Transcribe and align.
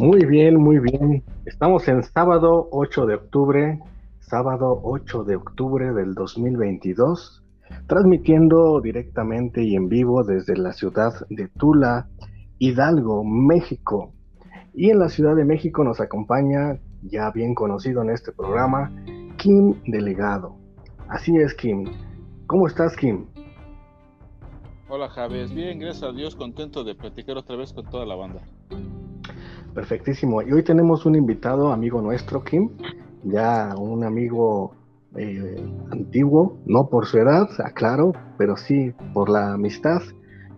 Muy 0.00 0.24
bien, 0.24 0.56
muy 0.56 0.78
bien. 0.78 1.22
Estamos 1.44 1.86
en 1.86 2.02
sábado 2.02 2.70
8 2.72 3.04
de 3.04 3.16
octubre, 3.16 3.78
sábado 4.20 4.80
8 4.82 5.24
de 5.24 5.36
octubre 5.36 5.92
del 5.92 6.14
2022, 6.14 7.44
transmitiendo 7.86 8.80
directamente 8.80 9.62
y 9.62 9.76
en 9.76 9.90
vivo 9.90 10.24
desde 10.24 10.56
la 10.56 10.72
ciudad 10.72 11.12
de 11.28 11.48
Tula, 11.48 12.08
Hidalgo, 12.58 13.24
México. 13.24 14.14
Y 14.72 14.88
en 14.88 15.00
la 15.00 15.10
Ciudad 15.10 15.36
de 15.36 15.44
México 15.44 15.84
nos 15.84 16.00
acompaña, 16.00 16.78
ya 17.02 17.30
bien 17.30 17.54
conocido 17.54 18.00
en 18.00 18.08
este 18.08 18.32
programa, 18.32 18.90
Kim 19.36 19.74
Delegado. 19.86 20.56
Así 21.08 21.36
es, 21.36 21.52
Kim. 21.52 21.84
¿Cómo 22.46 22.68
estás, 22.68 22.96
Kim? 22.96 23.26
Hola, 24.88 25.10
Javes. 25.10 25.52
Bien, 25.54 25.78
gracias 25.78 26.04
a 26.04 26.12
Dios, 26.12 26.36
contento 26.36 26.84
de 26.84 26.94
platicar 26.94 27.36
otra 27.36 27.56
vez 27.56 27.74
con 27.74 27.84
toda 27.84 28.06
la 28.06 28.14
banda. 28.14 28.40
Perfectísimo. 29.74 30.42
Y 30.42 30.52
hoy 30.52 30.62
tenemos 30.62 31.06
un 31.06 31.14
invitado, 31.14 31.72
amigo 31.72 32.00
nuestro, 32.02 32.42
Kim, 32.42 32.70
ya 33.22 33.74
un 33.76 34.04
amigo 34.04 34.74
eh, 35.16 35.64
antiguo, 35.90 36.58
no 36.66 36.88
por 36.88 37.06
su 37.06 37.18
edad, 37.18 37.48
aclaro, 37.64 38.12
pero 38.38 38.56
sí 38.56 38.92
por 39.12 39.28
la 39.28 39.54
amistad. 39.54 40.02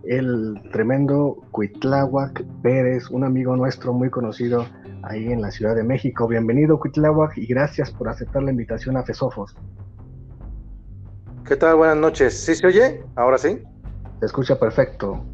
El 0.05 0.61
tremendo 0.73 1.37
Cuitláhuac 1.51 2.45
Pérez, 2.63 3.09
un 3.11 3.25
amigo 3.25 3.57
nuestro 3.57 3.93
muy 3.93 4.11
conocido 4.11 4.67
ahí 5.03 5.31
en 5.31 5.41
la 5.41 5.51
Ciudad 5.51 5.75
de 5.75 5.85
México. 5.85 6.27
Bienvenido, 6.27 6.79
Cuitláhuac, 6.81 7.37
y 7.37 7.47
gracias 7.47 7.91
por 7.91 8.09
aceptar 8.09 8.43
la 8.43 8.51
invitación 8.51 8.97
a 8.97 9.03
Fesofos. 9.03 9.55
¿Qué 11.45 11.57
tal? 11.57 11.77
Buenas 11.77 11.97
noches. 11.97 12.45
¿Sí 12.45 12.55
se 12.55 12.67
oye? 12.67 13.05
¿Ahora 13.15 13.39
sí? 13.39 13.63
Se 14.21 14.27
escucha 14.27 14.59
perfecto. 14.59 15.25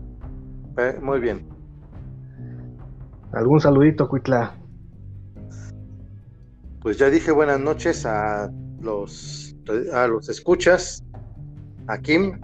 Eh, 0.79 0.99
muy 1.01 1.21
bien. 1.21 1.58
¿Algún 3.33 3.61
saludito, 3.61 4.09
Cuitla? 4.09 4.55
Pues 6.81 6.97
ya 6.97 7.11
dije 7.11 7.31
buenas 7.31 7.61
noches 7.61 8.07
a 8.07 8.51
los, 8.81 9.55
a 9.93 10.07
los 10.07 10.29
escuchas, 10.31 11.05
a 11.89 11.99
Kim, 11.99 12.41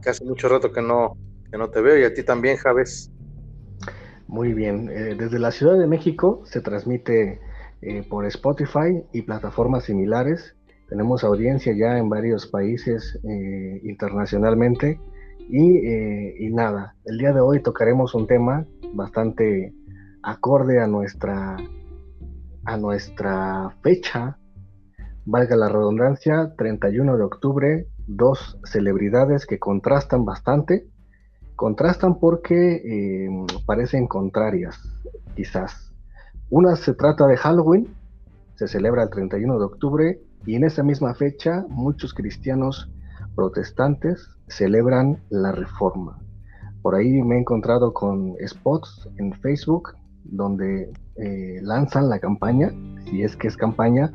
que 0.00 0.10
hace 0.10 0.24
mucho 0.24 0.48
rato 0.48 0.70
que 0.70 0.80
no, 0.80 1.16
que 1.50 1.58
no 1.58 1.68
te 1.70 1.80
veo, 1.80 1.98
y 1.98 2.04
a 2.04 2.14
ti 2.14 2.22
también, 2.22 2.56
Javes. 2.56 3.10
Muy 4.28 4.52
bien. 4.52 4.88
Eh, 4.90 5.16
desde 5.18 5.40
la 5.40 5.50
Ciudad 5.50 5.76
de 5.76 5.86
México 5.86 6.42
se 6.44 6.60
transmite 6.60 7.40
eh, 7.82 8.04
por 8.08 8.24
Spotify 8.26 9.02
y 9.12 9.22
plataformas 9.22 9.84
similares. 9.84 10.54
Tenemos 10.88 11.24
audiencia 11.24 11.72
ya 11.76 11.98
en 11.98 12.08
varios 12.08 12.46
países 12.46 13.18
eh, 13.24 13.80
internacionalmente. 13.82 15.00
Y, 15.50 16.44
y, 16.44 16.50
nada, 16.50 16.94
el 17.06 17.16
día 17.16 17.32
de 17.32 17.40
hoy 17.40 17.62
tocaremos 17.62 18.14
un 18.14 18.26
tema 18.26 18.66
bastante 18.92 19.72
acorde 20.22 20.80
a 20.80 20.86
nuestra, 20.86 21.56
a 22.64 22.76
nuestra 22.76 23.74
fecha, 23.82 24.38
valga 25.24 25.56
la 25.56 25.68
redundancia, 25.68 26.54
31 26.56 27.16
de 27.16 27.24
octubre, 27.24 27.86
dos 28.06 28.58
celebridades 28.64 29.46
que 29.46 29.58
contrastan 29.58 30.24
bastante. 30.24 30.88
Contrastan 31.54 32.18
porque 32.18 32.76
eh, 32.76 33.28
parecen 33.66 34.06
contrarias, 34.06 34.78
quizás. 35.34 35.92
Una 36.50 36.76
se 36.76 36.94
trata 36.94 37.26
de 37.26 37.36
Halloween, 37.36 37.88
se 38.54 38.68
celebra 38.68 39.02
el 39.02 39.10
31 39.10 39.58
de 39.58 39.64
octubre, 39.64 40.20
y 40.46 40.54
en 40.54 40.64
esa 40.64 40.82
misma 40.82 41.14
fecha 41.14 41.64
muchos 41.68 42.14
cristianos 42.14 42.90
protestantes 43.34 44.30
celebran 44.46 45.22
la 45.30 45.52
reforma. 45.52 46.18
Por 46.80 46.94
ahí 46.94 47.22
me 47.22 47.36
he 47.36 47.40
encontrado 47.40 47.92
con 47.92 48.34
spots 48.46 49.08
en 49.16 49.32
Facebook 49.40 49.90
donde 50.28 50.92
eh, 51.16 51.58
lanzan 51.62 52.08
la 52.08 52.18
campaña, 52.18 52.70
si 53.04 53.22
es 53.22 53.36
que 53.36 53.48
es 53.48 53.56
campaña, 53.56 54.12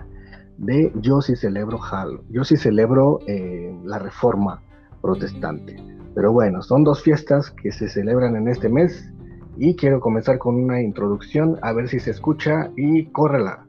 de 0.57 0.91
yo 1.01 1.22
sí 1.22 1.35
celebro 1.35 1.79
Halo, 1.84 2.24
yo 2.29 2.44
sí 2.44 2.56
celebro 2.57 3.19
eh, 3.28 3.75
la 3.84 4.00
reforma 4.00 4.62
protestante. 5.02 5.75
Pero 6.16 6.31
bueno, 6.31 6.62
son 6.62 6.84
dos 6.84 7.02
fiestas 7.02 7.50
que 7.52 7.72
se 7.72 7.90
celebran 7.90 8.35
en 8.35 8.47
este 8.47 8.69
mes 8.69 9.12
y 9.57 9.75
quiero 9.75 10.00
comenzar 10.00 10.38
con 10.38 10.56
una 10.56 10.81
introducción 10.81 11.57
a 11.62 11.73
ver 11.73 11.90
si 11.90 12.00
se 12.00 12.12
escucha 12.12 12.72
y 12.75 13.06
córrela. 13.07 13.66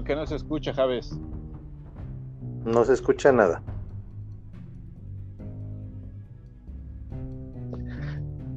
Creo 0.00 0.16
que 0.16 0.20
no 0.20 0.26
se 0.26 0.36
escucha, 0.36 0.72
Javes. 0.72 1.14
No 2.64 2.84
se 2.84 2.94
escucha 2.94 3.32
nada. 3.32 3.62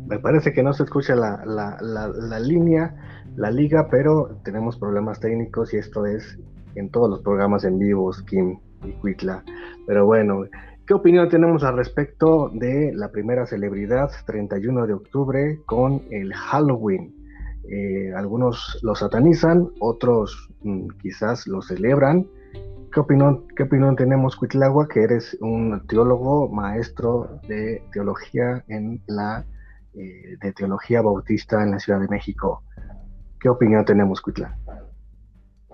Me 0.08 0.20
parece 0.20 0.54
que 0.54 0.64
no 0.64 0.72
se 0.72 0.84
escucha 0.84 1.16
la, 1.16 1.44
la, 1.46 1.78
la, 1.82 2.40
línea, 2.40 2.96
la 3.36 3.52
liga, 3.52 3.90
pero 3.92 4.38
tenemos 4.46 4.78
problemas 4.78 5.20
técnicos 5.20 5.74
y 5.74 5.78
esto 5.78 6.06
es 6.06 6.40
en 6.76 6.90
todos 6.90 7.10
los 7.10 7.20
programas 7.20 7.66
en 7.66 7.78
vivos, 7.78 8.22
Kim 8.22 8.60
y 8.86 8.92
Cuitla. 8.94 9.44
Pero 9.86 10.06
bueno, 10.06 10.46
¿qué 10.88 10.94
opinión 10.94 11.28
tenemos 11.28 11.66
al 11.66 11.76
respecto 11.76 12.52
de 12.54 12.94
la 12.94 13.12
primera 13.12 13.46
celebridad, 13.48 14.12
31 14.26 14.88
de 14.88 14.94
octubre, 14.94 15.60
con 15.66 16.04
el 16.10 16.34
Halloween? 16.34 17.23
Eh, 17.70 18.12
algunos 18.16 18.80
lo 18.82 18.96
satanizan, 18.96 19.70
otros 19.80 20.50
mm, 20.64 20.88
quizás 21.02 21.48
lo 21.48 21.62
celebran. 21.62 22.28
¿Qué 22.92 23.00
opinión, 23.00 23.48
¿Qué 23.56 23.64
opinión 23.64 23.96
tenemos, 23.96 24.36
Cuitlagua, 24.36 24.88
que 24.88 25.04
eres 25.04 25.38
un 25.42 25.86
teólogo, 25.88 26.50
maestro 26.50 27.40
de 27.48 27.82
teología 27.92 28.64
en 28.68 29.02
la 29.08 29.46
eh, 29.96 30.38
de 30.42 30.54
teología 30.54 31.02
bautista 31.02 31.64
en 31.64 31.72
la 31.72 31.80
Ciudad 31.80 32.00
de 32.00 32.08
México? 32.08 32.64
¿Qué 33.40 33.50
opinión 33.50 33.84
tenemos, 33.86 34.22
Cuitla? 34.22 34.58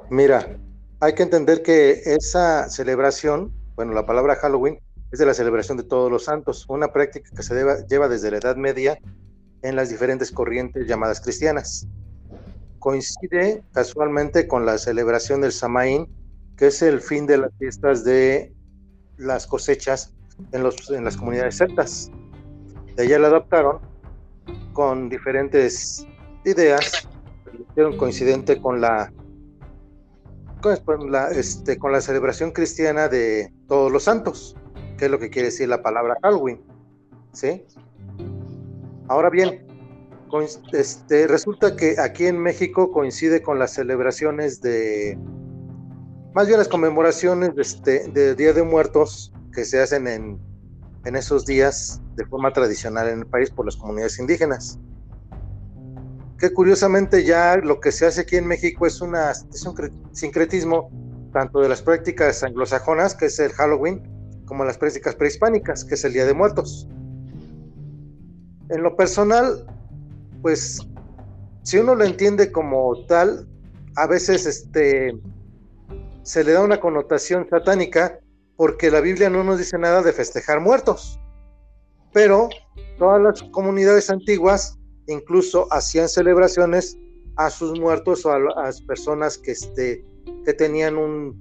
Mira, 0.09 0.57
hay 1.01 1.13
que 1.13 1.23
entender 1.23 1.61
que 1.61 2.01
esa 2.05 2.69
celebración, 2.69 3.51
bueno, 3.75 3.93
la 3.93 4.05
palabra 4.05 4.35
Halloween 4.35 4.79
es 5.11 5.19
de 5.19 5.25
la 5.25 5.33
celebración 5.33 5.77
de 5.77 5.83
todos 5.83 6.11
los 6.11 6.25
santos, 6.25 6.65
una 6.69 6.93
práctica 6.93 7.29
que 7.35 7.43
se 7.43 7.55
lleva 7.89 8.07
desde 8.07 8.31
la 8.31 8.37
Edad 8.37 8.55
Media 8.55 8.99
en 9.61 9.75
las 9.75 9.89
diferentes 9.89 10.31
corrientes 10.31 10.87
llamadas 10.87 11.21
cristianas. 11.21 11.87
Coincide 12.79 13.63
casualmente 13.73 14.47
con 14.47 14.65
la 14.65 14.77
celebración 14.77 15.41
del 15.41 15.51
Samaín, 15.51 16.07
que 16.55 16.67
es 16.67 16.81
el 16.81 17.01
fin 17.01 17.25
de 17.25 17.37
las 17.37 17.51
fiestas 17.57 18.03
de 18.03 18.53
las 19.17 19.47
cosechas 19.47 20.13
en, 20.51 20.63
los, 20.63 20.89
en 20.89 21.03
las 21.03 21.17
comunidades 21.17 21.57
celtas. 21.57 22.09
De 22.95 23.03
allá 23.03 23.19
la 23.19 23.27
adaptaron 23.27 23.79
con 24.73 25.09
diferentes 25.09 26.05
ideas, 26.45 27.07
hicieron 27.69 27.97
coincidente 27.97 28.61
con 28.61 28.79
la, 28.81 29.11
este, 31.31 31.77
con 31.77 31.91
la 31.91 32.01
celebración 32.01 32.51
cristiana 32.51 33.07
de 33.07 33.53
todos 33.67 33.91
los 33.91 34.03
santos, 34.03 34.55
que 34.97 35.05
es 35.05 35.11
lo 35.11 35.19
que 35.19 35.29
quiere 35.29 35.47
decir 35.47 35.67
la 35.69 35.81
palabra 35.81 36.17
Halloween. 36.21 36.61
¿sí? 37.33 37.65
Ahora 39.09 39.31
bien, 39.31 39.65
este, 40.71 41.25
resulta 41.25 41.75
que 41.75 41.95
aquí 41.99 42.27
en 42.27 42.37
México 42.37 42.91
coincide 42.91 43.41
con 43.41 43.57
las 43.57 43.73
celebraciones 43.73 44.61
de, 44.61 45.17
más 46.35 46.45
bien 46.45 46.59
las 46.59 46.67
conmemoraciones 46.67 47.55
de, 47.55 47.61
este, 47.61 48.35
Día 48.35 48.53
de 48.53 48.61
Muertos 48.61 49.33
que 49.51 49.65
se 49.65 49.81
hacen 49.81 50.07
en, 50.07 50.39
esos 51.05 51.47
días 51.47 51.99
de 52.17 52.25
forma 52.27 52.53
tradicional 52.53 53.07
en 53.09 53.19
el 53.19 53.25
país 53.25 53.49
por 53.49 53.65
las 53.65 53.75
comunidades 53.75 54.19
indígenas. 54.19 54.77
Que 56.37 56.53
curiosamente 56.53 57.23
ya 57.23 57.57
lo 57.57 57.79
que 57.79 57.91
se 57.91 58.05
hace 58.05 58.21
aquí 58.21 58.35
en 58.35 58.45
México 58.45 58.85
es, 58.85 59.01
una, 59.01 59.31
es 59.31 59.65
un 59.65 59.75
sincretismo 60.11 60.91
tanto 61.33 61.61
de 61.61 61.69
las 61.69 61.81
prácticas 61.81 62.43
anglosajonas, 62.43 63.15
que 63.15 63.25
es 63.25 63.39
el 63.39 63.51
Halloween, 63.53 64.03
como 64.45 64.63
las 64.65 64.77
prácticas 64.77 65.15
prehispánicas, 65.15 65.83
que 65.83 65.95
es 65.95 66.05
el 66.05 66.13
Día 66.13 66.27
de 66.27 66.35
Muertos. 66.35 66.87
En 68.69 68.83
lo 68.83 68.95
personal, 68.95 69.65
pues, 70.41 70.79
si 71.63 71.77
uno 71.77 71.95
lo 71.95 72.05
entiende 72.05 72.51
como 72.51 73.05
tal, 73.07 73.47
a 73.95 74.07
veces 74.07 74.45
este, 74.45 75.17
se 76.23 76.43
le 76.43 76.53
da 76.53 76.63
una 76.63 76.79
connotación 76.79 77.47
satánica 77.49 78.19
porque 78.55 78.91
la 78.91 79.01
Biblia 79.01 79.29
no 79.29 79.43
nos 79.43 79.57
dice 79.57 79.77
nada 79.77 80.01
de 80.01 80.13
festejar 80.13 80.59
muertos. 80.59 81.19
Pero 82.13 82.49
todas 82.97 83.21
las 83.21 83.43
comunidades 83.51 84.09
antiguas 84.09 84.77
incluso 85.07 85.67
hacían 85.71 86.09
celebraciones 86.09 86.97
a 87.37 87.49
sus 87.49 87.79
muertos 87.79 88.25
o 88.25 88.31
a, 88.31 88.39
las 88.39 88.81
personas 88.81 89.37
que, 89.37 89.51
este, 89.51 90.05
que 90.45 90.53
tenían 90.53 90.97
un, 90.97 91.39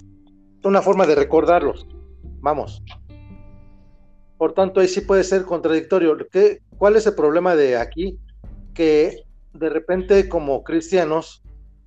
una 0.64 0.80
forma 0.80 1.06
de 1.06 1.14
recordarlos. 1.14 1.86
Vamos. 2.40 2.82
por 4.36 4.54
tanto 4.54 4.80
ahí 4.80 4.88
sí 4.88 5.00
puede 5.00 5.24
ser 5.24 5.44
contradictorio. 5.44 6.16
¿Qué, 6.30 6.60
¿Cuál 6.78 6.96
es 6.96 7.06
el 7.06 7.14
problema 7.14 7.56
de 7.56 7.76
aquí? 7.76 8.18
Que 8.72 9.24
de 9.52 9.68
repente 9.68 10.28
como 10.28 10.62
cristianos 10.62 11.42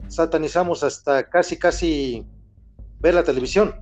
satanizamos 0.08 0.84
hasta 0.84 1.30
casi, 1.30 1.58
casi 1.58 2.26
ver 3.00 3.14
la 3.16 3.24
televisión. 3.24 3.74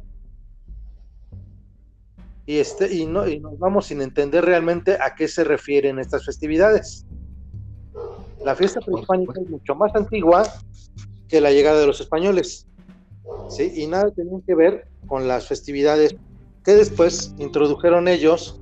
Y, 2.46 2.58
este, 2.58 2.94
y, 2.94 3.06
no, 3.06 3.28
y 3.28 3.40
nos 3.40 3.58
vamos 3.60 3.88
sin 3.88 4.02
entender 4.02 4.46
realmente 4.46 4.98
a 5.02 5.16
qué 5.16 5.28
se 5.28 5.44
refieren 5.44 6.00
estas 6.00 6.26
festividades. 6.26 7.06
La 8.44 8.56
fiesta 8.56 8.80
prehispánica 8.80 9.42
es 9.42 9.50
mucho 9.50 9.76
más 9.76 9.94
antigua 9.96 10.44
que 11.28 11.42
la 11.42 11.52
llegada 11.52 11.80
de 11.80 11.88
los 11.88 12.02
españoles. 12.02 12.68
¿sí? 13.50 13.72
Y 13.76 13.88
nada 13.88 14.12
tenía 14.12 14.40
que 14.46 14.56
ver 14.56 14.88
con 15.08 15.28
las 15.28 15.48
festividades 15.48 16.16
que 16.64 16.72
después 16.74 17.34
introdujeron 17.38 18.08
ellos 18.08 18.60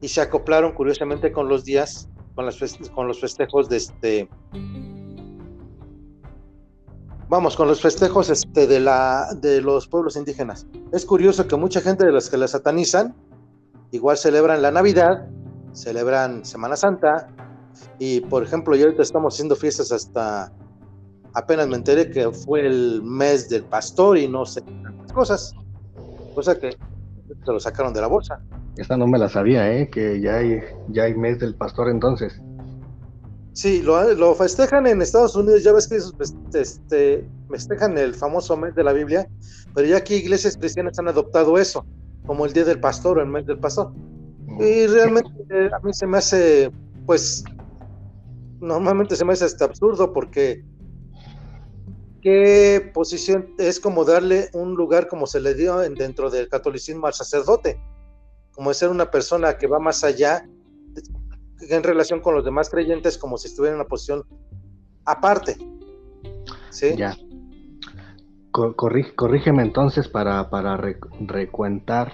y 0.00 0.08
se 0.08 0.20
acoplaron 0.20 0.72
curiosamente 0.72 1.32
con 1.32 1.48
los 1.48 1.64
días, 1.64 2.08
con, 2.34 2.46
las 2.46 2.58
con 2.94 3.06
los 3.06 3.20
festejos 3.20 3.68
de 3.68 3.76
este, 3.76 4.28
vamos, 7.28 7.56
con 7.56 7.68
los 7.68 7.80
festejos 7.80 8.28
este, 8.30 8.66
de, 8.66 8.80
la, 8.80 9.28
de 9.40 9.60
los 9.60 9.86
pueblos 9.86 10.16
indígenas. 10.16 10.66
Es 10.92 11.04
curioso 11.04 11.46
que 11.46 11.56
mucha 11.56 11.80
gente 11.80 12.04
de 12.04 12.12
los 12.12 12.28
que 12.28 12.36
la 12.36 12.48
satanizan, 12.48 13.14
igual 13.92 14.16
celebran 14.16 14.62
la 14.62 14.70
Navidad, 14.70 15.28
celebran 15.72 16.44
Semana 16.44 16.76
Santa, 16.76 17.28
y 17.98 18.20
por 18.22 18.42
ejemplo, 18.42 18.74
ya 18.74 18.84
ahorita 18.84 19.02
estamos 19.02 19.34
haciendo 19.34 19.54
fiestas 19.54 19.92
hasta, 19.92 20.52
apenas 21.34 21.68
me 21.68 21.76
enteré 21.76 22.10
que 22.10 22.30
fue 22.30 22.66
el 22.66 23.02
mes 23.02 23.48
del 23.48 23.64
pastor 23.64 24.18
y 24.18 24.26
no 24.26 24.44
sé 24.44 24.62
cosas, 25.14 25.54
cosa 26.34 26.58
que 26.58 26.70
se 26.70 27.52
lo 27.52 27.60
sacaron 27.60 27.92
de 27.92 28.00
la 28.00 28.06
bolsa. 28.06 28.40
Esta 28.76 28.96
no 28.96 29.06
me 29.06 29.18
la 29.18 29.28
sabía, 29.28 29.72
¿eh? 29.72 29.90
que 29.90 30.20
ya 30.20 30.36
hay, 30.36 30.60
ya 30.88 31.04
hay 31.04 31.14
mes 31.14 31.38
del 31.38 31.54
pastor 31.54 31.88
entonces. 31.88 32.40
Sí, 33.52 33.82
lo, 33.82 34.34
festejan 34.34 34.86
en 34.86 35.02
Estados 35.02 35.34
Unidos, 35.34 35.64
ya 35.64 35.72
ves 35.72 35.88
que 35.88 35.98
este, 36.58 37.28
festejan 37.50 37.98
el 37.98 38.14
famoso 38.14 38.56
mes 38.56 38.74
de 38.74 38.84
la 38.84 38.92
Biblia, 38.92 39.28
pero 39.74 39.88
ya 39.88 39.98
aquí 39.98 40.14
iglesias 40.14 40.56
cristianas 40.56 40.98
han 40.98 41.08
adoptado 41.08 41.58
eso, 41.58 41.84
como 42.26 42.46
el 42.46 42.52
Día 42.52 42.64
del 42.64 42.80
Pastor 42.80 43.18
o 43.18 43.22
el 43.22 43.28
mes 43.28 43.46
del 43.46 43.58
Pastor. 43.58 43.92
Y 44.60 44.86
realmente 44.86 45.30
a 45.74 45.78
mí 45.80 45.92
se 45.92 46.06
me 46.06 46.18
hace, 46.18 46.70
pues, 47.06 47.44
normalmente 48.60 49.16
se 49.16 49.24
me 49.24 49.32
hace 49.32 49.46
hasta 49.46 49.64
absurdo 49.64 50.12
porque 50.12 50.64
qué 52.22 52.90
posición 52.94 53.54
es 53.58 53.80
como 53.80 54.04
darle 54.04 54.50
un 54.52 54.74
lugar 54.74 55.08
como 55.08 55.26
se 55.26 55.40
le 55.40 55.54
dio 55.54 55.78
dentro 55.78 56.30
del 56.30 56.48
catolicismo 56.48 57.06
al 57.06 57.14
sacerdote, 57.14 57.80
como 58.60 58.74
ser 58.74 58.90
una 58.90 59.10
persona 59.10 59.56
que 59.56 59.66
va 59.66 59.78
más 59.78 60.04
allá 60.04 60.46
en 61.62 61.82
relación 61.82 62.20
con 62.20 62.34
los 62.34 62.44
demás 62.44 62.68
creyentes, 62.68 63.16
como 63.16 63.38
si 63.38 63.48
estuviera 63.48 63.72
en 63.72 63.80
una 63.80 63.88
posición 63.88 64.22
aparte. 65.06 65.56
¿Sí? 66.68 66.94
Ya. 66.94 67.16
corrígeme 68.52 69.62
entonces 69.62 70.08
para, 70.08 70.50
para 70.50 70.76
recuentar 70.76 72.12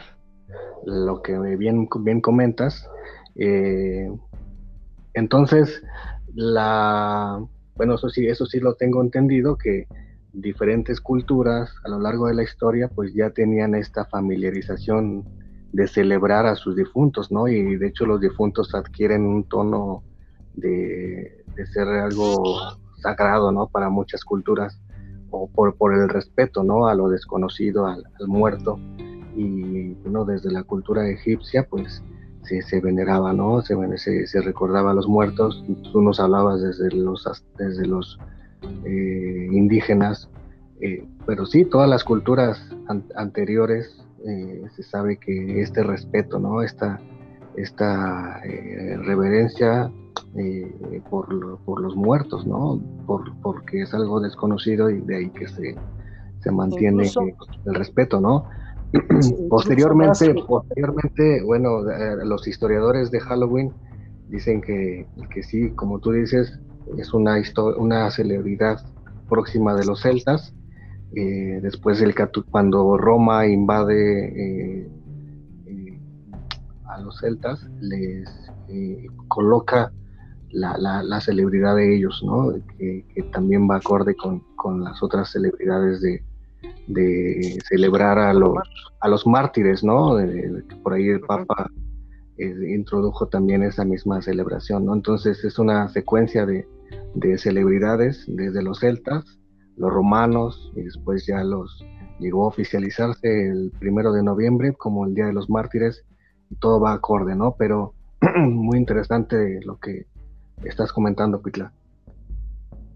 lo 0.84 1.20
que 1.20 1.37
bien, 1.56 1.88
bien 1.98 2.20
comentas. 2.20 2.88
Eh, 3.34 4.08
entonces, 5.14 5.82
la, 6.32 7.44
bueno, 7.75 7.96
eso 7.96 8.08
sí, 8.08 8.25
eso 8.25 8.46
sí 8.46 8.60
lo 8.60 8.75
tengo 8.75 9.02
entendido, 9.02 9.58
que 9.58 9.88
diferentes 10.32 11.00
culturas 11.00 11.75
a 11.84 11.88
lo 11.88 11.99
largo 11.99 12.28
de 12.28 12.34
la 12.34 12.44
historia 12.44 12.88
pues 12.94 13.12
ya 13.14 13.31
tenían 13.31 13.75
esta 13.75 14.04
familiarización 14.04 15.25
de 15.76 15.87
celebrar 15.87 16.46
a 16.46 16.55
sus 16.55 16.75
difuntos, 16.75 17.31
¿no? 17.31 17.49
Y 17.49 17.76
de 17.76 17.88
hecho 17.88 18.06
los 18.06 18.19
difuntos 18.19 18.75
adquieren 18.75 19.26
un 19.26 19.44
tono 19.44 20.02
de, 20.55 21.44
ser 21.70 21.87
algo 21.87 22.55
sagrado, 22.96 23.52
¿no? 23.52 23.67
Para 23.67 23.90
muchas 23.90 24.25
culturas, 24.25 24.81
o 25.31 25.49
por, 25.49 25.76
por 25.76 25.93
el 25.93 26.08
respeto, 26.08 26.64
¿no? 26.64 26.88
A 26.88 26.94
lo 26.94 27.11
desconocido, 27.11 27.87
al, 27.87 28.05
muerto. 28.26 28.78
Y 29.37 29.93
bueno, 30.02 30.25
desde 30.25 30.50
la 30.50 30.62
cultura 30.62 31.06
egipcia, 31.11 31.67
pues 31.69 32.02
se, 32.40 32.81
veneraba, 32.81 33.34
¿no? 33.34 33.61
Se, 33.61 34.26
se, 34.26 34.40
recordaba 34.40 34.93
a 34.93 34.94
los 34.94 35.06
muertos. 35.06 35.62
Tú 35.93 36.00
nos 36.00 36.20
hablabas 36.20 36.62
desde 36.62 36.90
los, 36.96 37.28
desde 37.58 37.84
los 37.84 38.19
eh, 38.87 39.49
indígenas, 39.52 40.31
eh, 40.81 41.06
pero 41.26 41.44
sí, 41.44 41.67
todas 41.67 41.90
las 41.90 42.02
culturas 42.02 42.67
anteriores 43.14 44.05
eh, 44.26 44.64
se 44.75 44.82
sabe 44.82 45.17
que 45.19 45.61
este 45.61 45.82
respeto, 45.82 46.38
¿no? 46.38 46.62
Esta, 46.62 47.00
esta 47.56 48.40
reverencia 48.43 49.90
por, 51.08 51.58
por, 51.64 51.81
los 51.81 51.96
muertos, 51.96 52.46
¿no? 52.46 52.81
Por, 53.06 53.34
porque 53.40 53.82
es 53.82 53.94
algo 53.94 54.20
desconocido 54.20 54.90
y 54.90 55.00
de 55.00 55.17
ahí 55.17 55.31
que 55.31 55.49
se, 55.49 55.76
se 56.40 56.50
mantiene 56.50 57.11
el 57.64 57.75
respeto, 57.75 58.20
¿no? 58.20 58.46
posteriormente, 59.50 60.34
posteriormente, 60.46 61.43
bueno, 61.43 61.90
eh, 61.90 62.25
los 62.25 62.46
historiadores 62.46 63.11
de 63.11 63.20
Halloween 63.20 63.73
dicen 64.28 64.61
que, 64.61 65.06
que 65.32 65.43
sí, 65.43 65.70
como 65.70 65.99
tú 65.99 66.12
dices, 66.12 66.58
es 66.96 67.12
una, 67.12 67.37
una 67.78 68.11
celebridad 68.11 68.81
próxima 69.28 69.75
de 69.75 69.84
los 69.84 70.02
celtas. 70.02 70.55
Eh, 71.14 71.60
después 71.62 72.00
del 72.00 72.14
cuando 72.50 72.96
Roma 72.98 73.46
invade 73.46 74.82
eh, 74.84 74.90
a 76.84 77.00
los 77.00 77.18
celtas, 77.18 77.66
les 77.80 78.28
coloca 79.28 79.92
la, 80.50 80.76
la, 81.02 81.20
celebridad 81.20 81.76
de 81.76 81.96
ellos, 81.96 82.22
¿no? 82.24 82.52
Que, 82.78 83.04
que, 83.14 83.22
también 83.24 83.68
va 83.68 83.76
acorde 83.76 84.14
con, 84.14 84.40
con 84.56 84.82
las 84.82 85.02
otras 85.02 85.30
celebridades 85.30 86.00
de, 86.00 86.22
de 86.86 87.58
celebrar 87.68 88.18
a 88.18 88.32
los, 88.32 88.56
a 89.00 89.08
los 89.08 89.26
mártires, 89.26 89.82
¿no? 89.82 90.16
por 90.82 90.94
ahí 90.94 91.08
el 91.08 91.20
Papa 91.20 91.70
eh, 92.38 92.54
introdujo 92.74 93.26
también 93.28 93.62
esa 93.62 93.84
misma 93.84 94.22
celebración, 94.22 94.84
¿no? 94.84 94.94
Entonces 94.94 95.44
es 95.44 95.58
una 95.58 95.88
secuencia 95.88 96.46
de, 96.46 96.66
celebridades 97.38 98.24
desde 98.28 98.62
los 98.62 98.80
celtas, 98.80 99.38
los 99.76 99.93
romanos 99.93 100.73
y 100.75 100.82
después 100.82 101.26
ya 101.26 101.43
los 101.44 101.85
llegó 102.18 102.45
a 102.45 102.49
oficializarse 102.49 103.49
el 103.49 103.73
primero 103.78 104.12
de 104.12 104.23
noviembre 104.23 104.73
como 104.73 105.04
el 105.06 105.14
Día 105.14 105.26
de 105.26 105.33
los 105.33 105.50
Mártires 105.50 106.04
y 106.50 106.56
todo 106.56 106.80
va 106.80 106.92
acorde, 106.92 107.35
¿no? 107.35 107.56
Pero 107.59 107.95
muy 108.37 108.78
interesante 108.78 109.61
lo 109.64 109.78
que 109.78 110.06
estás 110.64 110.92
comentando, 110.92 111.42
Pitla. 111.42 111.73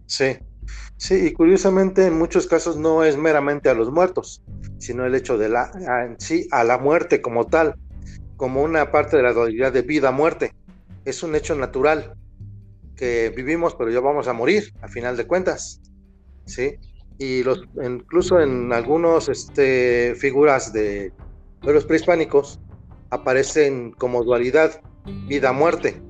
Sí, 0.07 0.37
Sí, 0.97 1.15
y 1.27 1.33
curiosamente 1.33 2.07
en 2.07 2.19
muchos 2.19 2.47
casos 2.47 2.77
no 2.77 3.05
es 3.05 3.17
meramente 3.17 3.71
a 3.71 3.75
los 3.75 3.91
muertos, 3.91 4.43
sino 4.79 5.07
el 5.07 5.15
hecho 5.15 5.39
de 5.39 5.49
la, 5.49 6.15
sí, 6.19 6.47
a 6.51 6.63
la 6.65 6.79
muerte 6.79 7.23
como 7.23 7.47
tal, 7.47 7.77
como 8.37 8.63
una 8.63 8.91
parte 8.91 9.17
de 9.17 9.23
la 9.23 9.33
dualidad 9.33 9.73
de 9.73 9.83
vida-muerte. 9.83 10.53
Es 11.05 11.23
un 11.23 11.35
hecho 11.35 11.55
natural 11.55 12.15
que 12.97 13.33
vivimos, 13.35 13.75
pero 13.75 13.91
ya 13.91 14.01
vamos 14.01 14.29
a 14.29 14.35
morir, 14.35 14.73
a 14.83 14.89
final 14.89 15.17
de 15.17 15.27
cuentas. 15.27 15.81
¿Sí? 16.47 16.77
Y 17.19 17.43
los, 17.43 17.63
incluso 17.85 18.41
en 18.41 18.73
algunas 18.73 19.29
este, 19.29 20.15
figuras 20.15 20.73
de 20.73 21.13
pueblos 21.61 21.85
prehispánicos 21.85 22.61
aparecen 23.11 23.93
como 23.93 24.25
dualidad 24.25 24.81
vida-muerte. 25.27 26.01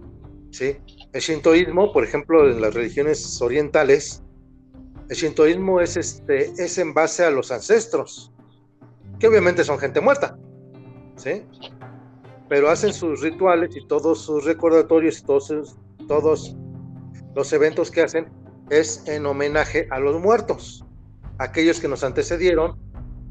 ¿sí? 0.51 0.77
El 1.13 1.21
shintoísmo, 1.21 1.93
por 1.93 2.05
ejemplo, 2.05 2.49
en 2.49 2.61
las 2.61 2.75
religiones 2.75 3.41
orientales, 3.43 4.23
el 5.09 5.17
shintoísmo 5.17 5.81
es, 5.81 5.97
este, 5.97 6.53
es 6.53 6.79
en 6.79 6.95
base 6.95 7.25
a 7.25 7.31
los 7.31 7.51
ancestros, 7.51 8.33
que 9.19 9.27
obviamente 9.27 9.65
son 9.65 9.79
gente 9.79 10.01
muerta, 10.01 10.39
¿sí? 11.17 11.43
Pero 12.49 12.71
hacen 12.71 12.93
sus 12.93 13.21
rituales 13.21 13.77
y 13.77 13.87
todos 13.87 14.23
sus 14.23 14.45
recordatorios 14.45 15.19
y 15.19 15.23
todos, 15.23 15.77
todos 16.07 16.57
los 17.35 17.53
eventos 17.53 17.91
que 17.91 18.03
hacen 18.03 18.29
es 18.71 19.07
en 19.07 19.27
homenaje 19.27 19.87
a 19.91 19.99
los 19.99 20.21
muertos, 20.21 20.85
aquellos 21.39 21.81
que 21.81 21.89
nos 21.89 22.05
antecedieron, 22.05 22.79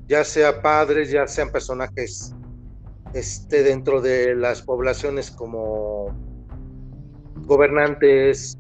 ya 0.08 0.24
sea 0.24 0.62
padres, 0.62 1.12
ya 1.12 1.28
sean 1.28 1.52
personajes 1.52 2.36
este, 3.14 3.64
dentro 3.64 4.02
de 4.02 4.36
las 4.36 4.62
poblaciones 4.62 5.32
como 5.32 6.08
gobernantes, 7.46 8.58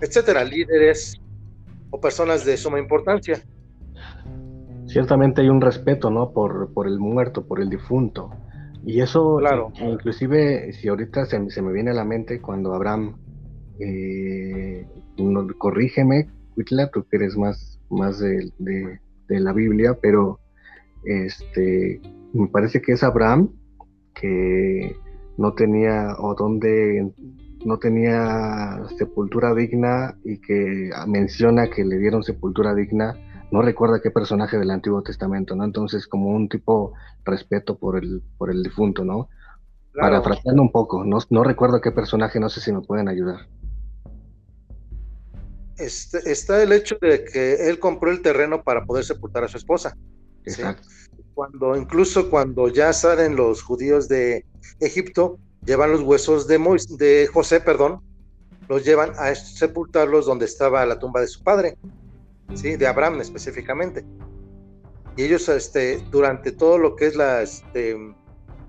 etcétera, 0.00 0.44
líderes, 0.44 1.20
o 1.90 2.00
personas 2.00 2.44
de 2.44 2.56
suma 2.56 2.78
importancia. 2.78 3.42
Ciertamente 4.86 5.42
hay 5.42 5.48
un 5.48 5.60
respeto, 5.60 6.10
¿no? 6.10 6.32
Por, 6.32 6.72
por 6.72 6.86
el 6.86 6.98
muerto, 6.98 7.46
por 7.46 7.60
el 7.60 7.68
difunto. 7.68 8.30
Y 8.84 9.00
eso, 9.00 9.36
claro. 9.36 9.72
inclusive, 9.80 10.72
si 10.72 10.88
ahorita 10.88 11.26
se, 11.26 11.50
se 11.50 11.62
me 11.62 11.72
viene 11.72 11.90
a 11.90 11.94
la 11.94 12.04
mente 12.04 12.40
cuando 12.40 12.74
Abraham, 12.74 13.16
eh, 13.80 14.86
corrígeme, 15.58 16.28
Huitla, 16.56 16.90
tú 16.90 17.04
que 17.08 17.16
eres 17.16 17.36
más, 17.36 17.80
más 17.90 18.18
de, 18.18 18.50
de, 18.58 19.00
de, 19.28 19.40
la 19.40 19.52
Biblia, 19.52 19.98
pero 20.00 20.40
este, 21.04 22.00
me 22.32 22.48
parece 22.48 22.82
que 22.82 22.92
es 22.92 23.02
Abraham 23.02 23.50
que 24.14 24.96
no 25.36 25.54
tenía 25.54 26.16
o 26.18 26.34
donde 26.34 27.12
no 27.64 27.78
tenía 27.78 28.80
sepultura 28.96 29.54
digna 29.54 30.16
y 30.24 30.38
que 30.38 30.90
menciona 31.06 31.68
que 31.68 31.84
le 31.84 31.98
dieron 31.98 32.22
sepultura 32.22 32.74
digna, 32.74 33.16
no 33.50 33.62
recuerda 33.62 34.00
qué 34.02 34.10
personaje 34.10 34.58
del 34.58 34.70
Antiguo 34.70 35.02
Testamento, 35.02 35.56
¿no? 35.56 35.64
Entonces, 35.64 36.06
como 36.06 36.28
un 36.28 36.48
tipo 36.48 36.92
respeto 37.24 37.78
por 37.78 37.96
el, 37.96 38.22
por 38.36 38.50
el 38.50 38.62
difunto, 38.62 39.04
¿no? 39.04 39.28
Para 39.94 40.20
Parafraseando 40.20 40.62
un 40.62 40.70
poco, 40.70 41.04
no, 41.04 41.18
no 41.30 41.42
recuerdo 41.42 41.80
qué 41.80 41.90
personaje, 41.90 42.38
no 42.38 42.48
sé 42.48 42.60
si 42.60 42.72
me 42.72 42.82
pueden 42.82 43.08
ayudar. 43.08 43.48
Este, 45.78 46.30
está 46.30 46.62
el 46.62 46.72
hecho 46.72 46.98
de 47.00 47.24
que 47.24 47.68
él 47.68 47.78
compró 47.78 48.10
el 48.10 48.20
terreno 48.20 48.62
para 48.62 48.84
poder 48.84 49.04
sepultar 49.04 49.44
a 49.44 49.48
su 49.48 49.56
esposa. 49.56 49.96
Exacto. 50.44 50.88
Cuando, 51.34 51.76
incluso 51.76 52.30
cuando 52.30 52.68
ya 52.68 52.92
salen 52.92 53.36
los 53.36 53.62
judíos 53.62 54.08
de 54.08 54.44
Egipto, 54.80 55.38
llevan 55.64 55.92
los 55.92 56.02
huesos 56.02 56.48
de, 56.48 56.58
de 56.98 57.28
José, 57.32 57.60
perdón, 57.60 58.02
los 58.68 58.84
llevan 58.84 59.12
a 59.18 59.34
sepultarlos 59.34 60.26
donde 60.26 60.46
estaba 60.46 60.84
la 60.84 60.98
tumba 60.98 61.20
de 61.20 61.28
su 61.28 61.42
padre, 61.42 61.76
¿sí? 62.54 62.76
de 62.76 62.86
Abraham 62.86 63.20
específicamente. 63.20 64.04
Y 65.16 65.24
ellos 65.24 65.48
este, 65.48 66.02
durante 66.10 66.52
todo 66.52 66.78
lo 66.78 66.96
que 66.96 67.06
es 67.06 67.16
la, 67.16 67.42
este, 67.42 67.96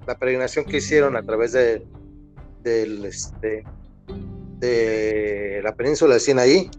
la 0.07 0.17
peregrinación 0.17 0.65
que 0.65 0.77
hicieron 0.77 1.15
a 1.15 1.23
través 1.23 1.51
de, 1.51 1.85
del, 2.63 3.05
este, 3.05 3.63
de 4.59 5.61
la 5.63 5.75
península 5.75 6.15
de 6.15 6.19
Sinaí, 6.19 6.69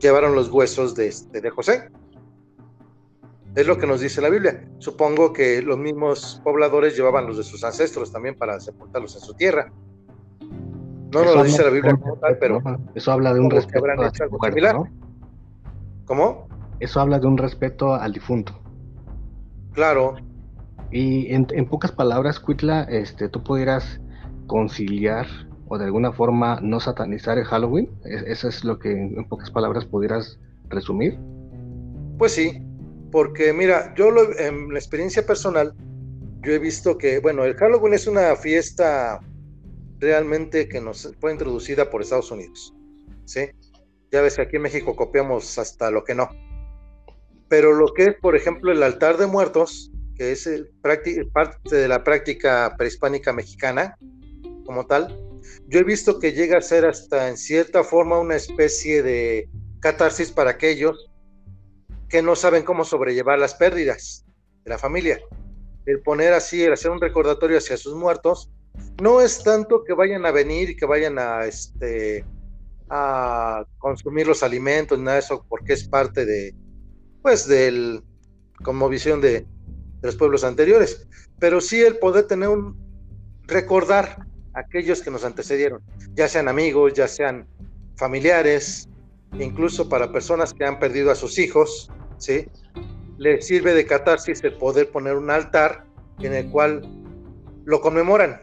llevaron 0.00 0.34
los 0.34 0.50
huesos 0.50 0.94
de, 0.94 1.08
este, 1.08 1.40
de 1.40 1.50
José. 1.50 1.90
Es 3.54 3.66
lo 3.66 3.78
que 3.78 3.86
nos 3.86 4.00
dice 4.00 4.20
la 4.20 4.30
Biblia. 4.30 4.68
Supongo 4.78 5.32
que 5.32 5.60
los 5.62 5.76
mismos 5.76 6.40
pobladores 6.44 6.96
llevaban 6.96 7.26
los 7.26 7.36
de 7.36 7.42
sus 7.42 7.64
ancestros 7.64 8.12
también 8.12 8.36
para 8.36 8.60
sepultarlos 8.60 9.14
en 9.16 9.20
su 9.20 9.34
tierra. 9.34 9.72
No 11.12 11.24
nos 11.24 11.34
lo 11.34 11.42
dice 11.42 11.64
la 11.64 11.70
Biblia 11.70 11.96
como 11.96 12.16
tal, 12.18 12.38
pero 12.38 12.62
eso 12.94 13.10
habla 13.10 13.34
de 13.34 13.40
un 13.40 13.50
respeto 13.50 13.84
¿Cómo? 16.04 16.48
Eso 16.78 17.00
habla 17.00 17.18
de 17.18 17.26
un 17.26 17.36
respeto 17.36 17.94
al 17.94 18.12
difunto. 18.12 18.60
Claro. 19.72 20.16
Y 20.92 21.32
en, 21.32 21.46
pocas 21.66 21.92
palabras, 21.92 22.40
Cuitla, 22.40 22.82
este, 22.84 23.28
tú 23.28 23.42
pudieras 23.42 24.00
conciliar 24.46 25.26
o 25.70 25.78
de 25.78 25.84
alguna 25.84 26.12
forma 26.12 26.58
no 26.60 26.80
satanizar 26.80 27.38
el 27.38 27.44
Halloween. 27.44 27.88
¿E-, 28.04 28.32
¿Eso 28.32 28.48
es 28.48 28.64
lo 28.64 28.78
que 28.78 28.90
en 28.90 29.24
pocas 29.28 29.50
palabras 29.50 29.86
pudieras 29.86 30.38
resumir? 30.68 31.16
Pues 32.18 32.32
sí, 32.32 32.60
porque 33.12 33.52
mira, 33.52 33.94
yo 33.94 34.08
en 34.38 34.72
la 34.72 34.78
experiencia 34.78 35.24
personal, 35.24 35.72
yo 36.42 36.52
he 36.52 36.58
visto 36.58 36.98
que, 36.98 37.20
bueno, 37.20 37.44
el 37.44 37.54
Halloween 37.54 37.94
es 37.94 38.08
una 38.08 38.34
fiesta 38.34 39.20
realmente 40.00 40.68
que 40.68 40.80
nos 40.80 41.14
fue 41.20 41.32
introducida 41.32 41.88
por 41.88 42.02
Estados 42.02 42.32
Unidos, 42.32 42.74
¿sí? 43.24 43.50
Ya 44.10 44.22
ves 44.22 44.36
que 44.36 44.42
aquí 44.42 44.56
en 44.56 44.62
México 44.62 44.96
copiamos 44.96 45.56
hasta 45.56 45.90
lo 45.92 46.02
que 46.02 46.16
no. 46.16 46.28
Pero 47.48 47.72
lo 47.72 47.94
que 47.94 48.06
es, 48.06 48.14
por 48.20 48.34
ejemplo, 48.34 48.72
el 48.72 48.82
altar 48.82 49.18
de 49.18 49.26
muertos, 49.26 49.92
que 50.16 50.32
es 50.32 50.48
el 50.48 50.68
parte 50.82 51.76
de 51.76 51.88
la 51.88 52.02
práctica 52.02 52.74
prehispánica 52.76 53.32
mexicana, 53.32 53.96
como 54.64 54.86
tal, 54.86 55.29
yo 55.68 55.80
he 55.80 55.84
visto 55.84 56.18
que 56.18 56.32
llega 56.32 56.58
a 56.58 56.62
ser 56.62 56.84
hasta 56.86 57.28
en 57.28 57.36
cierta 57.36 57.84
forma 57.84 58.18
una 58.18 58.36
especie 58.36 59.02
de 59.02 59.48
catarsis 59.80 60.30
para 60.30 60.50
aquellos 60.50 61.10
que 62.08 62.22
no 62.22 62.36
saben 62.36 62.64
cómo 62.64 62.84
sobrellevar 62.84 63.38
las 63.38 63.54
pérdidas 63.54 64.24
de 64.64 64.70
la 64.70 64.78
familia. 64.78 65.20
El 65.86 66.00
poner 66.02 66.32
así, 66.32 66.62
el 66.62 66.72
hacer 66.72 66.90
un 66.90 67.00
recordatorio 67.00 67.58
hacia 67.58 67.76
sus 67.76 67.94
muertos, 67.94 68.50
no 69.00 69.20
es 69.20 69.42
tanto 69.42 69.84
que 69.84 69.94
vayan 69.94 70.26
a 70.26 70.30
venir 70.30 70.70
y 70.70 70.76
que 70.76 70.86
vayan 70.86 71.18
a, 71.18 71.44
este, 71.46 72.24
a 72.88 73.64
consumir 73.78 74.26
los 74.26 74.42
alimentos, 74.42 74.98
nada 74.98 75.14
de 75.14 75.20
eso, 75.20 75.44
porque 75.48 75.72
es 75.72 75.88
parte 75.88 76.26
de, 76.26 76.54
pues, 77.22 77.46
del, 77.46 78.02
como 78.62 78.88
visión 78.88 79.20
de, 79.20 79.40
de 79.40 79.46
los 80.02 80.16
pueblos 80.16 80.44
anteriores. 80.44 81.06
Pero 81.38 81.60
sí 81.60 81.80
el 81.80 81.98
poder 81.98 82.26
tener 82.26 82.48
un, 82.48 82.76
recordar 83.50 84.26
aquellos 84.54 85.02
que 85.02 85.10
nos 85.10 85.24
antecedieron, 85.24 85.82
ya 86.14 86.28
sean 86.28 86.48
amigos, 86.48 86.94
ya 86.94 87.08
sean 87.08 87.46
familiares, 87.96 88.88
incluso 89.38 89.88
para 89.88 90.12
personas 90.12 90.52
que 90.52 90.64
han 90.64 90.78
perdido 90.78 91.10
a 91.10 91.14
sus 91.14 91.38
hijos, 91.38 91.90
¿sí? 92.18 92.46
Le 93.18 93.42
sirve 93.42 93.74
de 93.74 93.86
catarsis 93.86 94.42
el 94.42 94.54
poder 94.54 94.90
poner 94.90 95.16
un 95.16 95.30
altar 95.30 95.84
en 96.20 96.34
el 96.34 96.50
cual 96.50 96.82
lo 97.64 97.80
conmemoran, 97.80 98.40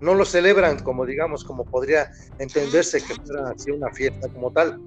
no 0.00 0.14
lo 0.14 0.24
celebran 0.24 0.78
como 0.80 1.06
digamos, 1.06 1.44
como 1.44 1.64
podría 1.64 2.10
entenderse 2.38 3.00
que 3.00 3.14
fuera 3.14 3.50
así 3.50 3.70
una 3.70 3.90
fiesta 3.92 4.28
como 4.28 4.52
tal, 4.52 4.80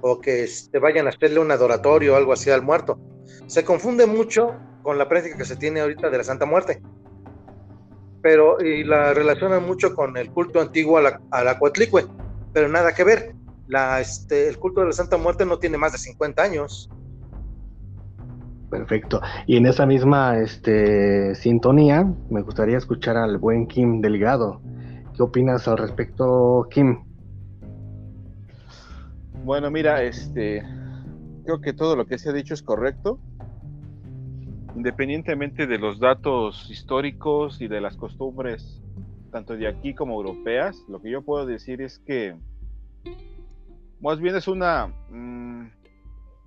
o 0.00 0.20
que 0.20 0.32
te 0.32 0.44
este, 0.44 0.78
vayan 0.78 1.06
a 1.06 1.10
hacerle 1.10 1.38
un 1.38 1.50
adoratorio 1.50 2.14
o 2.14 2.16
algo 2.16 2.32
así 2.32 2.50
al 2.50 2.62
muerto. 2.62 2.98
Se 3.46 3.64
confunde 3.64 4.06
mucho 4.06 4.54
con 4.82 4.98
la 4.98 5.08
práctica 5.08 5.38
que 5.38 5.46
se 5.46 5.56
tiene 5.56 5.80
ahorita 5.80 6.10
de 6.10 6.18
la 6.18 6.24
Santa 6.24 6.44
Muerte, 6.44 6.82
pero 8.24 8.58
y 8.58 8.84
la 8.84 9.12
relacionan 9.12 9.66
mucho 9.66 9.94
con 9.94 10.16
el 10.16 10.30
culto 10.30 10.58
antiguo 10.58 10.96
a 10.96 11.02
la, 11.02 11.20
a 11.30 11.44
la 11.44 11.60
pero 12.54 12.68
nada 12.70 12.94
que 12.94 13.04
ver. 13.04 13.34
La, 13.68 14.00
este, 14.00 14.48
el 14.48 14.58
culto 14.58 14.80
de 14.80 14.86
la 14.86 14.92
Santa 14.94 15.18
Muerte 15.18 15.44
no 15.44 15.58
tiene 15.58 15.76
más 15.76 15.92
de 15.92 15.98
50 15.98 16.42
años. 16.42 16.90
Perfecto. 18.70 19.20
Y 19.46 19.58
en 19.58 19.66
esa 19.66 19.84
misma 19.84 20.38
este, 20.38 21.34
sintonía, 21.34 22.10
me 22.30 22.40
gustaría 22.40 22.78
escuchar 22.78 23.18
al 23.18 23.36
buen 23.36 23.66
Kim 23.66 24.00
Delgado. 24.00 24.62
¿Qué 25.14 25.22
opinas 25.22 25.68
al 25.68 25.76
respecto, 25.76 26.66
Kim? 26.70 27.04
Bueno, 29.44 29.70
mira, 29.70 30.02
este, 30.02 30.62
creo 31.44 31.60
que 31.60 31.74
todo 31.74 31.94
lo 31.94 32.06
que 32.06 32.16
se 32.16 32.30
ha 32.30 32.32
dicho 32.32 32.54
es 32.54 32.62
correcto. 32.62 33.18
Independientemente 34.76 35.66
de 35.66 35.78
los 35.78 36.00
datos 36.00 36.68
históricos 36.70 37.60
y 37.60 37.68
de 37.68 37.80
las 37.80 37.96
costumbres, 37.96 38.82
tanto 39.30 39.56
de 39.56 39.68
aquí 39.68 39.94
como 39.94 40.14
europeas, 40.14 40.84
lo 40.88 41.00
que 41.00 41.10
yo 41.10 41.22
puedo 41.22 41.46
decir 41.46 41.80
es 41.80 41.98
que 42.00 42.36
más 44.00 44.20
bien 44.20 44.36
es 44.36 44.48
una... 44.48 44.88
Mm, 45.10 45.66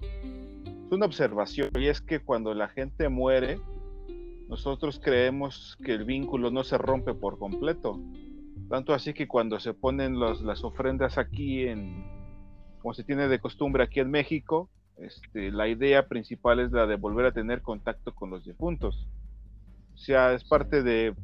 es 0.01 0.91
una 0.91 1.05
observación 1.05 1.69
y 1.75 1.87
es 1.87 1.99
que 1.99 2.19
cuando 2.19 2.53
la 2.53 2.69
gente 2.69 3.09
muere, 3.09 3.59
nosotros 4.47 5.01
creemos 5.03 5.77
que 5.83 5.93
el 5.93 6.05
vínculo 6.05 6.49
no 6.49 6.63
se 6.63 6.77
rompe 6.77 7.13
por 7.13 7.37
completo. 7.37 7.99
Tanto 8.69 8.93
así 8.93 9.13
que 9.13 9.27
cuando 9.27 9.59
se 9.59 9.73
ponen 9.73 10.19
las 10.19 10.63
ofrendas 10.63 11.17
aquí, 11.17 11.67
en, 11.67 12.05
como 12.81 12.93
se 12.93 13.03
tiene 13.03 13.27
de 13.27 13.39
costumbre 13.39 13.83
aquí 13.83 13.99
en 13.99 14.11
México, 14.11 14.69
este, 14.99 15.51
la 15.51 15.67
idea 15.67 16.07
principal 16.07 16.59
es 16.59 16.71
la 16.71 16.87
de 16.87 16.95
volver 16.95 17.25
a 17.25 17.31
tener 17.31 17.61
contacto 17.61 18.13
con 18.13 18.29
los 18.29 18.45
difuntos. 18.45 19.07
O 19.93 19.97
sea, 19.97 20.33
es 20.33 20.43
parte 20.43 20.83
de, 20.83 21.15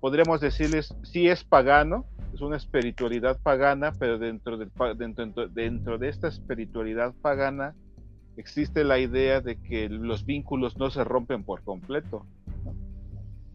podríamos 0.00 0.40
decirles, 0.40 0.94
sí 1.02 1.28
es 1.28 1.44
pagano, 1.44 2.06
es 2.34 2.40
una 2.40 2.56
espiritualidad 2.56 3.40
pagana, 3.42 3.92
pero 3.98 4.18
dentro, 4.18 4.56
de 4.56 6.08
esta 6.08 6.28
espiritualidad 6.28 7.14
pagana 7.20 7.74
existe 8.36 8.84
la 8.84 8.98
idea 8.98 9.40
de 9.40 9.56
que 9.56 9.88
los 9.88 10.24
vínculos 10.24 10.76
no 10.78 10.90
se 10.90 11.04
rompen 11.04 11.44
por 11.44 11.62
completo. 11.62 12.26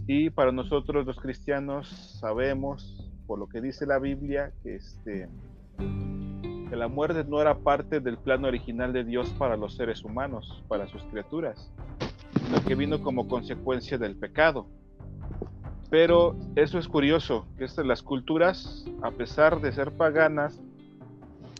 Y 0.07 0.29
para 0.29 0.51
nosotros 0.51 1.05
los 1.05 1.17
cristianos 1.17 1.87
sabemos, 2.19 3.09
por 3.25 3.39
lo 3.39 3.47
que 3.47 3.61
dice 3.61 3.87
la 3.87 3.97
Biblia, 3.97 4.51
que, 4.61 4.75
este, 4.75 5.27
la 6.75 6.87
muerte 6.87 7.23
no 7.23 7.41
era 7.41 7.57
parte 7.57 7.99
del 7.99 8.17
plano 8.17 8.47
original 8.47 8.93
de 8.93 9.03
Dios 9.03 9.29
para 9.37 9.57
los 9.57 9.75
seres 9.75 10.03
humanos, 10.03 10.63
para 10.67 10.87
sus 10.87 11.03
criaturas, 11.03 11.71
sino 12.45 12.63
que 12.63 12.75
vino 12.75 13.01
como 13.01 13.27
consecuencia 13.27 13.97
del 13.97 14.15
pecado. 14.15 14.67
Pero 15.89 16.35
eso 16.55 16.77
es 16.77 16.87
curioso, 16.87 17.47
que 17.57 17.67
las 17.83 18.01
culturas, 18.01 18.85
a 19.01 19.11
pesar 19.11 19.61
de 19.61 19.71
ser 19.71 19.91
paganas, 19.91 20.59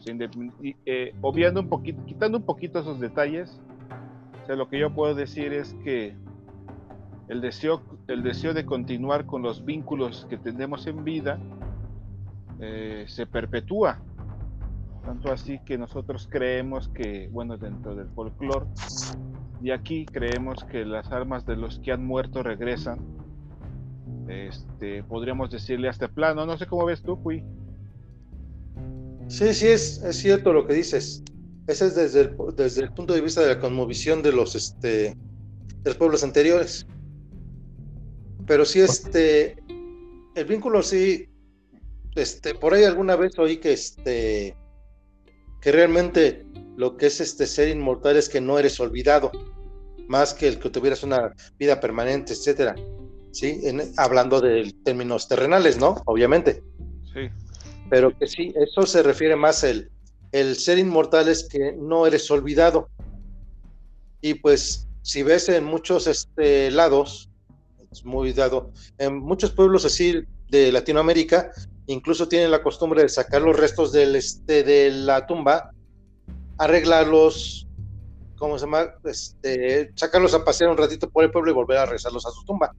eh, 0.06 1.14
obviando 1.22 1.60
un 1.60 1.70
poquito, 1.70 2.04
quitando 2.06 2.38
un 2.38 2.46
poquito 2.46 2.80
esos 2.80 3.00
detalles, 3.00 3.60
o 4.48 4.56
lo 4.56 4.70
que 4.70 4.80
yo 4.80 4.94
puedo 4.94 5.16
decir 5.16 5.54
es 5.54 5.74
que 5.84 6.16
el 7.28 7.42
deseo, 7.42 7.82
el 8.08 8.22
deseo 8.22 8.54
de 8.54 8.66
continuar 8.66 9.26
con 9.26 9.42
los 9.42 9.66
vínculos 9.66 10.28
que 10.30 10.38
tenemos 10.38 10.86
en 10.86 11.04
vida 11.04 11.40
eh, 12.60 13.06
se 13.08 13.26
perpetúa. 13.26 14.00
Tanto 15.06 15.32
así 15.32 15.60
que 15.66 15.78
nosotros 15.78 16.28
creemos 16.30 16.90
que, 16.90 17.30
bueno, 17.32 17.58
dentro 17.58 17.96
del 17.96 18.10
folclore, 18.10 18.66
y 19.62 19.72
aquí 19.72 20.06
creemos 20.06 20.64
que 20.64 20.84
las 20.84 21.12
almas 21.12 21.46
de 21.46 21.56
los 21.56 21.80
que 21.80 21.92
han 21.92 22.06
muerto 22.06 22.44
regresan. 22.44 23.00
Este, 24.28 25.04
podríamos 25.04 25.52
decirle 25.52 25.88
a 25.88 25.92
este 25.92 26.10
plano, 26.10 26.46
no 26.46 26.58
sé 26.58 26.66
cómo 26.66 26.86
ves 26.86 27.04
tú, 27.04 27.22
Puy. 27.22 27.44
Sí, 29.28 29.54
sí, 29.54 29.68
es, 29.68 30.02
es 30.04 30.16
cierto 30.18 30.54
lo 30.54 30.66
que 30.66 30.74
dices. 30.74 31.24
Ese 31.68 31.88
es 31.88 31.96
desde 31.96 32.22
el, 32.22 32.38
desde 32.56 32.82
el 32.82 32.92
punto 32.92 33.14
de 33.14 33.22
vista 33.22 33.42
de 33.42 33.56
la 33.56 33.60
conmovisión 33.60 34.22
de 34.22 34.32
los, 34.32 34.56
este, 34.56 34.88
de 34.88 35.16
los 35.86 35.96
pueblos 35.96 36.24
anteriores. 36.24 36.88
Pero 38.46 38.66
sí, 38.66 38.82
este, 38.82 39.64
el 40.36 40.46
vínculo 40.46 40.84
sí, 40.84 41.28
este, 42.16 42.54
por 42.56 42.74
ahí 42.74 42.84
alguna 42.84 43.16
vez 43.16 43.38
oí 43.40 43.58
que 43.58 43.74
este 43.74 44.56
que 45.66 45.72
realmente 45.72 46.46
lo 46.78 46.96
que 46.96 47.08
es 47.08 47.20
este 47.20 47.48
ser 47.48 47.70
inmortal 47.70 48.18
es 48.18 48.30
que 48.30 48.40
no 48.40 48.60
eres 48.60 48.80
olvidado, 48.80 49.32
más 50.08 50.36
que 50.36 50.48
el 50.48 50.60
que 50.60 50.70
tuvieras 50.70 51.02
una 51.02 51.34
vida 51.58 51.80
permanente, 51.80 52.34
etcétera. 52.34 52.76
¿Sí? 53.32 53.62
hablando 53.98 54.40
de 54.40 54.72
términos 54.84 55.28
terrenales, 55.28 55.80
¿no? 55.80 56.04
Obviamente. 56.06 56.62
Sí. 57.12 57.22
Pero 57.90 58.16
que 58.16 58.28
sí, 58.28 58.54
eso 58.56 58.84
se 58.84 59.02
refiere 59.02 59.36
más 59.36 59.64
el, 59.64 59.90
el 60.32 60.56
ser 60.56 60.78
inmortal 60.78 61.30
es 61.30 61.50
que 61.50 61.74
no 61.74 62.06
eres 62.06 62.30
olvidado. 62.30 62.88
Y 64.22 64.36
pues, 64.36 64.88
si 65.02 65.24
ves 65.24 65.50
en 65.50 65.66
muchos 65.66 66.06
este, 66.06 66.70
lados, 66.70 67.28
es 67.92 68.06
muy 68.06 68.34
dado, 68.34 68.72
en 69.00 69.18
muchos 69.18 69.50
pueblos 69.50 69.84
así 69.84 70.26
de 70.56 70.72
Latinoamérica, 70.72 71.52
incluso 71.88 72.28
tienen 72.28 72.52
la 72.52 72.64
costumbre 72.64 73.04
de 73.04 73.10
sacar 73.10 73.42
los 73.42 73.58
restos 73.58 73.92
del, 73.92 74.16
este, 74.16 74.64
de 74.64 74.92
la 74.92 75.26
tumba, 75.26 75.72
arreglarlos, 76.58 77.68
¿cómo 78.38 78.58
se 78.58 78.66
llama? 78.66 78.88
Este, 79.04 79.92
sacarlos 79.96 80.34
a 80.34 80.44
pasear 80.44 80.70
un 80.70 80.78
ratito 80.78 81.10
por 81.10 81.24
el 81.24 81.32
pueblo 81.32 81.52
y 81.52 81.54
volver 81.54 81.78
a 81.78 81.86
rezarlos 81.86 82.26
a 82.26 82.32
su 82.32 82.44
tumba. 82.46 82.74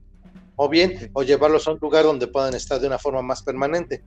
O 0.55 0.67
bien, 0.67 1.11
o 1.13 1.21
llevarlos 1.21 1.67
a 1.67 1.71
un 1.71 1.79
lugar 1.79 2.03
donde 2.03 2.27
puedan 2.27 2.55
estar 2.55 2.79
de 2.79 2.87
una 2.87 2.97
forma 2.97 3.21
más 3.21 3.43
permanente. 3.43 4.03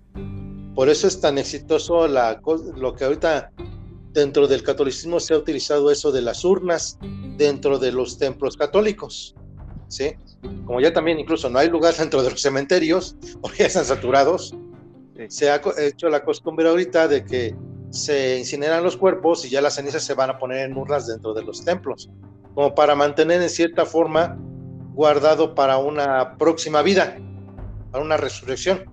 Por 0.75 0.89
eso 0.89 1.07
es 1.07 1.21
tan 1.21 1.39
exitoso 1.39 2.09
la, 2.09 2.41
lo 2.77 2.95
que 2.95 3.05
ahorita 3.05 3.53
dentro 4.13 4.49
del 4.49 4.63
catolicismo 4.63 5.21
se 5.21 5.35
ha 5.35 5.39
utilizado 5.39 5.91
eso 5.91 6.11
de 6.11 6.23
las 6.23 6.45
urnas 6.45 6.99
dentro 7.37 7.79
de 7.79 7.93
los 7.93 8.19
templos 8.19 8.57
católicos. 8.57 9.35
¿Sí? 9.91 10.13
Como 10.65 10.81
ya 10.81 10.93
también 10.93 11.19
incluso 11.19 11.51
no 11.51 11.59
hay 11.59 11.69
lugar 11.69 11.95
dentro 11.95 12.23
de 12.23 12.31
los 12.31 12.41
cementerios, 12.41 13.17
porque 13.43 13.59
ya 13.59 13.67
están 13.67 13.85
saturados, 13.85 14.55
se 15.29 15.51
ha 15.51 15.61
hecho 15.79 16.09
la 16.09 16.25
costumbre 16.25 16.69
ahorita 16.69 17.09
de 17.09 17.25
que 17.25 17.55
se 17.91 18.39
incineran 18.39 18.83
los 18.83 18.97
cuerpos 18.97 19.45
y 19.45 19.51
ya 19.51 19.61
las 19.61 19.75
cenizas 19.75 20.03
se 20.03 20.15
van 20.15 20.31
a 20.31 20.39
poner 20.39 20.71
en 20.71 20.77
urnas 20.77 21.07
dentro 21.07 21.35
de 21.35 21.43
los 21.43 21.65
templos, 21.65 22.09
como 22.55 22.75
para 22.75 22.95
mantener 22.95 23.43
en 23.43 23.51
cierta 23.51 23.85
forma 23.85 24.39
guardado 24.95 25.55
para 25.55 25.79
una 25.79 26.37
próxima 26.39 26.83
vida, 26.83 27.17
para 27.91 28.05
una 28.05 28.17
resurrección. 28.17 28.85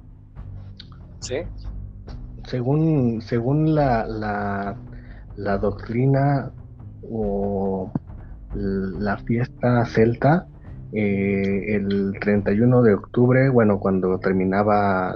¿Sí? 1.19 1.35
Según, 2.45 3.21
según 3.21 3.75
la, 3.75 4.75
la, 5.35 5.57
doctrina 5.57 6.51
o 7.11 7.91
la 8.53 9.17
fiesta 9.17 9.85
celta, 9.85 10.47
eh, 10.99 11.75
el 11.75 12.17
31 12.19 12.81
de 12.81 12.95
octubre, 12.95 13.49
bueno, 13.49 13.79
cuando 13.79 14.17
terminaba 14.17 15.13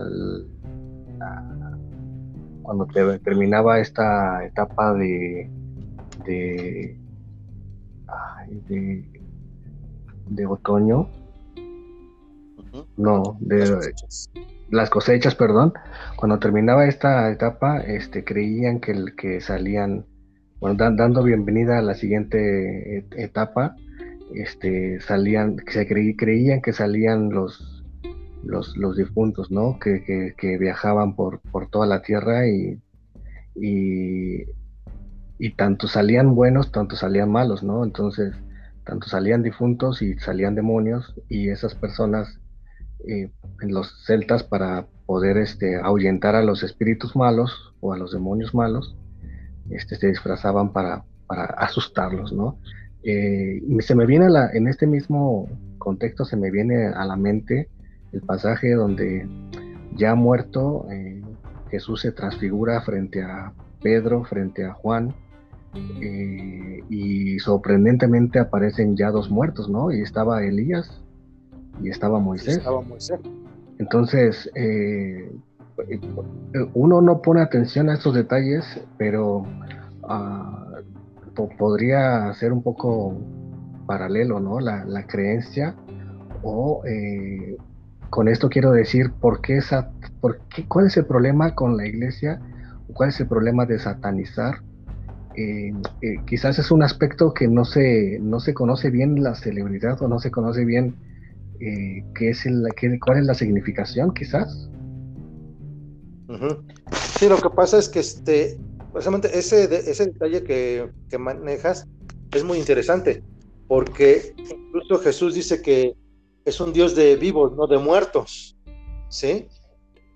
cuando 2.62 2.86
terminaba 3.24 3.80
esta 3.80 4.46
etapa 4.46 4.94
de 4.94 5.50
de, 6.26 6.96
de, 10.28 10.46
otoño, 10.46 11.10
no, 12.98 13.38
de 13.40 13.92
las 14.70 14.90
cosechas. 14.92 15.34
perdón, 15.34 15.74
cuando 16.16 16.38
terminaba 16.38 16.86
esta 16.86 17.32
etapa, 17.32 17.80
este, 17.80 18.24
creían 18.24 18.80
que 18.80 18.92
el 18.92 19.16
que 19.16 19.42
salían, 19.42 20.06
bueno, 20.60 20.76
dando 20.96 21.24
bienvenida 21.24 21.80
a 21.80 21.82
la 21.82 21.96
siguiente 21.96 23.08
etapa, 23.18 23.76
este, 24.36 25.00
salían, 25.02 25.58
se 25.68 25.88
creían 25.88 26.62
que 26.62 26.74
salían 26.74 27.30
los 27.30 27.82
los, 28.44 28.98
difuntos, 28.98 29.52
¿no? 29.52 29.80
Que, 29.80 30.34
que, 30.38 30.58
viajaban 30.58 31.16
por, 31.16 31.40
por, 31.40 31.70
toda 31.70 31.86
la 31.86 32.02
tierra 32.02 32.48
y, 32.48 32.82
y, 33.56 34.46
tanto 35.56 35.88
salían 35.88 36.36
buenos, 36.36 36.72
tanto 36.72 36.96
salían 36.96 37.32
malos, 37.32 37.64
¿no? 37.64 37.84
Entonces, 37.84 38.34
tanto 38.86 39.08
salían 39.08 39.44
difuntos 39.44 40.02
y 40.02 40.18
salían 40.20 40.56
demonios 40.56 41.14
y 41.30 41.50
esas 41.50 41.76
personas, 41.76 42.40
eh, 43.08 43.32
los 43.60 44.06
celtas, 44.06 44.44
para 44.44 44.88
poder 45.06 45.38
este, 45.38 45.76
ahuyentar 45.76 46.36
a 46.36 46.44
los 46.44 46.64
espíritus 46.64 47.16
malos 47.16 47.74
o 47.80 47.94
a 47.94 47.98
los 47.98 48.12
demonios 48.12 48.54
malos, 48.54 48.96
este, 49.70 49.96
se 49.96 50.08
disfrazaban 50.08 50.74
para, 50.74 51.04
para 51.28 51.46
asustarlos, 51.46 52.34
¿no? 52.34 52.58
Eh, 53.04 53.62
se 53.80 53.96
me 53.96 54.06
viene 54.06 54.26
a 54.26 54.30
la, 54.30 54.50
en 54.52 54.68
este 54.68 54.86
mismo 54.86 55.50
contexto, 55.78 56.26
se 56.26 56.38
me 56.38 56.52
viene 56.52 56.88
a 56.88 57.06
la 57.06 57.16
mente 57.16 57.70
el 58.12 58.22
pasaje 58.22 58.74
donde 58.74 59.28
ya 59.96 60.16
muerto 60.16 60.86
eh, 60.92 61.22
Jesús 61.70 62.02
se 62.02 62.12
transfigura 62.12 62.82
frente 62.82 63.24
a 63.24 63.54
Pedro, 63.82 64.24
frente 64.24 64.66
a 64.66 64.74
Juan, 64.74 65.14
eh, 66.02 66.84
y 66.90 67.40
sorprendentemente 67.40 68.40
aparecen 68.40 68.96
ya 68.96 69.10
dos 69.10 69.32
muertos, 69.32 69.70
¿no? 69.70 69.92
Y 69.92 70.02
estaba 70.02 70.44
Elías 70.44 71.02
y 71.82 71.90
estaba 71.90 72.20
Moisés. 72.20 72.58
Estaba 72.58 72.82
Moisés. 72.82 73.20
Entonces, 73.80 74.52
uno 76.74 77.02
no 77.02 77.22
pone 77.22 77.42
atención 77.42 77.90
a 77.90 77.96
estos 77.96 78.14
detalles, 78.14 78.64
pero 78.98 79.46
ah, 81.38 81.48
podría 81.58 82.34
ser 82.34 82.54
un 82.54 82.64
poco 82.64 83.18
paralelo, 83.86 84.40
¿no? 84.40 84.60
La, 84.60 84.86
la 84.86 85.06
creencia 85.06 85.76
o 86.44 86.84
con 88.12 88.28
esto 88.28 88.50
quiero 88.50 88.72
decir 88.72 89.12
por 89.20 89.42
qué 89.42 89.58
esa, 89.58 89.90
por 90.20 90.42
qué, 90.54 90.68
cuál 90.68 90.88
es 90.88 90.98
el 90.98 91.06
problema 91.06 91.56
con 91.56 91.78
la 91.78 91.88
iglesia, 91.88 92.40
cuál 92.94 93.10
es 93.10 93.20
el 93.20 93.28
problema 93.28 93.66
de 93.66 93.80
satanizar. 93.80 94.62
Eh, 95.36 95.72
eh, 96.02 96.18
quizás 96.26 96.60
es 96.60 96.72
un 96.72 96.84
aspecto 96.84 97.34
que 97.34 97.48
no 97.48 97.64
se, 97.64 98.20
no 98.22 98.42
se 98.42 98.54
conoce 98.54 98.90
bien 98.90 99.24
la 99.24 99.34
celebridad 99.34 100.02
o 100.02 100.10
no 100.10 100.20
se 100.20 100.30
conoce 100.30 100.66
bien 100.66 100.94
eh, 101.62 102.04
qué 102.14 102.32
es 102.32 102.46
el, 102.46 102.68
qué, 102.76 103.00
cuál 103.00 103.20
es 103.20 103.26
la 103.26 103.34
significación, 103.34 104.14
quizás. 104.14 104.70
Sí, 107.18 107.30
lo 107.30 107.38
que 107.38 107.50
pasa 107.50 107.78
es 107.78 107.88
que 107.88 108.00
este, 108.00 108.58
precisamente 108.92 109.38
ese, 109.38 109.64
ese 109.64 110.08
detalle 110.08 110.44
que, 110.44 110.90
que 111.10 111.18
manejas 111.18 111.88
es 112.34 112.44
muy 112.44 112.58
interesante, 112.58 113.24
porque 113.68 114.34
incluso 114.38 115.00
Jesús 115.00 115.34
dice 115.34 115.62
que 115.62 115.96
es 116.46 116.60
un 116.60 116.74
Dios 116.74 116.96
de 116.96 117.16
vivos, 117.16 117.54
no 117.56 117.68
de 117.68 117.78
muertos. 117.78 118.58
¿Sí? 119.10 119.48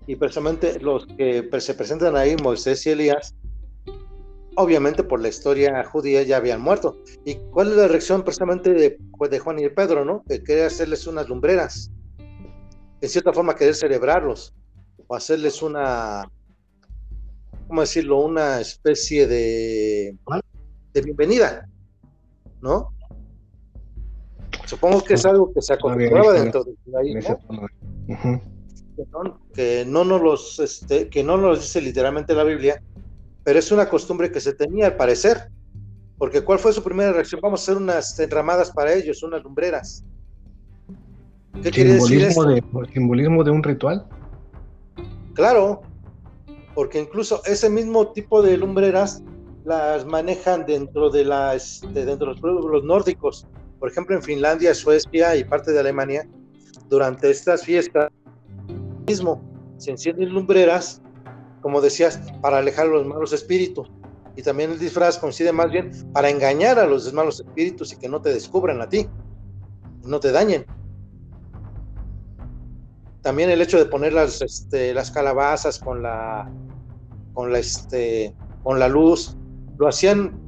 Y 0.06 0.16
precisamente 0.16 0.80
los 0.80 1.06
que 1.06 1.48
se 1.60 1.74
presentan 1.74 2.16
ahí, 2.16 2.36
Moisés 2.42 2.86
y 2.86 2.90
Elías, 2.90 3.34
obviamente 4.56 5.02
por 5.02 5.20
la 5.20 5.28
historia 5.28 5.84
judía 5.84 6.22
ya 6.22 6.38
habían 6.38 6.60
muerto. 6.60 6.96
¿Y 7.24 7.34
cuál 7.50 7.70
es 7.70 7.76
la 7.76 7.88
reacción 7.88 8.22
precisamente 8.22 8.72
de, 8.72 8.98
pues, 9.18 9.30
de 9.30 9.38
Juan 9.38 9.58
y 9.58 9.68
Pedro, 9.68 10.04
no? 10.04 10.22
Que 10.28 10.42
quiere 10.42 10.64
hacerles 10.64 11.06
unas 11.06 11.28
lumbreras. 11.28 11.90
En 13.00 13.08
cierta 13.08 13.32
forma 13.32 13.54
querer 13.54 13.74
celebrarlos. 13.74 14.54
O 15.08 15.14
hacerles 15.14 15.62
una, 15.62 16.28
¿cómo 17.66 17.80
decirlo? 17.80 18.20
Una 18.20 18.60
especie 18.60 19.26
de, 19.26 20.16
de 20.92 21.02
bienvenida. 21.02 21.68
¿No? 22.60 22.92
Supongo 24.64 25.02
que 25.02 25.14
es 25.14 25.24
algo 25.24 25.52
que 25.52 25.62
se 25.62 25.74
acostumbraba 25.74 26.32
dentro 26.32 26.64
de 26.64 26.98
ahí, 26.98 27.14
que, 29.54 29.84
no, 29.86 30.04
nos 30.04 30.22
los, 30.22 30.58
este, 30.58 31.08
que 31.08 31.22
no 31.22 31.36
nos 31.36 31.60
dice 31.60 31.80
literalmente 31.80 32.34
la 32.34 32.44
Biblia, 32.44 32.82
pero 33.44 33.58
es 33.58 33.70
una 33.70 33.88
costumbre 33.88 34.32
que 34.32 34.40
se 34.40 34.54
tenía 34.54 34.86
al 34.86 34.96
parecer. 34.96 35.50
Porque 36.18 36.40
¿cuál 36.40 36.58
fue 36.58 36.72
su 36.72 36.82
primera 36.82 37.12
reacción? 37.12 37.40
Vamos 37.42 37.60
a 37.60 37.62
hacer 37.64 37.76
unas 37.76 38.18
enramadas 38.18 38.70
para 38.70 38.94
ellos, 38.94 39.22
unas 39.22 39.42
lumbreras. 39.42 40.02
¿Qué 41.62 41.70
quiere 41.70 41.94
decir 41.94 42.22
eso? 42.22 42.44
De, 42.44 42.62
simbolismo 42.92 43.44
de 43.44 43.50
un 43.50 43.62
ritual? 43.62 44.06
Claro, 45.34 45.82
porque 46.76 47.00
incluso 47.00 47.42
ese 47.44 47.68
mismo 47.68 48.12
tipo 48.12 48.40
de 48.40 48.56
lumbreras 48.56 49.24
las 49.64 50.06
manejan 50.06 50.64
dentro 50.64 51.10
de 51.10 51.24
la, 51.24 51.56
este, 51.56 52.04
dentro 52.04 52.28
de 52.28 52.34
los 52.34 52.40
pueblos 52.40 52.84
nórdicos 52.84 53.48
por 53.78 53.90
ejemplo, 53.90 54.16
en 54.16 54.22
Finlandia, 54.22 54.74
Suecia 54.74 55.36
y 55.36 55.44
parte 55.44 55.72
de 55.72 55.80
Alemania, 55.80 56.26
durante 56.88 57.30
estas 57.30 57.64
fiestas, 57.64 58.10
mismo 59.06 59.42
se 59.76 59.90
encienden 59.90 60.30
lumbreras, 60.30 61.02
como 61.60 61.80
decías, 61.80 62.20
para 62.40 62.58
alejar 62.58 62.86
a 62.86 62.90
los 62.90 63.06
malos 63.06 63.32
espíritus. 63.32 63.90
Y 64.34 64.42
también 64.42 64.70
el 64.70 64.78
disfraz 64.78 65.18
coincide 65.18 65.52
más 65.52 65.70
bien 65.70 65.90
para 66.12 66.30
engañar 66.30 66.78
a 66.78 66.86
los 66.86 67.12
malos 67.12 67.40
espíritus 67.40 67.92
y 67.92 67.96
que 67.96 68.08
no 68.08 68.20
te 68.20 68.32
descubran 68.32 68.80
a 68.80 68.88
ti, 68.88 69.06
no 70.04 70.20
te 70.20 70.32
dañen. 70.32 70.66
También 73.26 73.50
el 73.50 73.60
hecho 73.60 73.76
de 73.76 73.86
poner 73.86 74.12
las, 74.12 74.40
este, 74.40 74.94
las 74.94 75.10
calabazas 75.10 75.80
con 75.80 76.00
la, 76.00 76.48
con 77.32 77.50
la, 77.50 77.58
este, 77.58 78.32
con 78.62 78.78
la 78.78 78.86
luz, 78.86 79.36
lo 79.78 79.88
hacían, 79.88 80.38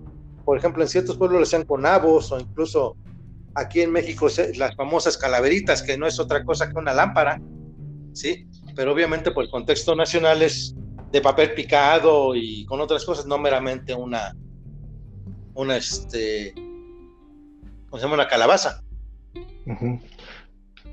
por 0.44 0.56
ejemplo, 0.56 0.84
en 0.84 0.88
ciertos 0.88 1.16
pueblos 1.16 1.40
lo 1.40 1.42
hacían 1.42 1.64
con 1.64 1.82
nabos 1.82 2.30
o 2.30 2.38
incluso 2.38 2.96
aquí 3.56 3.80
en 3.80 3.90
México 3.90 4.28
las 4.54 4.76
famosas 4.76 5.18
calaveritas, 5.18 5.82
que 5.82 5.98
no 5.98 6.06
es 6.06 6.20
otra 6.20 6.44
cosa 6.44 6.70
que 6.70 6.78
una 6.78 6.94
lámpara, 6.94 7.40
¿sí? 8.12 8.46
pero 8.76 8.92
obviamente 8.92 9.32
por 9.32 9.42
el 9.42 9.50
contexto 9.50 9.96
nacional 9.96 10.40
es 10.40 10.76
de 11.10 11.20
papel 11.20 11.54
picado 11.54 12.36
y 12.36 12.64
con 12.66 12.80
otras 12.80 13.04
cosas, 13.04 13.26
no 13.26 13.38
meramente 13.38 13.92
una, 13.92 14.36
una, 15.54 15.76
este, 15.76 16.54
¿cómo 16.54 17.98
se 17.98 18.02
llama? 18.02 18.14
Una 18.14 18.28
calabaza. 18.28 18.84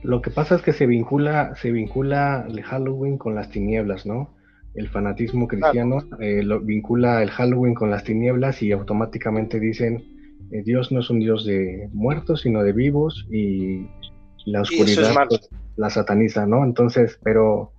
Lo 0.06 0.22
que 0.22 0.30
pasa 0.30 0.56
es 0.56 0.62
que 0.62 0.74
se 0.74 0.86
vincula, 0.86 1.56
se 1.56 1.72
vincula 1.72 2.46
el 2.48 2.62
Halloween 2.62 3.18
con 3.18 3.36
las 3.36 3.50
tinieblas, 3.50 4.06
¿no? 4.06 4.36
El 4.76 4.90
fanatismo 4.90 5.48
cristiano 5.48 6.00
eh, 6.20 6.44
lo 6.44 6.60
vincula 6.60 7.24
el 7.24 7.32
Halloween 7.32 7.74
con 7.74 7.90
las 7.90 8.04
tinieblas 8.04 8.62
y 8.62 8.72
automáticamente 8.72 9.60
dicen 9.60 10.04
eh, 10.52 10.62
Dios 10.64 10.92
no 10.92 11.00
es 11.00 11.10
un 11.10 11.20
Dios 11.20 11.46
de 11.46 11.90
muertos, 11.94 12.42
sino 12.42 12.62
de 12.62 12.74
vivos 12.74 13.26
y 13.32 13.88
la 14.46 14.62
oscuridad 14.62 15.14
pues, 15.28 15.50
la 15.76 15.90
sataniza, 15.90 16.46
¿no? 16.46 16.64
Entonces, 16.64 17.20
pero 17.24 17.72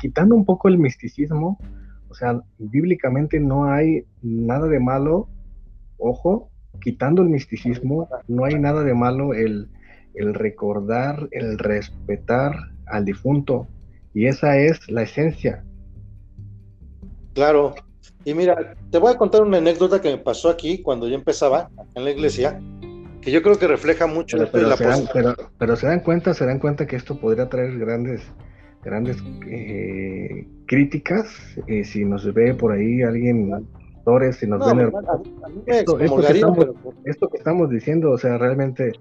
quitando 0.00 0.34
un 0.34 0.44
poco 0.44 0.68
el 0.68 0.78
misticismo, 0.78 1.58
o 2.08 2.14
sea, 2.14 2.40
bíblicamente 2.58 3.40
no 3.40 3.70
hay 3.70 4.04
nada 4.22 4.68
de 4.68 4.80
malo, 4.80 5.28
ojo, 5.98 6.50
quitando 6.80 7.22
el 7.22 7.28
misticismo, 7.28 8.08
no 8.28 8.44
hay 8.44 8.54
nada 8.54 8.82
de 8.84 8.94
malo 8.94 9.34
el, 9.34 9.68
el 10.14 10.34
recordar, 10.34 11.28
el 11.32 11.58
respetar 11.58 12.52
al 12.86 13.04
difunto, 13.04 13.66
y 14.14 14.26
esa 14.26 14.56
es 14.58 14.90
la 14.90 15.02
esencia. 15.02 15.64
Claro, 17.34 17.74
y 18.24 18.34
mira, 18.34 18.74
te 18.90 18.98
voy 18.98 19.12
a 19.12 19.16
contar 19.16 19.42
una 19.42 19.58
anécdota 19.58 20.00
que 20.00 20.10
me 20.10 20.18
pasó 20.18 20.50
aquí 20.50 20.82
cuando 20.82 21.08
yo 21.08 21.14
empezaba 21.14 21.70
en 21.94 22.04
la 22.04 22.10
iglesia, 22.10 22.60
que 23.20 23.30
yo 23.30 23.42
creo 23.42 23.58
que 23.58 23.66
refleja 23.66 24.06
mucho 24.06 24.36
pero, 24.52 24.68
la 24.68 24.76
se 24.76 24.84
dan, 24.84 25.04
pero, 25.58 25.76
se 25.76 25.86
dan 25.86 26.00
cuenta, 26.00 26.34
se 26.34 26.46
dan 26.46 26.58
cuenta 26.58 26.86
que 26.86 26.96
esto 26.96 27.18
podría 27.18 27.48
traer 27.48 27.78
grandes 27.78 28.22
grandes 28.84 29.16
eh, 29.46 30.46
críticas 30.66 31.26
eh, 31.66 31.84
si 31.84 32.04
nos 32.04 32.32
ve 32.32 32.54
por 32.54 32.72
ahí 32.72 33.02
alguien 33.02 33.66
si 34.32 34.46
nos 34.46 34.74
ven 34.74 34.92
esto, 35.66 37.28
que 37.28 37.36
estamos, 37.36 37.70
diciendo, 37.70 38.12
o 38.12 38.18
sea, 38.18 38.38
realmente 38.38 38.92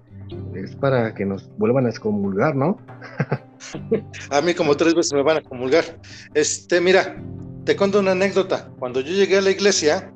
es 0.55 0.75
para 0.75 1.13
que 1.13 1.25
nos 1.25 1.49
vuelvan 1.57 1.85
a 1.85 1.89
excomulgar, 1.89 2.55
¿no? 2.55 2.77
a 4.31 4.41
mí 4.41 4.53
como 4.53 4.75
tres 4.75 4.93
veces 4.93 5.13
me 5.13 5.23
van 5.23 5.37
a 5.37 5.41
comulgar. 5.41 5.83
Este, 6.33 6.81
mira, 6.81 7.15
te 7.63 7.75
cuento 7.75 7.99
una 7.99 8.11
anécdota. 8.11 8.69
Cuando 8.79 8.99
yo 8.99 9.13
llegué 9.13 9.37
a 9.37 9.41
la 9.41 9.51
iglesia, 9.51 10.11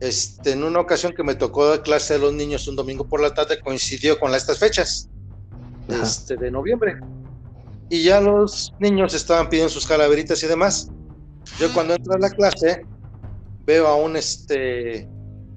este, 0.00 0.52
en 0.52 0.64
una 0.64 0.80
ocasión 0.80 1.12
que 1.14 1.22
me 1.22 1.34
tocó 1.34 1.66
dar 1.66 1.82
clase 1.82 2.14
a 2.14 2.18
los 2.18 2.32
niños 2.32 2.66
un 2.68 2.76
domingo 2.76 3.06
por 3.06 3.20
la 3.20 3.34
tarde, 3.34 3.60
coincidió 3.60 4.18
con 4.18 4.34
estas 4.34 4.58
fechas 4.58 5.10
este, 5.88 6.36
de 6.36 6.50
noviembre. 6.50 6.98
Y 7.90 8.04
ya 8.04 8.20
los 8.20 8.72
niños 8.78 9.14
estaban 9.14 9.48
pidiendo 9.48 9.70
sus 9.70 9.86
calaveritas 9.86 10.42
y 10.42 10.46
demás. 10.46 10.90
Yo 11.58 11.72
cuando 11.74 11.94
entro 11.94 12.14
a 12.14 12.18
la 12.18 12.30
clase, 12.30 12.86
veo 13.70 13.86
a 13.86 13.94
un, 13.94 14.16
este, 14.16 15.08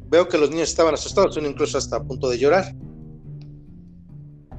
veo 0.08 0.28
que 0.28 0.38
los 0.38 0.52
niños 0.52 0.70
estaban 0.70 0.94
asustados, 0.94 1.36
uno 1.38 1.48
incluso 1.48 1.80
hasta 1.80 1.96
a 1.98 2.04
punto 2.04 2.30
de 2.30 2.38
llorar. 2.38 2.66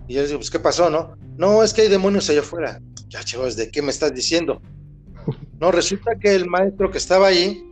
Y 0.09 0.15
yo 0.15 0.21
les 0.21 0.31
digo, 0.31 0.41
pues, 0.41 0.51
¿qué 0.51 0.59
pasó, 0.59 0.91
no? 0.91 1.17
No, 1.37 1.63
es 1.63 1.73
que 1.73 1.83
hay 1.83 1.89
demonios 1.89 2.29
allá 2.29 2.41
afuera. 2.41 2.81
Ya, 3.09 3.23
chavos, 3.23 3.55
¿de 3.55 3.71
qué 3.71 3.81
me 3.81 3.91
estás 3.91 4.13
diciendo? 4.13 4.61
No, 5.61 5.71
resulta 5.71 6.11
que 6.21 6.35
el 6.35 6.47
maestro 6.47 6.91
que 6.91 6.99
estaba 6.99 7.29
ahí 7.29 7.65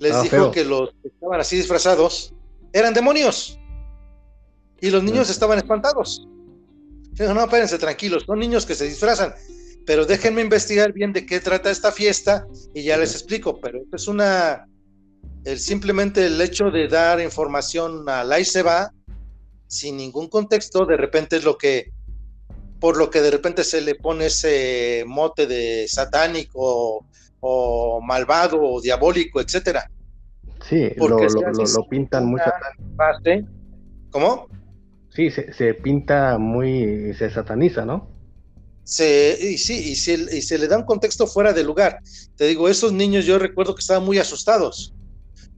les 0.00 0.12
ah, 0.12 0.22
dijo 0.22 0.50
que 0.50 0.64
los 0.64 0.90
que 1.00 1.08
estaban 1.08 1.40
así 1.40 1.56
disfrazados 1.56 2.34
eran 2.72 2.92
demonios. 2.92 3.58
Y 4.80 4.90
los 4.90 5.02
niños 5.02 5.30
estaban 5.30 5.56
espantados. 5.56 6.26
No, 7.18 7.40
espérense, 7.40 7.78
tranquilos, 7.78 8.24
son 8.26 8.40
niños 8.40 8.66
que 8.66 8.74
se 8.74 8.84
disfrazan. 8.84 9.32
Pero 9.86 10.04
déjenme 10.04 10.42
investigar 10.42 10.92
bien 10.92 11.12
de 11.12 11.24
qué 11.24 11.40
trata 11.40 11.70
esta 11.70 11.92
fiesta 11.92 12.46
y 12.74 12.82
ya 12.82 12.98
les 12.98 13.12
explico. 13.12 13.60
Pero 13.60 13.78
esto 13.82 13.96
es 13.96 14.08
una. 14.08 14.66
El, 15.44 15.58
simplemente 15.58 16.26
el 16.26 16.40
hecho 16.40 16.70
de 16.70 16.88
dar 16.88 17.20
información 17.20 18.08
a 18.08 18.24
la 18.24 18.40
y 18.40 18.44
se 18.44 18.62
va 18.62 18.92
sin 19.66 19.96
ningún 19.96 20.28
contexto, 20.28 20.84
de 20.84 20.96
repente 20.96 21.36
es 21.36 21.44
lo 21.44 21.56
que. 21.56 21.92
Por 22.80 22.96
lo 22.96 23.10
que 23.10 23.20
de 23.20 23.30
repente 23.30 23.62
se 23.62 23.82
le 23.82 23.94
pone 23.94 24.26
ese 24.26 25.04
mote 25.06 25.46
de 25.46 25.86
satánico 25.86 27.04
o 27.40 28.00
malvado 28.00 28.60
o 28.60 28.80
diabólico, 28.80 29.40
etcétera. 29.40 29.90
Sí, 30.66 30.90
lo, 30.96 31.08
lo, 31.08 31.88
pintan 31.88 32.26
muy 32.26 32.40
satánico. 32.40 33.48
¿Cómo? 34.10 34.46
Sí, 35.10 35.30
se, 35.30 35.74
pinta 35.74 36.38
muy, 36.38 37.14
se 37.14 37.30
sataniza, 37.30 37.84
¿no? 37.84 38.08
Se, 38.84 39.36
y 39.40 39.58
sí, 39.58 39.90
y 39.90 39.96
se, 39.96 40.14
y 40.14 40.42
se 40.42 40.58
le 40.58 40.68
da 40.68 40.78
un 40.78 40.84
contexto 40.84 41.26
fuera 41.26 41.52
de 41.52 41.64
lugar. 41.64 41.98
Te 42.36 42.46
digo, 42.46 42.68
esos 42.68 42.92
niños 42.92 43.24
yo 43.24 43.38
recuerdo 43.38 43.74
que 43.74 43.80
estaban 43.80 44.04
muy 44.04 44.18
asustados. 44.18 44.94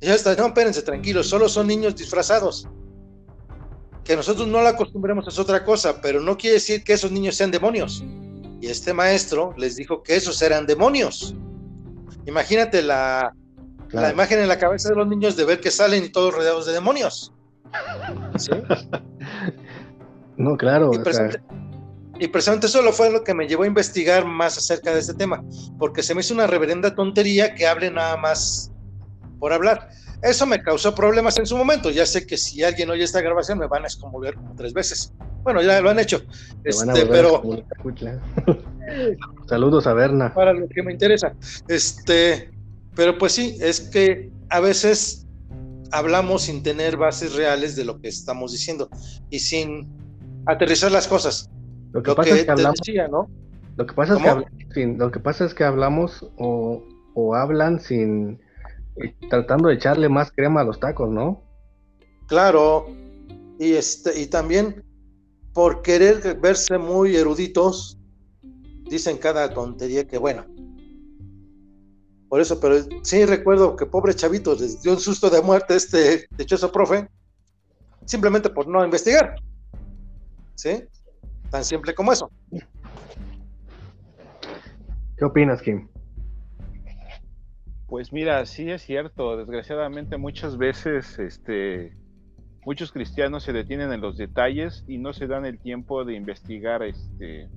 Y 0.02 0.06
ya 0.06 0.14
está, 0.16 0.34
no, 0.34 0.48
espérense, 0.48 0.82
tranquilos, 0.82 1.28
solo 1.28 1.48
son 1.48 1.68
niños 1.68 1.94
disfrazados. 1.94 2.68
Que 4.02 4.16
nosotros 4.16 4.48
no 4.48 4.60
la 4.60 4.70
acostumbremos 4.70 5.28
es 5.28 5.38
otra 5.38 5.64
cosa, 5.64 6.00
pero 6.00 6.20
no 6.20 6.36
quiere 6.36 6.54
decir 6.54 6.82
que 6.82 6.94
esos 6.94 7.12
niños 7.12 7.36
sean 7.36 7.52
demonios. 7.52 8.04
Y 8.60 8.66
este 8.66 8.92
maestro 8.92 9.54
les 9.56 9.76
dijo 9.76 10.02
que 10.02 10.16
esos 10.16 10.42
eran 10.42 10.66
demonios. 10.66 11.36
Imagínate 12.26 12.82
la, 12.82 13.32
la 13.90 14.10
imagen 14.10 14.40
en 14.40 14.48
la 14.48 14.58
cabeza 14.58 14.88
de 14.88 14.96
los 14.96 15.06
niños 15.06 15.36
de 15.36 15.44
ver 15.44 15.60
que 15.60 15.70
salen 15.70 16.02
y 16.02 16.08
todos 16.08 16.34
rodeados 16.34 16.66
de 16.66 16.72
demonios. 16.72 17.32
¿Sí? 18.36 18.50
No, 20.34 20.56
claro. 20.56 20.90
Y, 20.94 20.98
precisamente, 22.28 22.66
eso 22.66 22.92
fue 22.92 23.12
lo 23.12 23.22
que 23.22 23.34
me 23.34 23.46
llevó 23.46 23.64
a 23.64 23.66
investigar 23.66 24.24
más 24.24 24.56
acerca 24.56 24.92
de 24.92 24.98
este 24.98 25.12
tema, 25.14 25.44
porque 25.78 26.02
se 26.02 26.14
me 26.14 26.22
hizo 26.22 26.32
una 26.32 26.46
reverenda 26.46 26.94
tontería 26.94 27.54
que 27.54 27.66
hable 27.66 27.90
nada 27.90 28.16
más 28.16 28.71
por 29.42 29.52
hablar. 29.52 29.88
Eso 30.22 30.46
me 30.46 30.62
causó 30.62 30.94
problemas 30.94 31.37
en 31.37 31.46
su 31.46 31.57
momento. 31.57 31.90
Ya 31.90 32.07
sé 32.07 32.24
que 32.24 32.37
si 32.37 32.62
alguien 32.62 32.88
oye 32.90 33.02
esta 33.02 33.20
grabación 33.20 33.59
me 33.59 33.66
van 33.66 33.83
a 33.83 33.87
excomulgar 33.87 34.37
como 34.37 34.55
tres 34.55 34.72
veces. 34.72 35.12
Bueno, 35.42 35.61
ya 35.61 35.81
lo 35.81 35.90
han 35.90 35.98
hecho. 35.98 36.22
Este, 36.62 37.07
pero 37.07 37.42
saludos 39.48 39.88
a 39.88 39.94
Berna. 39.94 40.33
Para 40.33 40.52
lo 40.52 40.68
que 40.68 40.85
me 40.85 40.92
interesa. 40.92 41.35
Este, 41.66 42.52
pero 42.94 43.18
pues 43.18 43.33
sí, 43.33 43.59
es 43.61 43.81
que 43.81 44.31
a 44.48 44.61
veces 44.61 45.26
hablamos 45.90 46.42
sin 46.42 46.62
tener 46.62 46.96
bases 46.96 47.35
reales 47.35 47.74
de 47.74 47.85
lo 47.85 48.00
que 48.00 48.07
estamos 48.07 48.52
diciendo 48.52 48.88
y 49.28 49.40
sin 49.40 49.88
aterrizar 50.46 50.92
las 50.92 51.09
cosas. 51.09 51.50
Lo 51.90 52.00
que, 52.00 52.14
pasa 52.14 52.37
es 52.37 52.44
que 52.44 52.50
hablamos, 52.52 52.81
¿no? 53.11 53.28
Lo 53.74 53.87
que 53.87 53.92
pasa 53.92 54.14
es 54.14 54.72
que, 54.72 54.87
lo 54.87 55.11
que 55.11 55.18
pasa 55.18 55.44
es 55.44 55.52
que 55.52 55.64
hablamos 55.64 56.31
o, 56.38 56.85
o 57.14 57.35
hablan 57.35 57.81
sin 57.81 58.38
tratando 59.28 59.68
de 59.68 59.74
echarle 59.74 60.09
más 60.09 60.33
crema 60.33 60.61
a 60.61 60.64
los 60.64 60.78
tacos, 60.81 61.11
¿no? 61.11 61.42
Claro, 62.26 62.87
y 63.59 63.72
este, 63.72 64.18
y 64.20 64.26
también 64.26 64.85
por 65.52 65.83
querer 65.83 66.38
verse 66.40 66.78
muy 66.78 67.16
eruditos, 67.16 67.98
dicen 68.88 69.18
cada 69.18 69.52
tontería 69.52 70.07
que 70.07 70.18
bueno. 70.18 70.46
Por 72.28 72.40
eso, 72.40 72.59
pero 72.59 72.76
sí 73.02 73.26
recuerdo 73.26 73.76
que 73.76 73.85
pobre 73.85 74.14
chavito 74.14 74.55
les 74.55 74.81
dio 74.83 74.92
un 74.92 75.00
susto 75.00 75.28
de 75.28 75.42
muerte 75.42 75.76
este 75.76 76.26
dichoso 76.37 76.72
profe, 76.72 77.09
simplemente 78.07 78.48
por 78.48 78.66
no 78.66 78.83
investigar. 78.85 79.35
¿Sí? 80.55 80.85
Tan 81.50 81.64
simple 81.64 81.94
como 81.94 82.12
eso. 82.12 82.31
¿Qué 85.18 85.24
opinas, 85.24 85.61
Kim? 85.61 85.88
Pues 87.92 88.11
mira, 88.11 88.46
sí 88.46 88.70
es 88.70 88.81
cierto. 88.81 89.37
Desgraciadamente 89.37 90.16
muchas 90.16 90.57
veces, 90.57 91.18
este, 91.18 91.94
muchos 92.64 92.90
cristianos 92.90 93.42
se 93.42 93.52
detienen 93.52 93.92
en 93.92 94.00
los 94.00 94.16
detalles 94.16 94.83
y 94.88 94.96
no 94.96 95.12
se 95.12 95.26
dan 95.26 95.44
el 95.44 95.59
tiempo 95.59 96.02
de 96.07 96.14
investigar, 96.14 96.83
este, 96.83 97.50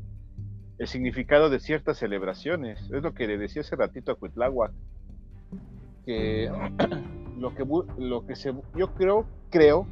el 0.78 0.88
significado 0.88 1.50
de 1.50 1.62
ciertas 1.62 2.00
celebraciones. 2.00 2.82
Es 2.82 3.02
lo 3.02 3.14
que 3.14 3.28
le 3.28 3.38
decía 3.38 3.62
hace 3.62 3.78
ratito 3.78 4.12
a 4.12 4.16
Cuitláhuac, 4.16 4.74
que 6.06 6.52
lo 7.40 7.56
que 7.56 7.66
lo 7.98 8.26
que 8.28 8.36
se, 8.36 8.54
yo 8.76 8.94
creo, 8.94 9.26
creo, 9.50 9.88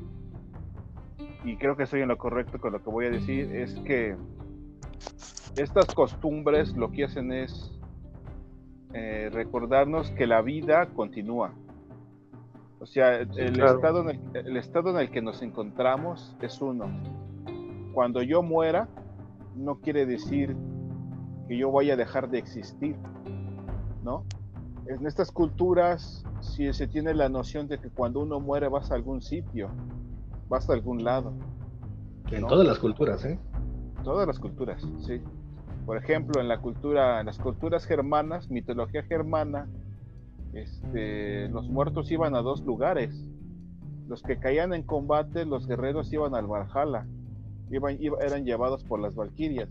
y 1.45 1.55
creo 1.55 1.77
que 1.77 1.83
estoy 1.83 2.01
en 2.01 2.09
lo 2.09 2.17
correcto 2.17 2.59
con 2.59 2.73
lo 2.73 2.83
que 2.83 2.89
voy 2.89 3.05
a 3.05 3.11
decir, 3.11 3.49
es 3.55 3.75
que 3.85 4.17
estas 5.55 5.85
costumbres 5.95 6.75
lo 6.75 6.91
que 6.91 7.05
hacen 7.05 7.31
es 7.31 7.73
eh, 8.93 9.29
recordarnos 9.31 10.11
que 10.11 10.27
la 10.27 10.41
vida 10.41 10.87
continúa. 10.95 11.53
O 12.79 12.85
sea, 12.85 13.19
el, 13.21 13.61
estado 13.61 14.01
en 14.01 14.21
el, 14.33 14.47
el, 14.47 14.57
estado 14.57 14.89
en 14.91 14.97
el 14.97 15.09
que 15.09 15.21
nos 15.21 15.41
encontramos 15.41 16.35
es 16.41 16.61
uno. 16.61 16.85
Cuando 17.93 18.21
yo 18.21 18.43
muera, 18.43 18.89
no 19.55 19.79
quiere 19.79 20.05
decir 20.05 20.55
que 21.47 21.57
yo 21.57 21.71
vaya 21.71 21.93
a 21.93 21.97
dejar 21.97 22.29
de 22.29 22.39
existir, 22.39 22.95
¿no? 24.03 24.25
En 24.85 25.07
estas 25.07 25.31
culturas, 25.31 26.25
si 26.41 26.71
se 26.73 26.87
tiene 26.87 27.13
la 27.13 27.29
noción 27.29 27.67
de 27.67 27.79
que 27.79 27.89
cuando 27.89 28.19
uno 28.19 28.39
muere 28.39 28.67
vas 28.67 28.91
a 28.91 28.95
algún 28.95 29.21
sitio, 29.21 29.69
vas 30.49 30.69
a 30.69 30.73
algún 30.73 31.03
lado. 31.03 31.33
En 32.31 32.45
todas 32.47 32.67
las 32.67 32.79
culturas, 32.79 33.23
¿eh? 33.25 33.39
Todas 34.03 34.27
las 34.27 34.39
culturas, 34.39 34.81
sí. 34.99 35.21
Por 35.85 35.97
ejemplo, 35.97 36.39
en 36.39 36.47
la 36.47 36.59
cultura, 36.59 37.19
en 37.19 37.25
las 37.25 37.37
culturas 37.37 37.85
germanas, 37.85 38.49
mitología 38.49 39.03
germana, 39.03 39.67
este, 40.53 41.49
los 41.49 41.67
muertos 41.67 42.09
iban 42.11 42.35
a 42.35 42.41
dos 42.41 42.61
lugares. 42.61 43.13
Los 44.07 44.21
que 44.23 44.37
caían 44.37 44.73
en 44.73 44.83
combate, 44.83 45.45
los 45.45 45.67
guerreros 45.67 46.11
iban 46.13 46.35
al 46.35 46.47
Valhalla, 46.47 47.05
iban, 47.69 47.97
eran 48.21 48.45
llevados 48.45 48.83
por 48.83 48.99
las 48.99 49.15
Valquirias. 49.15 49.69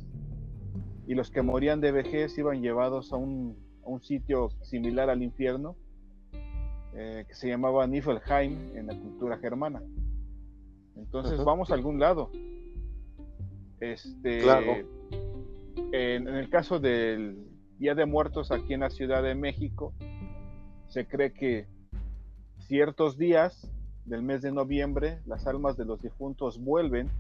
Y 1.07 1.15
los 1.15 1.31
que 1.31 1.43
morían 1.43 1.81
de 1.81 1.93
vejez 1.93 2.37
iban 2.37 2.61
llevados 2.61 3.13
a 3.13 3.17
un, 3.17 3.57
sitio 4.03 4.51
similar 4.63 5.11
al 5.11 5.23
infierno, 5.23 5.77
eh, 6.95 7.25
que 7.27 7.35
se 7.35 7.49
llamaba 7.49 7.87
Niflheim 7.87 8.77
en 8.77 8.87
la 8.87 8.95
cultura 8.95 9.39
germana. 9.39 9.83
Entonces 10.97 11.43
vamos 11.43 11.71
a 11.71 11.75
algún 11.75 11.99
lado. 11.99 12.31
Este, 13.81 14.43
en, 15.77 16.29
el 16.29 16.49
caso 16.51 16.79
del 16.79 17.49
Día 17.79 17.95
de 17.95 18.07
Muertos 18.07 18.51
aquí 18.51 18.75
en 18.75 18.81
la 18.81 18.91
Ciudad 18.91 19.23
de 19.23 19.35
México, 19.35 19.93
se 20.89 21.07
cree 21.07 21.33
que 21.33 21.67
ciertos 22.59 23.19
días 23.19 23.71
del 24.05 24.23
mes 24.23 24.43
de 24.43 24.53
noviembre 24.53 25.21
las 25.27 25.47
almas 25.47 25.77
de 25.77 25.85
los 25.85 26.03
difuntos 26.03 26.63
vuelven 26.63 27.11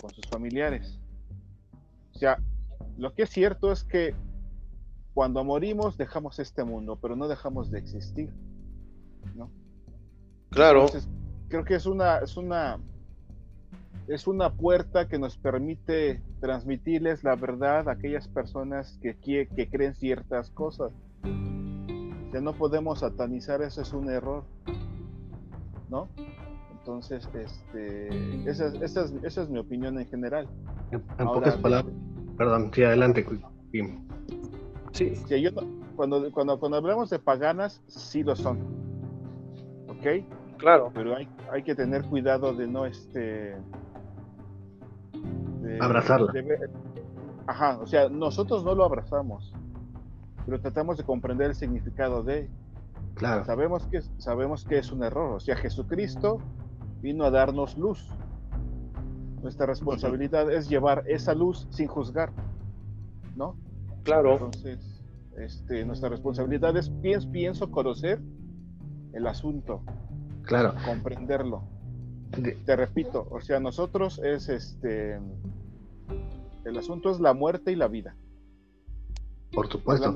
con 0.00 0.10
sus 0.10 0.26
familiares. 0.26 0.98
O 2.14 2.18
sea, 2.18 2.38
lo 2.96 3.14
que 3.14 3.22
es 3.22 3.30
cierto 3.30 3.72
es 3.72 3.84
que 3.84 4.14
cuando 5.14 5.44
morimos 5.44 5.96
dejamos 5.96 6.38
este 6.38 6.64
mundo, 6.64 6.98
pero 7.00 7.16
no 7.16 7.28
dejamos 7.28 7.70
de 7.70 7.78
existir. 7.78 8.30
¿no? 9.34 9.50
Claro. 10.50 10.86
creo 11.48 11.64
que 11.64 11.74
es 11.74 11.86
una, 11.86 12.18
es 12.18 12.36
una 12.36 12.78
es 14.10 14.26
una 14.26 14.50
puerta 14.50 15.06
que 15.06 15.20
nos 15.20 15.36
permite 15.38 16.20
transmitirles 16.40 17.22
la 17.22 17.36
verdad 17.36 17.88
a 17.88 17.92
aquellas 17.92 18.26
personas 18.26 18.98
que, 19.00 19.16
que, 19.16 19.68
creen 19.70 19.94
ciertas 19.94 20.50
cosas. 20.50 20.92
Ya 22.32 22.40
no 22.40 22.52
podemos 22.54 23.00
satanizar, 23.00 23.62
eso 23.62 23.82
es 23.82 23.92
un 23.92 24.10
error. 24.10 24.42
¿No? 25.88 26.08
Entonces, 26.72 27.28
este, 27.34 28.50
esa, 28.50 28.72
es, 28.82 29.48
mi 29.48 29.58
opinión 29.58 29.98
en 29.98 30.06
general. 30.08 30.48
En, 30.90 31.02
pocas 31.26 31.56
palabras, 31.58 31.94
perdón, 32.36 32.70
sí, 32.74 32.82
adelante, 32.82 33.24
Sí, 34.92 35.14
sí 35.14 35.40
yo, 35.40 35.50
cuando, 35.94 36.32
cuando, 36.32 36.58
cuando 36.58 36.78
hablamos 36.78 37.10
de 37.10 37.20
paganas, 37.20 37.80
sí 37.86 38.24
lo 38.24 38.34
son. 38.34 38.58
¿Ok? 39.86 40.24
Claro. 40.58 40.90
Pero 40.92 41.14
hay, 41.14 41.28
hay 41.52 41.62
que 41.62 41.76
tener 41.76 42.04
cuidado 42.06 42.52
de 42.52 42.66
no, 42.66 42.86
este, 42.86 43.56
abrazarla. 45.80 46.32
ajá, 47.46 47.78
o 47.78 47.86
sea, 47.86 48.08
nosotros 48.08 48.64
no 48.64 48.74
lo 48.74 48.84
abrazamos, 48.84 49.52
pero 50.46 50.60
tratamos 50.60 50.96
de 50.98 51.04
comprender 51.04 51.50
el 51.50 51.54
significado 51.54 52.22
de. 52.22 52.48
Claro. 53.14 53.44
Sabemos 53.44 53.86
que, 53.86 54.02
sabemos 54.18 54.64
que 54.64 54.78
es 54.78 54.90
un 54.92 55.02
error. 55.02 55.34
O 55.34 55.40
sea, 55.40 55.56
Jesucristo 55.56 56.38
vino 57.02 57.24
a 57.24 57.30
darnos 57.30 57.76
luz. 57.76 58.08
Nuestra 59.42 59.66
responsabilidad 59.66 60.50
es 60.50 60.68
llevar 60.68 61.04
esa 61.06 61.34
luz 61.34 61.66
sin 61.70 61.86
juzgar, 61.86 62.30
¿no? 63.36 63.56
Claro. 64.04 64.32
Entonces, 64.32 65.02
este, 65.36 65.84
nuestra 65.84 66.08
responsabilidad 66.08 66.76
es, 66.76 66.90
pienso, 66.90 67.30
pienso 67.30 67.70
conocer 67.70 68.20
el 69.12 69.26
asunto. 69.26 69.82
Claro. 70.42 70.74
Comprenderlo. 70.84 71.62
Te 72.64 72.76
repito, 72.76 73.26
o 73.30 73.40
sea, 73.40 73.58
nosotros 73.58 74.20
es 74.22 74.48
este 74.48 75.18
el 76.64 76.78
asunto 76.78 77.10
es 77.10 77.20
la 77.20 77.34
muerte 77.34 77.72
y 77.72 77.76
la 77.76 77.88
vida. 77.88 78.14
Por 79.52 79.68
supuesto. 79.68 80.06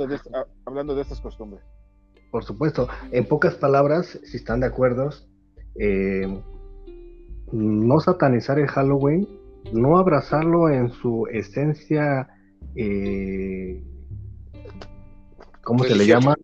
Hablando 0.64 0.94
de, 0.94 1.02
estas 1.02 1.20
costumbres. 1.20 1.62
Por 2.30 2.44
supuesto. 2.44 2.88
En 3.10 3.26
pocas 3.26 3.54
palabras, 3.54 4.18
si 4.24 4.36
están 4.36 4.60
de 4.60 4.66
acuerdo, 4.66 5.10
eh, 5.78 6.42
no 7.52 8.00
satanizar 8.00 8.58
el 8.58 8.68
Halloween, 8.68 9.28
no 9.72 9.98
abrazarlo 9.98 10.68
en 10.68 10.90
su 10.90 11.26
esencia, 11.32 12.28
eh, 12.76 13.82
¿cómo 15.62 15.84
se 15.84 15.96
le 15.96 16.06
llama? 16.06 16.36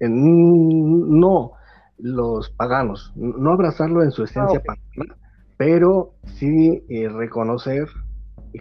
no, 0.00 1.52
los 1.98 2.50
paganos, 2.50 3.12
no 3.14 3.52
abrazarlo 3.52 4.02
en 4.02 4.10
su 4.10 4.24
esencia 4.24 4.60
ah, 4.60 4.62
pagana, 4.64 5.16
pero 5.58 6.14
sí 6.38 6.82
eh, 6.88 7.08
reconocer 7.08 7.88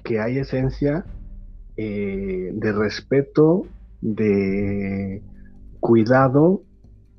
que 0.03 0.19
hay 0.19 0.39
esencia 0.39 1.05
eh, 1.77 2.51
de 2.53 2.71
respeto, 2.71 3.65
de 4.01 5.21
cuidado 5.79 6.63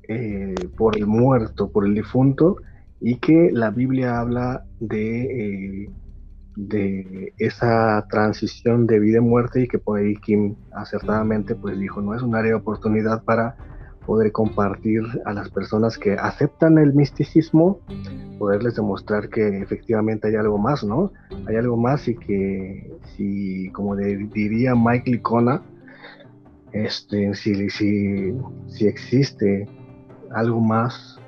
eh, 0.07 0.55
por 0.77 0.97
el 0.97 1.05
muerto, 1.05 1.71
por 1.71 1.85
el 1.85 1.93
difunto, 1.93 2.57
y 2.99 3.17
que 3.17 3.51
la 3.51 3.69
Biblia 3.69 4.19
habla 4.19 4.65
de, 4.79 5.83
eh, 5.83 5.89
de 6.55 7.33
esa 7.37 8.05
transición 8.09 8.87
de 8.87 8.99
vida 8.99 9.17
y 9.17 9.21
muerte 9.21 9.61
y 9.61 9.67
que 9.67 9.77
por 9.77 9.99
ahí 9.99 10.15
Kim 10.15 10.55
acertadamente 10.71 11.55
pues 11.55 11.77
dijo, 11.77 12.01
no 12.01 12.15
es 12.15 12.21
un 12.23 12.35
área 12.35 12.51
de 12.51 12.57
oportunidad 12.57 13.23
para 13.23 13.55
poder 14.07 14.31
compartir 14.31 15.03
a 15.25 15.33
las 15.33 15.49
personas 15.49 15.97
que 15.97 16.13
aceptan 16.13 16.77
el 16.77 16.93
misticismo, 16.93 17.81
poderles 18.39 18.75
demostrar 18.75 19.27
que 19.27 19.59
efectivamente 19.61 20.29
hay 20.29 20.35
algo 20.35 20.57
más, 20.57 20.81
¿no? 20.85 21.11
Hay 21.45 21.57
algo 21.57 21.75
más 21.75 22.07
y 22.07 22.15
que 22.15 22.89
si, 23.15 23.69
como 23.73 23.97
diría 23.97 24.75
Mike 24.75 25.11
Licona, 25.11 25.61
este, 26.71 27.33
si, 27.35 27.69
si, 27.69 28.33
si 28.69 28.87
existe 28.87 29.67
algo 30.31 30.61
más, 30.61 31.19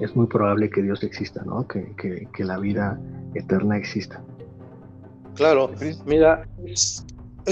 es 0.00 0.14
muy 0.14 0.26
probable 0.26 0.68
que 0.68 0.82
Dios 0.82 1.02
exista, 1.02 1.42
¿no? 1.44 1.66
Que, 1.66 1.94
que, 1.96 2.44
la 2.44 2.58
vida 2.58 3.00
eterna 3.34 3.78
exista. 3.78 4.22
Claro, 5.36 5.70
mira, 6.04 6.46
es, 6.66 7.06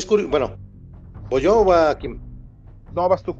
curioso, 0.06 0.30
bueno, 0.30 0.50
¿voy 1.30 1.40
yo 1.40 1.60
o 1.60 1.64
va 1.64 1.96
Kim? 1.96 2.20
No, 2.94 3.08
vas 3.08 3.22
tú, 3.22 3.34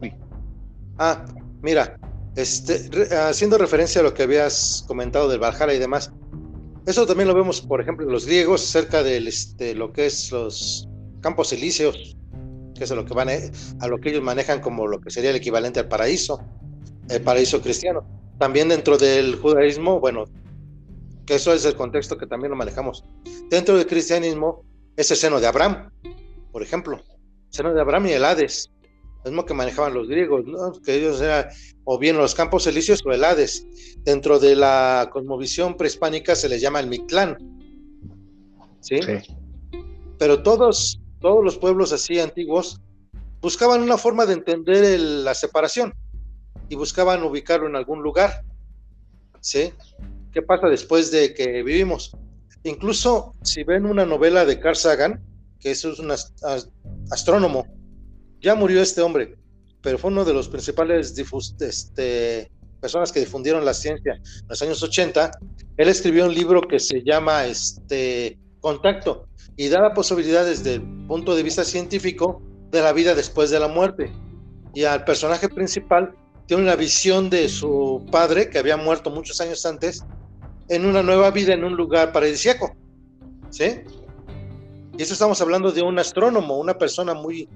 Ah, 1.03 1.25
mira, 1.63 1.99
este, 2.37 2.91
haciendo 3.17 3.57
referencia 3.57 4.03
a 4.03 4.05
lo 4.05 4.13
que 4.13 4.25
habías 4.25 4.85
comentado 4.87 5.31
del 5.31 5.41
Valhalla 5.41 5.73
y 5.73 5.79
demás, 5.79 6.13
eso 6.85 7.07
también 7.07 7.27
lo 7.27 7.35
vemos, 7.35 7.63
por 7.63 7.81
ejemplo, 7.81 8.05
en 8.05 8.13
los 8.13 8.27
griegos, 8.27 8.61
cerca 8.61 9.03
de 9.03 9.17
este, 9.17 9.75
lo 9.75 9.95
que 9.95 10.05
es 10.05 10.31
los 10.31 10.87
campos 11.23 11.55
elíseos, 11.55 12.19
que 12.75 12.85
es 12.85 12.91
a 12.91 12.95
lo 12.95 13.07
que, 13.07 13.15
van, 13.15 13.31
a 13.31 13.89
lo 13.89 13.99
que 13.99 14.11
ellos 14.11 14.23
manejan 14.23 14.61
como 14.61 14.87
lo 14.87 15.01
que 15.01 15.11
sería 15.11 15.31
el 15.31 15.37
equivalente 15.37 15.81
al 15.81 15.89
paraíso, 15.89 16.43
el 17.09 17.23
paraíso 17.23 17.63
cristiano. 17.63 18.05
También 18.39 18.69
dentro 18.69 18.99
del 18.99 19.37
judaísmo, 19.37 20.01
bueno, 20.01 20.25
que 21.25 21.37
eso 21.37 21.55
es 21.55 21.65
el 21.65 21.77
contexto 21.77 22.19
que 22.19 22.27
también 22.27 22.51
lo 22.51 22.59
manejamos. 22.59 23.07
Dentro 23.49 23.75
del 23.75 23.87
cristianismo, 23.87 24.67
ese 24.99 25.17
seno 25.17 25.41
de 25.41 25.47
Abraham, 25.47 25.91
por 26.53 26.63
ejemplo, 26.63 27.03
seno 27.49 27.73
de 27.73 27.81
Abraham 27.81 28.09
y 28.09 28.13
el 28.13 28.25
Hades, 28.27 28.71
mismo 29.25 29.45
que 29.45 29.55
manejaban 29.55 29.95
los 29.95 30.09
griegos, 30.09 30.45
que 30.85 30.95
ellos 30.97 31.21
eran 31.21 31.47
o 31.85 31.99
bien 31.99 32.17
los 32.17 32.35
campos 32.35 32.67
elíseos 32.67 33.01
o 33.05 33.13
el 33.13 33.25
Hades. 33.25 33.67
Dentro 33.99 34.39
de 34.39 34.57
la 34.57 35.11
cosmovisión 35.13 35.77
prehispánica 35.77 36.35
se 36.35 36.49
les 36.49 36.61
llama 36.61 36.81
el 36.81 36.87
Mictlán. 36.87 37.37
¿sí? 38.81 39.01
Pero 40.19 40.43
todos, 40.43 41.01
todos 41.21 41.45
los 41.45 41.59
pueblos 41.59 41.93
así 41.93 42.19
antiguos 42.19 42.81
buscaban 43.41 43.83
una 43.83 43.99
forma 43.99 44.27
de 44.27 44.35
entender 44.35 45.01
la 45.01 45.35
separación 45.35 45.95
y 46.69 46.77
buscaban 46.77 47.23
ubicarlo 47.23 47.67
en 47.67 47.77
algún 47.77 48.03
lugar. 48.03 48.43
¿sí? 49.41 49.73
¿Qué 50.33 50.43
pasa 50.43 50.69
después 50.69 51.11
de 51.11 51.35
que 51.35 51.63
vivimos? 51.63 52.17
Incluso 52.63 53.35
si 53.43 53.65
ven 53.65 53.87
una 53.87 54.07
novela 54.07 54.45
de 54.45 54.61
Carl 54.61 54.77
Sagan, 54.77 55.23
que 55.59 55.73
es 55.73 55.85
un 55.85 56.11
astrónomo, 57.11 57.67
ya 58.41 58.55
murió 58.55 58.83
este 58.83 59.01
hombre, 59.01 59.37
pero 59.83 59.99
fue 59.99 60.11
uno 60.11 60.25
de 60.25 60.35
los 60.35 60.49
principales 60.49 61.15
este, 61.61 62.51
personas 62.81 63.13
que 63.13 63.21
difundieron 63.21 63.65
la 63.65 63.75
ciencia 63.75 64.15
en 64.15 64.49
los 64.49 64.61
años 64.63 64.83
80. 64.83 65.31
Él 65.77 65.89
escribió 65.89 66.27
un 66.27 66.35
libro 66.35 66.63
que 66.63 66.79
se 66.79 67.03
llama 67.03 67.47
este, 67.47 68.39
Contacto 68.61 69.27
y 69.57 69.69
da 69.69 69.81
la 69.81 69.95
posibilidad 69.95 70.45
desde 70.45 70.75
el 70.75 70.83
punto 71.07 71.35
de 71.35 71.43
vista 71.43 71.65
científico 71.65 72.43
de 72.71 72.81
la 72.81 72.93
vida 72.93 73.15
después 73.15 73.51
de 73.51 73.61
la 73.61 73.69
muerte. 73.69 74.13
Y 74.75 74.85
al 74.85 75.05
personaje 75.05 75.49
principal 75.49 76.15
tiene 76.47 76.63
una 76.63 76.77
visión 76.77 77.31
de 77.31 77.49
su 77.49 78.07
padre, 78.11 78.49
que 78.51 78.59
había 78.59 78.77
muerto 78.77 79.11
muchos 79.11 79.41
años 79.41 79.65
antes, 79.67 80.05
en 80.69 80.87
una 80.87 81.03
nueva 81.03 81.31
vida 81.31 81.55
en 81.55 81.65
un 81.65 81.77
lugar 81.77 82.13
paradisíaco. 82.13 82.75
¿Sí? 83.51 83.81
Y 84.97 85.03
eso 85.03 85.15
estamos 85.15 85.41
hablando 85.41 85.73
de 85.73 85.83
un 85.83 85.99
astrónomo, 85.99 86.59
una 86.59 86.79
persona 86.79 87.15
muy 87.15 87.49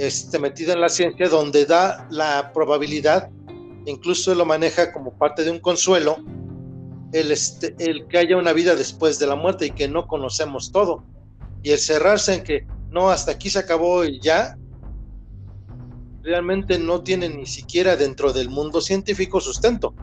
este, 0.00 0.38
metida 0.38 0.72
en 0.72 0.80
la 0.80 0.88
ciencia, 0.88 1.28
donde 1.28 1.66
da 1.66 2.08
la 2.10 2.52
probabilidad, 2.54 3.28
incluso 3.84 4.34
lo 4.34 4.46
maneja 4.46 4.94
como 4.94 5.12
parte 5.12 5.44
de 5.44 5.50
un 5.50 5.58
consuelo, 5.58 6.16
el, 7.12 7.30
este, 7.30 7.74
el 7.78 8.06
que 8.08 8.16
haya 8.16 8.38
una 8.38 8.54
vida 8.54 8.74
después 8.74 9.18
de 9.18 9.26
la 9.26 9.36
muerte 9.36 9.66
y 9.66 9.70
que 9.72 9.88
no 9.88 10.06
conocemos 10.06 10.72
todo. 10.72 11.04
Y 11.62 11.72
el 11.72 11.78
cerrarse 11.78 12.36
en 12.36 12.44
que 12.44 12.66
no, 12.88 13.10
hasta 13.10 13.32
aquí 13.32 13.50
se 13.50 13.58
acabó 13.58 14.06
y 14.06 14.18
ya, 14.20 14.56
realmente 16.22 16.78
no 16.78 17.02
tiene 17.02 17.28
ni 17.28 17.44
siquiera 17.44 17.94
dentro 17.94 18.32
del 18.32 18.48
mundo 18.48 18.80
científico 18.80 19.38
sustento, 19.38 19.94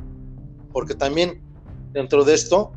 porque 0.73 0.93
también 0.93 1.41
dentro 1.93 2.23
de 2.23 2.36
esto, 2.36 2.71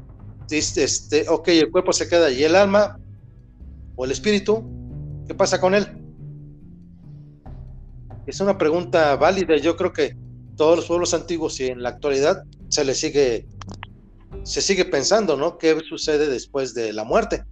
este, 0.50 1.28
ok, 1.28 1.48
el 1.48 1.70
cuerpo 1.70 1.92
se 1.92 2.08
queda 2.08 2.30
y 2.30 2.44
el 2.44 2.56
alma 2.56 2.98
o 3.94 4.06
el 4.06 4.10
espíritu, 4.10 4.64
¿qué 5.26 5.34
pasa 5.34 5.60
con 5.60 5.74
él? 5.74 5.99
Es 8.30 8.40
una 8.40 8.56
pregunta 8.56 9.16
válida, 9.16 9.56
yo 9.56 9.76
creo 9.76 9.92
que 9.92 10.14
todos 10.56 10.76
los 10.76 10.86
pueblos 10.86 11.14
antiguos 11.14 11.58
y 11.58 11.66
en 11.66 11.82
la 11.82 11.88
actualidad 11.88 12.44
se 12.68 12.84
le 12.84 12.94
sigue 12.94 13.44
se 14.44 14.60
sigue 14.60 14.84
pensando, 14.84 15.36
¿no? 15.36 15.58
¿Qué 15.58 15.76
sucede 15.80 16.28
después 16.28 16.72
de 16.72 16.92
la 16.92 17.02
muerte? 17.02 17.42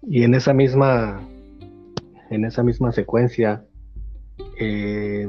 Y 0.00 0.22
en 0.22 0.34
esa 0.34 0.54
misma, 0.54 1.20
en 2.30 2.46
esa 2.46 2.62
misma 2.62 2.92
secuencia, 2.92 3.62
eh, 4.58 5.28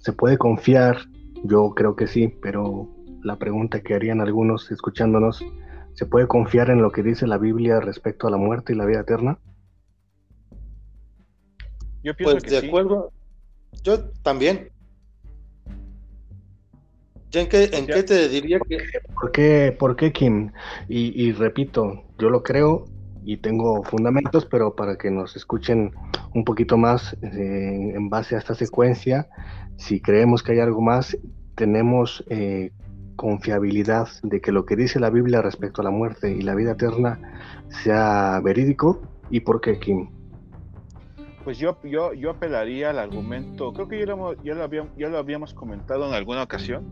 ¿se 0.00 0.12
puede 0.12 0.36
confiar? 0.36 0.98
Yo 1.44 1.74
creo 1.76 1.94
que 1.94 2.08
sí, 2.08 2.34
pero 2.42 2.88
la 3.22 3.36
pregunta 3.36 3.82
que 3.82 3.94
harían 3.94 4.20
algunos 4.20 4.72
escuchándonos, 4.72 5.44
¿se 5.94 6.06
puede 6.06 6.26
confiar 6.26 6.70
en 6.70 6.82
lo 6.82 6.90
que 6.90 7.04
dice 7.04 7.28
la 7.28 7.38
Biblia 7.38 7.78
respecto 7.78 8.26
a 8.26 8.32
la 8.32 8.36
muerte 8.36 8.72
y 8.72 8.76
la 8.76 8.84
vida 8.84 9.02
eterna? 9.02 9.38
Yo 12.06 12.14
pienso 12.14 12.38
pues 12.38 12.52
de 12.52 12.68
acuerdo, 12.68 13.10
yo 13.82 14.10
también. 14.22 14.70
¿En 17.32 17.48
qué, 17.48 17.64
en 17.72 17.86
qué 17.88 18.04
te 18.04 18.28
diría 18.28 18.60
que.? 18.60 18.78
¿Por 19.12 19.32
qué, 19.32 19.76
por 19.76 19.96
qué 19.96 20.12
Kim? 20.12 20.52
Y, 20.88 21.32
repito, 21.32 22.04
yo 22.20 22.30
lo 22.30 22.44
creo 22.44 22.84
y 23.24 23.38
tengo 23.38 23.82
fundamentos, 23.82 24.46
pero 24.46 24.76
para 24.76 24.96
que 24.96 25.10
nos 25.10 25.34
escuchen 25.34 25.90
un 26.32 26.44
poquito 26.44 26.76
más 26.76 27.14
eh, 27.22 27.94
en 27.96 28.08
base 28.08 28.36
a 28.36 28.38
esta 28.38 28.54
secuencia, 28.54 29.28
si 29.76 30.00
creemos 30.00 30.44
que 30.44 30.52
hay 30.52 30.60
algo 30.60 30.80
más, 30.80 31.18
tenemos 31.56 32.24
eh, 32.30 32.70
confiabilidad 33.16 34.06
de 34.22 34.40
que 34.40 34.52
lo 34.52 34.64
que 34.64 34.76
dice 34.76 35.00
la 35.00 35.10
Biblia 35.10 35.42
respecto 35.42 35.80
a 35.80 35.84
la 35.84 35.90
muerte 35.90 36.30
y 36.30 36.42
la 36.42 36.54
vida 36.54 36.72
eterna 36.72 37.18
sea 37.82 38.40
verídico. 38.44 39.02
¿Y 39.28 39.40
por 39.40 39.60
qué, 39.60 39.80
Kim? 39.80 40.15
Pues 41.46 41.58
yo, 41.58 41.78
yo, 41.84 42.12
yo 42.12 42.30
apelaría 42.30 42.90
al 42.90 42.98
argumento, 42.98 43.72
creo 43.72 43.86
que 43.86 44.00
ya 44.00 44.06
lo, 44.06 44.34
ya, 44.42 44.54
lo 44.54 44.64
habíamos, 44.64 44.90
ya 44.96 45.08
lo 45.08 45.16
habíamos 45.16 45.54
comentado 45.54 46.08
en 46.08 46.12
alguna 46.12 46.42
ocasión, 46.42 46.84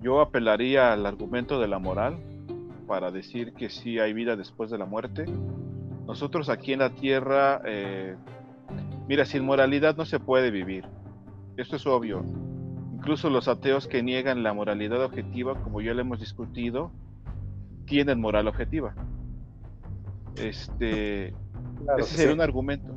yo 0.00 0.20
apelaría 0.20 0.92
al 0.92 1.04
argumento 1.04 1.58
de 1.58 1.66
la 1.66 1.80
moral 1.80 2.20
para 2.86 3.10
decir 3.10 3.52
que 3.54 3.70
sí 3.70 3.98
hay 3.98 4.12
vida 4.12 4.36
después 4.36 4.70
de 4.70 4.78
la 4.78 4.86
muerte. 4.86 5.24
Nosotros 6.06 6.48
aquí 6.48 6.74
en 6.74 6.78
la 6.78 6.90
tierra, 6.90 7.60
eh, 7.64 8.14
mira, 9.08 9.24
sin 9.24 9.44
moralidad 9.44 9.96
no 9.96 10.04
se 10.04 10.20
puede 10.20 10.52
vivir. 10.52 10.84
Esto 11.56 11.74
es 11.74 11.88
obvio. 11.88 12.24
Incluso 12.94 13.30
los 13.30 13.48
ateos 13.48 13.88
que 13.88 14.04
niegan 14.04 14.44
la 14.44 14.54
moralidad 14.54 15.02
objetiva, 15.02 15.60
como 15.60 15.80
ya 15.80 15.92
lo 15.92 16.02
hemos 16.02 16.20
discutido, 16.20 16.92
tienen 17.84 18.20
moral 18.20 18.46
objetiva. 18.46 18.94
Este, 20.36 21.34
ese 21.98 22.16
sería 22.16 22.32
un 22.32 22.40
argumento. 22.40 22.94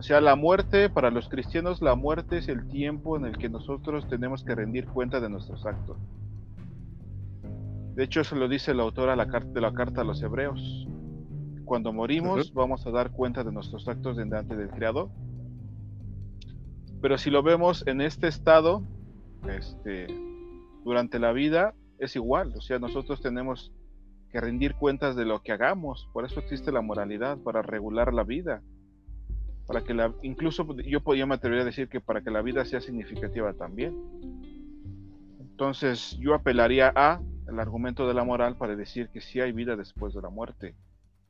O 0.00 0.02
sea, 0.02 0.22
la 0.22 0.34
muerte, 0.34 0.88
para 0.88 1.10
los 1.10 1.28
cristianos, 1.28 1.82
la 1.82 1.94
muerte 1.94 2.38
es 2.38 2.48
el 2.48 2.66
tiempo 2.68 3.18
en 3.18 3.26
el 3.26 3.36
que 3.36 3.50
nosotros 3.50 4.08
tenemos 4.08 4.42
que 4.42 4.54
rendir 4.54 4.86
cuenta 4.86 5.20
de 5.20 5.28
nuestros 5.28 5.66
actos. 5.66 5.98
De 7.96 8.04
hecho, 8.04 8.22
eso 8.22 8.34
lo 8.34 8.48
dice 8.48 8.70
el 8.70 8.80
autor 8.80 9.10
de 9.10 9.60
la 9.60 9.72
carta 9.74 10.00
a 10.00 10.04
los 10.04 10.22
hebreos. 10.22 10.88
Cuando 11.66 11.92
morimos 11.92 12.54
vamos 12.54 12.86
a 12.86 12.90
dar 12.90 13.10
cuenta 13.10 13.44
de 13.44 13.52
nuestros 13.52 13.86
actos 13.88 14.16
delante 14.16 14.56
del 14.56 14.70
Creador. 14.70 15.10
Pero 17.02 17.18
si 17.18 17.28
lo 17.28 17.42
vemos 17.42 17.86
en 17.86 18.00
este 18.00 18.26
estado, 18.26 18.82
este, 19.50 20.06
durante 20.82 21.18
la 21.18 21.32
vida, 21.32 21.74
es 21.98 22.16
igual. 22.16 22.54
O 22.56 22.62
sea, 22.62 22.78
nosotros 22.78 23.20
tenemos 23.20 23.70
que 24.32 24.40
rendir 24.40 24.76
cuentas 24.76 25.14
de 25.14 25.26
lo 25.26 25.42
que 25.42 25.52
hagamos. 25.52 26.08
Por 26.14 26.24
eso 26.24 26.40
existe 26.40 26.72
la 26.72 26.80
moralidad, 26.80 27.36
para 27.36 27.60
regular 27.60 28.14
la 28.14 28.24
vida. 28.24 28.62
Para 29.70 29.84
que 29.84 29.94
la, 29.94 30.12
incluso 30.22 30.66
yo 30.82 31.00
podría 31.00 31.26
me 31.26 31.36
atrevería 31.36 31.62
a 31.62 31.66
decir 31.66 31.88
que 31.88 32.00
para 32.00 32.22
que 32.22 32.30
la 32.32 32.42
vida 32.42 32.64
sea 32.64 32.80
significativa 32.80 33.52
también. 33.52 33.94
Entonces 35.38 36.18
yo 36.18 36.34
apelaría 36.34 36.92
a 36.92 37.20
el 37.46 37.60
argumento 37.60 38.08
de 38.08 38.14
la 38.14 38.24
moral 38.24 38.56
para 38.56 38.74
decir 38.74 39.10
que 39.10 39.20
sí 39.20 39.40
hay 39.40 39.52
vida 39.52 39.76
después 39.76 40.12
de 40.12 40.22
la 40.22 40.28
muerte 40.28 40.74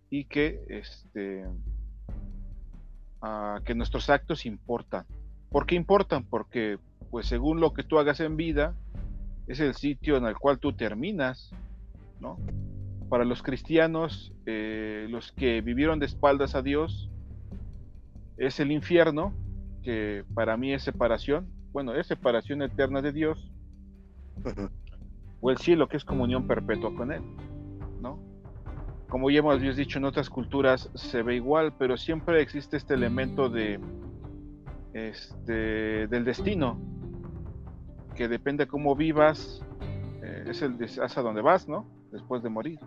y 0.09 0.25
que 0.25 0.59
este 0.71 1.45
ah, 3.21 3.61
que 3.63 3.75
nuestros 3.75 4.09
actos 4.09 4.47
importan. 4.47 5.05
¿Por 5.51 5.67
qué 5.67 5.75
importan? 5.75 6.25
Porque 6.25 6.79
pues 7.11 7.27
según 7.27 7.61
lo 7.61 7.75
que 7.75 7.83
tú 7.83 7.99
hagas 7.99 8.21
en 8.21 8.39
vida 8.39 8.75
es 9.49 9.61
el 9.61 9.75
sitio 9.75 10.17
en 10.17 10.25
el 10.25 10.39
cual 10.39 10.61
tú 10.61 10.73
terminas, 10.73 11.51
¿no? 12.21 12.39
Para 13.11 13.27
los 13.27 13.43
cristianos, 13.43 14.33
eh, 14.47 15.09
los 15.11 15.31
que 15.33 15.61
vivieron 15.61 15.99
de 15.99 16.07
espaldas 16.07 16.55
a 16.55 16.63
Dios, 16.63 17.11
es 18.41 18.59
el 18.59 18.73
infierno, 18.73 19.35
que 19.83 20.25
para 20.35 20.57
mí 20.57 20.73
es 20.73 20.83
separación, 20.83 21.47
bueno, 21.73 21.95
es 21.95 22.07
separación 22.07 22.63
eterna 22.63 23.03
de 23.03 23.13
Dios, 23.13 23.53
o 25.43 25.51
el 25.51 25.59
cielo, 25.59 25.89
que 25.89 25.99
es 25.99 26.05
comunión 26.07 26.47
perpetua 26.47 26.95
con 26.95 27.13
Él, 27.13 27.21
¿no? 28.01 28.19
Como 29.11 29.31
ya 29.31 29.41
hemos 29.41 29.61
dicho 29.61 29.99
en 29.99 30.07
otras 30.07 30.31
culturas, 30.31 30.91
se 30.95 31.23
ve 31.23 31.37
igual, 31.37 31.75
pero 31.79 31.99
siempre 31.99 32.41
existe 32.41 32.79
este 32.79 32.95
elemento 32.95 33.51
de, 33.51 33.79
este, 34.95 36.07
del 36.07 36.25
destino, 36.25 36.79
que 38.15 38.27
depende 38.27 38.65
de 38.65 38.71
cómo 38.71 38.97
vivas, 38.97 39.63
eh, 40.23 40.47
es 40.49 40.63
el 40.63 40.79
hacia 40.83 41.23
donde 41.23 41.43
vas, 41.43 41.69
¿no? 41.69 41.87
Después 42.11 42.43
de 42.43 42.49
morir. 42.49 42.81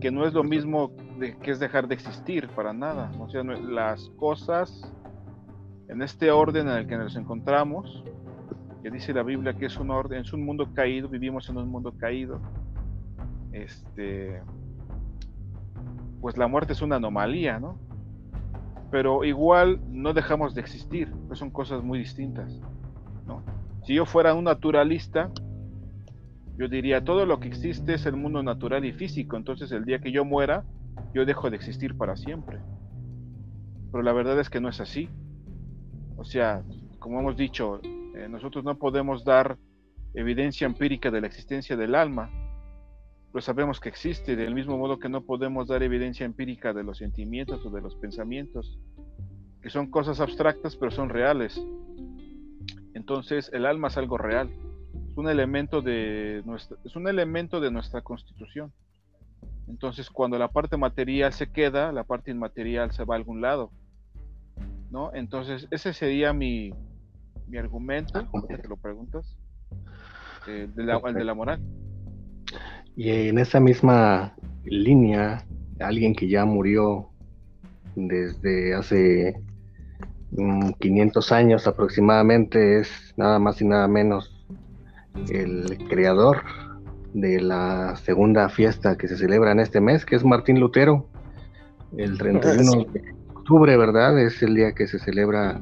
Que 0.00 0.10
no 0.10 0.26
es 0.26 0.32
lo 0.32 0.42
mismo 0.42 0.90
de, 1.18 1.36
que 1.36 1.50
es 1.50 1.60
dejar 1.60 1.88
de 1.88 1.94
existir 1.94 2.48
para 2.48 2.72
nada. 2.72 3.10
O 3.18 3.28
sea, 3.28 3.42
las 3.42 4.08
cosas 4.10 4.92
en 5.88 6.02
este 6.02 6.30
orden 6.30 6.68
en 6.68 6.76
el 6.76 6.86
que 6.86 6.96
nos 6.96 7.16
encontramos, 7.16 8.04
que 8.82 8.90
dice 8.90 9.12
la 9.12 9.22
Biblia 9.22 9.54
que 9.54 9.66
es 9.66 9.76
un 9.78 9.90
orden, 9.90 10.20
es 10.20 10.32
un 10.32 10.44
mundo 10.44 10.72
caído, 10.74 11.08
vivimos 11.08 11.48
en 11.48 11.56
un 11.56 11.68
mundo 11.68 11.92
caído. 11.96 12.40
Este, 13.52 14.42
pues 16.20 16.36
la 16.36 16.48
muerte 16.48 16.72
es 16.72 16.82
una 16.82 16.96
anomalía, 16.96 17.60
¿no? 17.60 17.78
Pero 18.90 19.24
igual 19.24 19.80
no 19.90 20.12
dejamos 20.12 20.54
de 20.54 20.60
existir, 20.60 21.12
pues 21.26 21.38
son 21.38 21.50
cosas 21.50 21.82
muy 21.82 21.98
distintas, 21.98 22.60
¿no? 23.26 23.42
Si 23.84 23.94
yo 23.94 24.06
fuera 24.06 24.34
un 24.34 24.44
naturalista, 24.44 25.30
yo 26.56 26.68
diría, 26.68 27.04
todo 27.04 27.26
lo 27.26 27.40
que 27.40 27.48
existe 27.48 27.94
es 27.94 28.06
el 28.06 28.16
mundo 28.16 28.42
natural 28.42 28.84
y 28.84 28.92
físico, 28.92 29.36
entonces 29.36 29.72
el 29.72 29.84
día 29.84 29.98
que 29.98 30.12
yo 30.12 30.24
muera, 30.24 30.64
yo 31.12 31.24
dejo 31.24 31.50
de 31.50 31.56
existir 31.56 31.96
para 31.96 32.16
siempre. 32.16 32.60
Pero 33.90 34.02
la 34.02 34.12
verdad 34.12 34.38
es 34.40 34.50
que 34.50 34.60
no 34.60 34.68
es 34.68 34.80
así. 34.80 35.08
O 36.16 36.24
sea, 36.24 36.62
como 36.98 37.20
hemos 37.20 37.36
dicho, 37.36 37.80
eh, 37.82 38.28
nosotros 38.28 38.64
no 38.64 38.78
podemos 38.78 39.24
dar 39.24 39.58
evidencia 40.14 40.66
empírica 40.66 41.10
de 41.10 41.20
la 41.20 41.26
existencia 41.26 41.76
del 41.76 41.94
alma, 41.94 42.30
pues 43.32 43.44
sabemos 43.46 43.80
que 43.80 43.88
existe, 43.88 44.36
del 44.36 44.54
mismo 44.54 44.78
modo 44.78 45.00
que 45.00 45.08
no 45.08 45.22
podemos 45.22 45.66
dar 45.66 45.82
evidencia 45.82 46.24
empírica 46.24 46.72
de 46.72 46.84
los 46.84 46.98
sentimientos 46.98 47.66
o 47.66 47.70
de 47.70 47.80
los 47.80 47.96
pensamientos, 47.96 48.78
que 49.60 49.70
son 49.70 49.90
cosas 49.90 50.20
abstractas 50.20 50.76
pero 50.76 50.92
son 50.92 51.08
reales. 51.08 51.60
Entonces 52.94 53.50
el 53.52 53.66
alma 53.66 53.88
es 53.88 53.96
algo 53.96 54.18
real, 54.18 54.50
nuestra, 56.44 56.76
es 56.84 56.96
un 56.96 57.08
elemento 57.08 57.60
de 57.60 57.70
nuestra 57.70 58.02
constitución. 58.02 58.72
Entonces 59.68 60.10
cuando 60.10 60.38
la 60.38 60.48
parte 60.48 60.76
material 60.76 61.32
se 61.32 61.50
queda, 61.50 61.92
la 61.92 62.04
parte 62.04 62.30
inmaterial 62.30 62.92
se 62.92 63.04
va 63.04 63.14
a 63.14 63.18
algún 63.18 63.40
lado. 63.40 63.70
¿no? 64.90 65.12
Entonces 65.14 65.66
ese 65.70 65.92
sería 65.92 66.32
mi, 66.32 66.72
mi 67.48 67.58
argumento, 67.58 68.26
te 68.46 68.68
lo 68.68 68.76
preguntas, 68.76 69.36
eh, 70.46 70.68
de 70.72 70.84
la, 70.84 71.00
de 71.00 71.24
la 71.24 71.34
moral. 71.34 71.60
Y 72.96 73.10
en 73.10 73.38
esa 73.38 73.58
misma 73.58 74.36
línea, 74.64 75.44
alguien 75.80 76.14
que 76.14 76.28
ya 76.28 76.44
murió 76.44 77.10
desde 77.96 78.74
hace 78.74 79.34
500 80.78 81.30
mm, 81.30 81.34
años 81.34 81.66
aproximadamente 81.66 82.80
es 82.80 83.14
nada 83.16 83.38
más 83.38 83.60
y 83.60 83.64
nada 83.64 83.88
menos 83.88 84.46
el 85.28 85.78
creador 85.88 86.42
de 87.14 87.40
la 87.40 87.96
segunda 87.96 88.48
fiesta 88.48 88.98
que 88.98 89.08
se 89.08 89.16
celebra 89.16 89.52
en 89.52 89.60
este 89.60 89.80
mes, 89.80 90.04
que 90.04 90.16
es 90.16 90.24
Martín 90.24 90.60
Lutero. 90.60 91.08
El 91.96 92.18
31 92.18 92.86
de 92.92 93.14
octubre, 93.34 93.76
¿verdad? 93.76 94.18
Es 94.18 94.42
el 94.42 94.56
día 94.56 94.72
que 94.72 94.88
se 94.88 94.98
celebra 94.98 95.60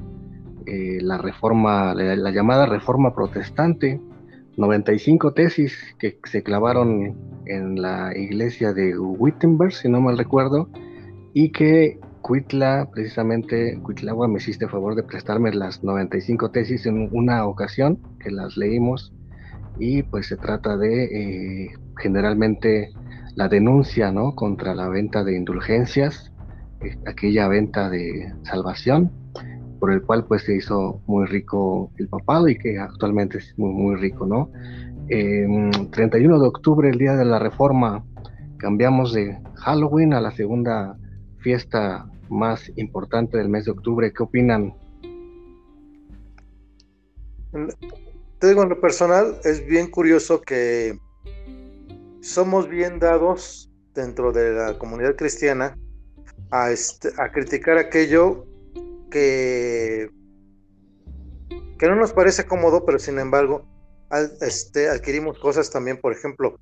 eh, 0.67 0.99
la 1.03 1.19
reforma, 1.19 1.95
la, 1.95 2.31
llamada 2.31 2.67
reforma 2.67 3.15
protestante, 3.15 4.01
95 4.57 5.35
tesis 5.35 5.77
que 5.99 6.19
se 6.25 6.43
clavaron 6.43 7.17
en 7.47 7.81
la 7.81 8.17
iglesia 8.17 8.73
de 8.73 8.99
Wittenberg, 8.99 9.73
si 9.73 9.89
no 9.91 10.01
mal 10.01 10.17
recuerdo, 10.17 10.71
y 11.35 11.51
que 11.51 12.01
Cuitla, 12.23 12.89
precisamente, 12.91 13.79
Cuitlagua 13.83 14.29
me 14.29 14.39
hiciste 14.39 14.69
favor 14.69 14.95
de 14.95 15.03
prestarme 15.03 15.53
las 15.53 15.83
95 15.85 16.51
tesis 16.51 16.87
en 16.87 17.09
una 17.13 17.45
ocasión 17.47 17.99
que 18.21 18.31
las 18.31 18.57
leímos 18.57 19.13
y 19.79 20.03
pues 20.03 20.27
se 20.27 20.37
trata 20.37 20.77
de 20.77 21.05
eh, 21.05 21.71
generalmente 21.97 22.93
la 23.35 23.49
denuncia 23.49 24.13
¿no? 24.13 24.35
contra 24.35 24.75
la 24.75 24.89
venta 24.89 25.25
de 25.25 25.37
indulgencias, 25.37 26.33
eh, 26.81 26.97
aquella 27.07 27.49
venta 27.49 27.89
de 27.91 28.33
salvación, 28.43 29.11
por 29.81 29.93
el 29.93 30.03
cual 30.03 30.27
pues 30.27 30.43
se 30.43 30.57
hizo 30.57 31.01
muy 31.07 31.27
rico 31.27 31.91
el 31.97 32.09
papado 32.09 32.49
y 32.49 32.57
que 32.57 32.79
actualmente 32.79 33.39
es 33.39 33.59
muy, 33.59 33.73
muy 33.73 33.97
rico, 33.97 34.27
¿no? 34.27 34.51
31 35.09 36.39
de 36.39 36.47
octubre, 36.47 36.89
el 36.89 36.97
día 36.97 37.15
de 37.17 37.25
la 37.25 37.39
reforma, 37.39 38.05
cambiamos 38.57 39.13
de 39.13 39.37
Halloween 39.57 40.15
a 40.15 40.21
la 40.21 40.31
segunda 40.31 40.97
fiesta 41.39 42.07
más 42.31 42.73
importante 42.77 43.37
del 43.37 43.49
mes 43.49 43.67
de 43.67 43.73
octubre. 43.73 44.13
¿Qué 44.13 44.23
opinan? 44.23 44.73
Te 48.43 48.49
digo, 48.49 48.65
en 48.65 48.71
lo 48.71 48.81
personal, 48.81 49.39
es 49.45 49.65
bien 49.65 49.89
curioso 49.89 50.41
que 50.41 50.99
somos 52.23 52.69
bien 52.69 52.99
dados 52.99 53.71
dentro 53.95 54.33
de 54.33 54.51
la 54.51 54.77
comunidad 54.81 55.15
cristiana 55.15 55.79
a, 56.51 56.73
este, 56.73 57.13
criticar 57.33 57.79
aquello 57.79 58.45
que, 59.13 60.11
que 61.79 61.87
no 61.87 61.95
nos 61.95 62.13
parece 62.13 62.45
cómodo, 62.45 62.85
pero 62.85 62.99
sin 62.99 63.21
embargo 63.21 63.65
este, 64.41 64.89
adquirimos 64.89 65.39
cosas 65.39 65.71
también, 65.71 66.01
por 66.01 66.13
ejemplo, 66.13 66.59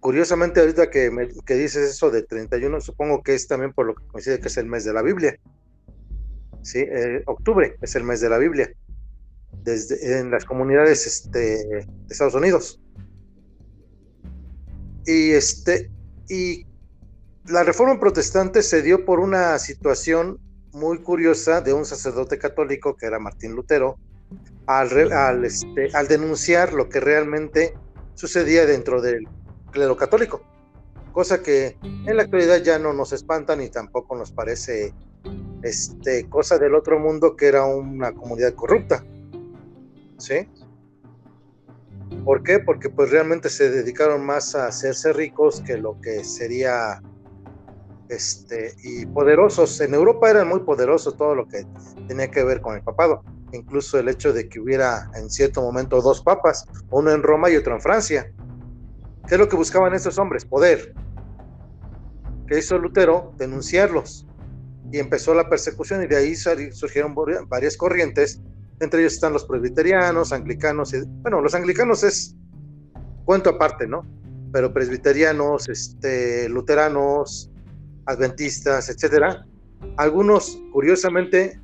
curiosamente 0.00 0.60
ahorita 0.60 0.88
que, 0.88 1.10
que 1.44 1.54
dices 1.54 1.90
eso 1.90 2.10
de 2.10 2.22
31, 2.22 2.80
supongo 2.80 3.22
que 3.22 3.34
es 3.34 3.46
también 3.46 3.74
por 3.74 3.84
lo 3.84 3.94
que 3.94 4.06
coincide 4.06 4.40
que 4.40 4.48
es 4.48 4.56
el 4.56 4.64
mes 4.64 4.86
de 4.86 4.94
la 4.94 5.02
Biblia. 5.02 5.38
Sí, 6.62 6.78
eh, 6.78 7.22
octubre 7.26 7.76
es 7.82 7.94
el 7.94 8.04
mes 8.04 8.22
de 8.22 8.30
la 8.30 8.38
Biblia, 8.38 8.72
desde 9.64 10.20
en 10.20 10.30
las 10.30 10.44
comunidades 10.44 11.06
este, 11.06 11.38
de 11.38 11.86
Estados 12.08 12.34
Unidos. 12.34 12.80
Y 15.06 15.32
este, 15.32 15.90
y 16.28 16.66
la 17.46 17.62
reforma 17.62 17.98
protestante 17.98 18.62
se 18.62 18.82
dio 18.82 19.04
por 19.04 19.20
una 19.20 19.58
situación 19.58 20.38
muy 20.72 20.98
curiosa 20.98 21.60
de 21.60 21.72
un 21.72 21.84
sacerdote 21.84 22.38
católico 22.38 22.96
que 22.96 23.06
era 23.06 23.18
Martín 23.18 23.52
Lutero, 23.52 23.96
al, 24.66 25.12
al, 25.12 25.44
este, 25.44 25.90
al 25.94 26.08
denunciar 26.08 26.72
lo 26.72 26.88
que 26.88 27.00
realmente 27.00 27.74
sucedía 28.14 28.66
dentro 28.66 29.02
del 29.02 29.28
clero 29.70 29.96
católico, 29.96 30.42
cosa 31.12 31.42
que 31.42 31.76
en 31.82 32.16
la 32.16 32.22
actualidad 32.22 32.62
ya 32.62 32.78
no 32.78 32.92
nos 32.92 33.12
espanta 33.12 33.56
ni 33.56 33.68
tampoco 33.68 34.16
nos 34.16 34.32
parece 34.32 34.94
este, 35.62 36.28
cosa 36.28 36.58
del 36.58 36.74
otro 36.74 36.98
mundo 36.98 37.36
que 37.36 37.46
era 37.46 37.64
una 37.64 38.12
comunidad 38.12 38.54
corrupta. 38.54 39.04
¿Sí? 40.18 40.48
¿Por 42.24 42.42
qué? 42.42 42.58
Porque 42.58 42.88
pues 42.88 43.10
realmente 43.10 43.48
se 43.48 43.70
dedicaron 43.70 44.24
más 44.24 44.54
a 44.54 44.66
hacerse 44.66 45.12
ricos 45.12 45.60
que 45.60 45.76
lo 45.76 46.00
que 46.00 46.24
sería 46.24 47.02
este 48.08 48.74
y 48.82 49.06
poderosos. 49.06 49.80
En 49.80 49.94
Europa 49.94 50.30
eran 50.30 50.48
muy 50.48 50.60
poderosos 50.60 51.16
todo 51.16 51.34
lo 51.34 51.48
que 51.48 51.66
tenía 52.08 52.30
que 52.30 52.44
ver 52.44 52.60
con 52.60 52.76
el 52.76 52.82
papado. 52.82 53.22
Incluso 53.52 53.98
el 53.98 54.08
hecho 54.08 54.32
de 54.32 54.48
que 54.48 54.60
hubiera 54.60 55.10
en 55.14 55.30
cierto 55.30 55.62
momento 55.62 56.00
dos 56.00 56.22
papas, 56.22 56.66
uno 56.90 57.10
en 57.12 57.22
Roma 57.22 57.50
y 57.50 57.56
otro 57.56 57.74
en 57.74 57.80
Francia. 57.80 58.32
¿Qué 59.28 59.34
es 59.36 59.38
lo 59.38 59.48
que 59.48 59.56
buscaban 59.56 59.94
estos 59.94 60.18
hombres? 60.18 60.44
Poder. 60.44 60.94
¿Qué 62.46 62.58
hizo 62.58 62.78
Lutero? 62.78 63.32
Denunciarlos. 63.38 64.26
Y 64.92 64.98
empezó 64.98 65.34
la 65.34 65.48
persecución 65.48 66.02
y 66.02 66.06
de 66.06 66.16
ahí 66.16 66.34
surgieron 66.36 67.14
varias 67.48 67.76
corrientes. 67.76 68.40
Entre 68.80 69.00
ellos 69.00 69.14
están 69.14 69.32
los 69.32 69.44
presbiterianos, 69.44 70.32
anglicanos. 70.32 70.92
Y, 70.94 71.02
bueno, 71.22 71.40
los 71.40 71.54
anglicanos 71.54 72.02
es 72.02 72.36
cuento 73.24 73.50
aparte, 73.50 73.86
¿no? 73.86 74.06
Pero 74.52 74.72
presbiterianos, 74.72 75.68
este, 75.68 76.48
luteranos, 76.48 77.50
adventistas, 78.06 78.88
etcétera. 78.88 79.46
Algunos, 79.96 80.58
curiosamente, 80.72 81.60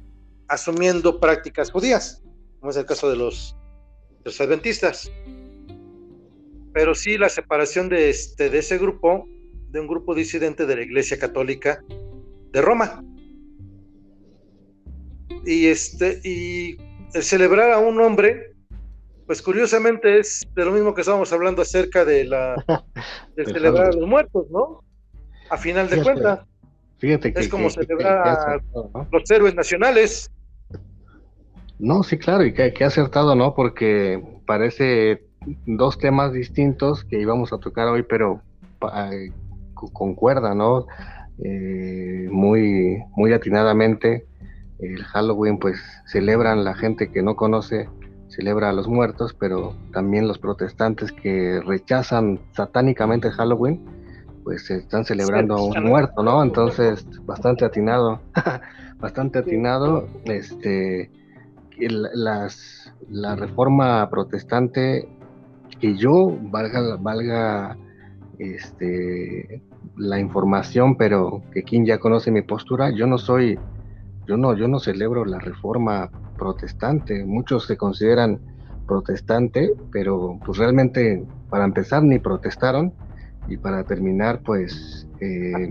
asumiendo 0.48 1.20
prácticas 1.20 1.70
judías, 1.70 2.22
como 2.58 2.70
es 2.70 2.76
el 2.76 2.86
caso 2.86 3.10
de 3.10 3.16
los, 3.16 3.56
adventistas. 4.38 5.10
Pero 6.72 6.94
sí 6.94 7.18
la 7.18 7.28
separación 7.28 7.88
de, 7.88 8.10
este, 8.10 8.50
de 8.50 8.58
ese 8.58 8.78
grupo, 8.78 9.26
de 9.70 9.80
un 9.80 9.86
grupo 9.86 10.14
disidente 10.14 10.66
de 10.66 10.76
la 10.76 10.82
Iglesia 10.82 11.18
Católica 11.18 11.82
de 12.52 12.60
Roma. 12.60 13.04
Y, 15.44 15.66
este, 15.66 16.20
y 16.22 16.76
el 17.14 17.22
celebrar 17.22 17.72
a 17.72 17.78
un 17.78 18.00
hombre, 18.00 18.54
pues 19.26 19.42
curiosamente 19.42 20.18
es 20.18 20.46
de 20.54 20.64
lo 20.64 20.72
mismo 20.72 20.94
que 20.94 21.02
estábamos 21.02 21.32
hablando 21.32 21.62
acerca 21.62 22.04
de 22.04 22.24
la 22.24 22.54
de 23.36 23.44
celebrar 23.44 23.86
a 23.86 23.92
los 23.92 24.06
muertos, 24.06 24.46
¿no? 24.50 24.82
A 25.50 25.56
final 25.56 25.88
de 25.88 26.02
cuentas. 26.02 26.40
Fíjate 26.98 27.32
que, 27.32 27.40
es 27.40 27.48
como 27.48 27.70
celebrar 27.70 28.28
a 28.28 28.60
los 29.10 29.30
héroes 29.30 29.54
nacionales. 29.54 30.30
No, 31.78 32.02
sí, 32.02 32.18
claro, 32.18 32.44
y 32.44 32.52
que, 32.52 32.74
que 32.74 32.84
acertado, 32.84 33.34
¿no? 33.34 33.54
Porque 33.54 34.22
parece 34.46 35.24
dos 35.66 35.98
temas 35.98 36.32
distintos 36.32 37.04
que 37.04 37.18
íbamos 37.18 37.52
a 37.52 37.58
tocar 37.58 37.88
hoy, 37.88 38.02
pero 38.02 38.42
eh, 39.12 39.30
concuerda, 39.92 40.54
¿no? 40.54 40.86
Eh, 41.42 42.28
muy, 42.30 43.02
muy 43.16 43.32
atinadamente. 43.32 44.26
El 44.82 45.02
Halloween, 45.04 45.58
pues 45.58 45.80
celebran 46.06 46.64
la 46.64 46.74
gente 46.74 47.10
que 47.10 47.22
no 47.22 47.36
conoce, 47.36 47.88
celebra 48.28 48.70
a 48.70 48.72
los 48.72 48.88
muertos, 48.88 49.34
pero 49.38 49.74
también 49.92 50.28
los 50.28 50.38
protestantes 50.38 51.12
que 51.12 51.60
rechazan 51.64 52.40
satánicamente 52.52 53.30
Halloween, 53.30 53.84
pues 54.44 54.70
están 54.70 55.04
celebrando 55.04 55.54
a 55.54 55.64
un 55.64 55.84
muerto, 55.84 56.22
¿no? 56.22 56.42
Entonces, 56.42 57.06
bastante 57.26 57.64
atinado, 57.64 58.20
bastante 58.98 59.40
atinado. 59.40 60.08
Este 60.24 61.10
las, 61.88 62.92
la 63.08 63.36
reforma 63.36 64.08
protestante, 64.10 65.08
que 65.80 65.96
yo 65.96 66.36
valga, 66.42 66.96
valga 66.96 67.76
este, 68.38 69.62
la 69.96 70.18
información, 70.18 70.96
pero 70.96 71.42
que 71.52 71.62
quien 71.62 71.86
ya 71.86 71.98
conoce 71.98 72.30
mi 72.30 72.42
postura, 72.42 72.90
yo 72.90 73.06
no 73.06 73.18
soy, 73.18 73.58
yo 74.26 74.36
no, 74.36 74.54
yo 74.54 74.68
no 74.68 74.78
celebro 74.78 75.24
la 75.24 75.38
reforma 75.38 76.10
protestante. 76.38 77.24
Muchos 77.24 77.66
se 77.66 77.76
consideran 77.76 78.40
protestante, 78.86 79.72
pero 79.92 80.38
pues 80.44 80.58
realmente 80.58 81.24
para 81.48 81.64
empezar 81.64 82.02
ni 82.02 82.18
protestaron 82.18 82.92
y 83.48 83.56
para 83.56 83.84
terminar 83.84 84.40
pues 84.44 85.06
eh, 85.20 85.70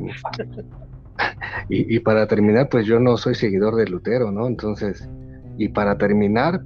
y, 1.70 2.00
para 2.00 2.28
terminar 2.28 2.70
pues 2.70 2.86
yo 2.86 3.00
no 3.00 3.18
soy 3.18 3.36
seguidor 3.36 3.76
de 3.76 3.88
Lutero, 3.88 4.32
¿no? 4.32 4.48
Entonces 4.48 5.10
y 5.58 5.68
para 5.68 5.98
terminar, 5.98 6.62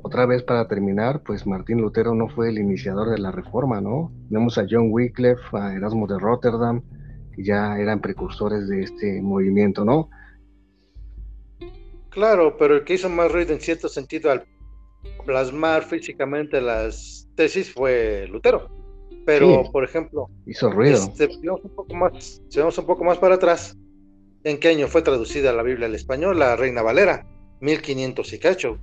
otra 0.00 0.24
vez 0.24 0.42
para 0.42 0.66
terminar, 0.66 1.22
pues 1.22 1.46
Martín 1.46 1.82
Lutero 1.82 2.14
no 2.14 2.28
fue 2.28 2.48
el 2.48 2.58
iniciador 2.58 3.10
de 3.10 3.18
la 3.18 3.30
reforma, 3.30 3.82
¿no? 3.82 4.10
Tenemos 4.30 4.56
a 4.56 4.64
John 4.68 4.88
Wycliffe, 4.90 5.42
a 5.52 5.74
Erasmo 5.74 6.06
de 6.06 6.18
Rotterdam, 6.18 6.80
que 7.34 7.44
ya 7.44 7.78
eran 7.78 8.00
precursores 8.00 8.66
de 8.68 8.84
este 8.84 9.20
movimiento, 9.20 9.84
¿no? 9.84 10.08
Claro, 12.18 12.56
pero 12.56 12.74
el 12.74 12.82
que 12.82 12.94
hizo 12.94 13.08
más 13.08 13.30
ruido 13.30 13.52
en 13.52 13.60
cierto 13.60 13.88
sentido 13.88 14.32
al 14.32 14.44
plasmar 15.24 15.84
físicamente 15.84 16.60
las 16.60 17.28
tesis 17.36 17.72
fue 17.72 18.26
Lutero. 18.28 18.68
Pero, 19.24 19.70
por 19.70 19.84
ejemplo, 19.84 20.28
hizo 20.44 20.68
ruido. 20.68 20.96
Este, 20.96 21.28
un 21.48 21.74
poco 21.76 21.94
más, 21.94 22.42
si 22.48 22.58
vamos 22.58 22.76
un 22.76 22.86
poco 22.86 23.04
más 23.04 23.18
para 23.18 23.36
atrás, 23.36 23.78
¿en 24.42 24.58
qué 24.58 24.66
año 24.66 24.88
fue 24.88 25.02
traducida 25.02 25.52
la 25.52 25.62
Biblia 25.62 25.86
al 25.86 25.94
español? 25.94 26.40
La 26.40 26.56
Reina 26.56 26.82
Valera 26.82 27.24
1500 27.60 28.32
y 28.32 28.38
cacho, 28.40 28.78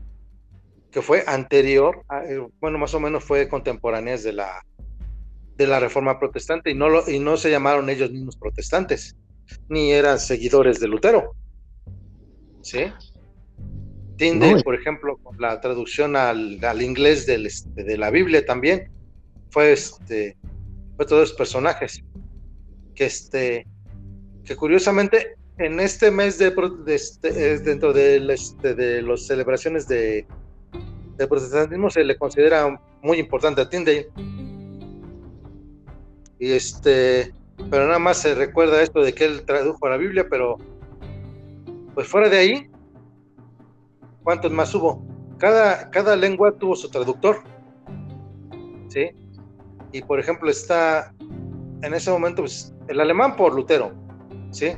que 0.89 1.01
fue 1.01 1.25
anterior, 1.27 2.05
eh, 2.29 2.39
bueno, 2.61 2.77
más 2.77 2.93
o 2.93 3.01
menos 3.01 3.25
fue 3.25 3.49
contemporáneas 3.49 4.23
de 4.23 4.31
la, 4.31 4.65
de 5.57 5.67
la 5.67 5.81
Reforma 5.81 6.19
Protestante 6.19 6.71
y 6.71 6.73
no, 6.73 6.87
lo, 6.87 7.09
y 7.09 7.19
no 7.19 7.35
se 7.35 7.51
llamaron 7.51 7.89
ellos 7.89 8.11
mismos 8.11 8.37
protestantes, 8.37 9.17
ni 9.67 9.91
eran 9.91 10.19
seguidores 10.19 10.79
de 10.79 10.87
Lutero. 10.87 11.35
¿Sí? 12.61 12.85
Tinde, 14.17 14.61
por 14.63 14.75
ejemplo, 14.75 15.19
la 15.37 15.59
traducción 15.59 16.15
al, 16.15 16.63
al 16.63 16.81
inglés 16.81 17.25
del, 17.25 17.45
este, 17.45 17.83
de 17.83 17.97
la 17.97 18.09
Biblia 18.11 18.45
también, 18.45 18.89
fue, 19.49 19.73
este, 19.73 20.37
fue 20.95 21.05
todos 21.05 21.23
esos 21.23 21.37
personajes 21.37 22.03
que, 22.93 23.05
este, 23.05 23.67
que 24.43 24.55
curiosamente 24.55 25.35
en 25.57 25.79
este 25.79 26.11
mes 26.11 26.37
de, 26.37 26.53
este, 26.87 27.59
dentro 27.59 27.93
de, 27.93 28.17
este, 28.33 28.73
de 28.73 29.01
las 29.01 29.27
celebraciones 29.27 29.87
de, 29.87 30.25
protestantismo 31.17 31.89
se 31.89 32.03
le 32.03 32.17
considera 32.17 32.79
muy 33.01 33.19
importante 33.19 33.61
a 33.61 33.69
Tyndale. 33.69 34.09
Y 36.37 36.51
este 36.51 37.33
pero 37.69 37.87
nada 37.87 37.99
más 37.99 38.17
se 38.17 38.35
recuerda 38.35 38.81
esto 38.81 39.01
de 39.01 39.13
que 39.13 39.25
él 39.25 39.45
tradujo 39.45 39.87
la 39.87 39.97
Biblia, 39.97 40.27
pero 40.29 40.57
pues 41.93 42.07
fuera 42.07 42.29
de 42.29 42.37
ahí, 42.37 42.69
¿cuántos 44.25 44.51
más 44.51 44.73
hubo? 44.75 45.01
Cada, 45.37 45.89
cada 45.91 46.15
lengua 46.17 46.51
tuvo 46.57 46.75
su 46.75 46.89
traductor, 46.89 47.37
¿sí? 48.89 49.11
Y 49.93 50.01
por 50.01 50.19
ejemplo 50.19 50.49
está 50.49 51.13
en 51.81 51.93
ese 51.93 52.11
momento 52.11 52.41
pues, 52.41 52.73
el 52.89 52.99
alemán 52.99 53.37
por 53.37 53.53
Lutero, 53.53 53.93
¿sí? 54.51 54.71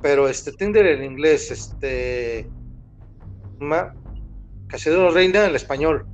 Pero 0.00 0.28
este 0.28 0.52
Tinder 0.52 0.86
en 0.86 1.04
inglés, 1.04 1.50
este 1.50 2.48
Casiodoro 4.68 5.10
Reina 5.10 5.46
el 5.46 5.56
español, 5.56 6.06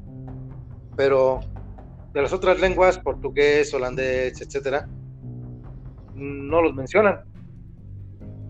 pero 0.97 1.41
de 2.13 2.23
las 2.23 2.33
otras 2.33 2.61
lenguas, 2.61 2.99
portugués, 2.99 3.75
holandés, 3.75 4.41
etcétera, 4.41 4.89
no 6.15 6.63
los 6.63 6.75
mencionan. 6.75 7.23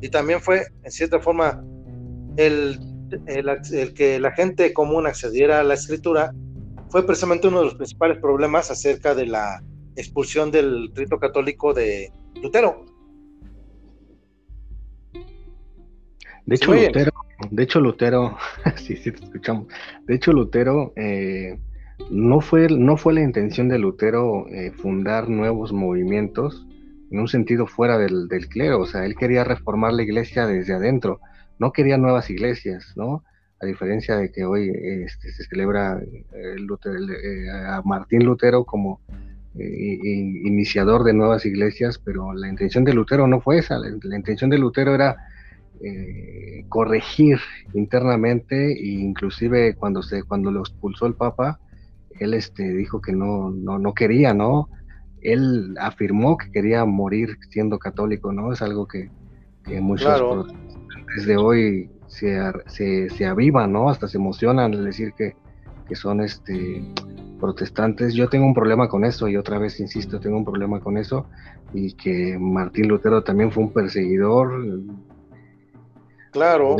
Y 0.02 0.08
también 0.10 0.40
fue, 0.40 0.66
en 0.82 0.90
cierta 0.90 1.18
forma, 1.20 1.62
el, 2.36 2.89
el, 3.26 3.94
que 3.94 4.20
la 4.20 4.32
gente 4.32 4.72
común 4.72 5.06
accediera 5.06 5.60
a 5.60 5.64
la 5.64 5.74
escritura 5.74 6.32
fue 6.88 7.06
precisamente 7.06 7.48
uno 7.48 7.58
de 7.58 7.64
los 7.66 7.74
principales 7.74 8.18
problemas 8.18 8.70
acerca 8.70 9.14
de 9.14 9.26
la 9.26 9.62
expulsión 9.96 10.50
del 10.50 10.90
rito 10.94 11.18
católico 11.18 11.72
de 11.72 12.12
Lutero. 12.42 12.84
De 16.46 16.56
hecho, 16.56 16.74
Lutero, 16.74 17.12
de 17.50 17.62
hecho, 17.62 17.80
Lutero, 17.80 18.36
sí, 18.76 18.96
sí, 18.96 19.12
te 19.12 19.24
escuchamos. 19.24 19.66
De 20.06 20.16
hecho, 20.16 20.32
Lutero 20.32 20.92
eh, 20.96 21.58
no, 22.10 22.40
fue, 22.40 22.68
no 22.68 22.96
fue 22.96 23.14
la 23.14 23.22
intención 23.22 23.68
de 23.68 23.78
Lutero 23.78 24.46
eh, 24.48 24.72
fundar 24.72 25.28
nuevos 25.28 25.72
movimientos 25.72 26.66
en 27.10 27.20
un 27.20 27.28
sentido 27.28 27.66
fuera 27.66 27.98
del, 27.98 28.28
clero, 28.48 28.80
o 28.80 28.86
sea, 28.86 29.04
él 29.04 29.16
quería 29.16 29.42
reformar 29.42 29.92
la 29.92 30.02
iglesia 30.02 30.46
desde 30.46 30.74
adentro, 30.74 31.20
no 31.60 31.72
quería 31.72 31.96
nuevas 31.96 32.28
iglesias, 32.30 32.92
¿no? 32.96 33.22
A 33.60 33.66
diferencia 33.66 34.16
de 34.16 34.32
que 34.32 34.44
hoy 34.44 34.70
este, 34.70 35.30
se 35.30 35.44
celebra 35.44 36.00
eh, 36.32 37.50
a 37.68 37.82
Martín 37.84 38.24
Lutero 38.24 38.64
como 38.64 39.00
iniciador 39.54 41.04
de 41.04 41.12
nuevas 41.12 41.44
iglesias, 41.44 41.98
pero 41.98 42.32
la 42.32 42.48
intención 42.48 42.84
de 42.84 42.94
Lutero 42.94 43.26
no 43.26 43.40
fue 43.40 43.58
esa, 43.58 43.78
la 43.78 44.16
intención 44.16 44.48
de 44.48 44.58
Lutero 44.58 44.94
era 44.94 45.16
eh, 45.82 46.66
corregir 46.68 47.38
internamente 47.72 48.72
e 48.72 48.86
inclusive 48.86 49.74
cuando 49.76 50.02
se 50.02 50.24
cuando 50.24 50.50
lo 50.50 50.60
expulsó 50.60 51.06
el 51.06 51.14
Papa 51.14 51.58
él 52.18 52.34
este 52.34 52.74
dijo 52.74 53.00
que 53.00 53.14
no 53.14 53.48
no 53.48 53.78
no 53.78 53.94
quería 53.94 54.34
no 54.34 54.68
él 55.22 55.74
afirmó 55.80 56.36
que 56.36 56.52
quería 56.52 56.84
morir 56.84 57.38
siendo 57.48 57.78
católico 57.78 58.30
no 58.30 58.52
es 58.52 58.60
algo 58.60 58.86
que, 58.86 59.10
muchos 59.80 60.52
desde 61.16 61.36
hoy 61.36 61.90
se, 62.06 62.38
se, 62.66 63.10
se 63.10 63.26
avivan 63.26 63.72
no 63.72 63.88
hasta 63.88 64.08
se 64.08 64.18
emocionan 64.18 64.74
al 64.74 64.84
decir 64.84 65.12
que, 65.12 65.34
que 65.88 65.94
son 65.94 66.20
este 66.20 66.82
protestantes 67.40 68.14
yo 68.14 68.28
tengo 68.28 68.46
un 68.46 68.54
problema 68.54 68.88
con 68.88 69.04
eso 69.04 69.28
y 69.28 69.36
otra 69.36 69.58
vez 69.58 69.80
insisto 69.80 70.20
tengo 70.20 70.36
un 70.36 70.44
problema 70.44 70.80
con 70.80 70.98
eso 70.98 71.26
y 71.72 71.94
que 71.94 72.36
Martín 72.38 72.88
Lutero 72.88 73.22
también 73.22 73.50
fue 73.50 73.62
un 73.64 73.72
perseguidor 73.72 74.52
Claro. 76.30 76.76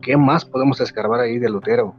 ¿Qué 0.00 0.16
más 0.16 0.44
podemos 0.44 0.80
escarbar 0.80 1.20
ahí 1.20 1.38
de 1.38 1.48
Lutero? 1.48 1.94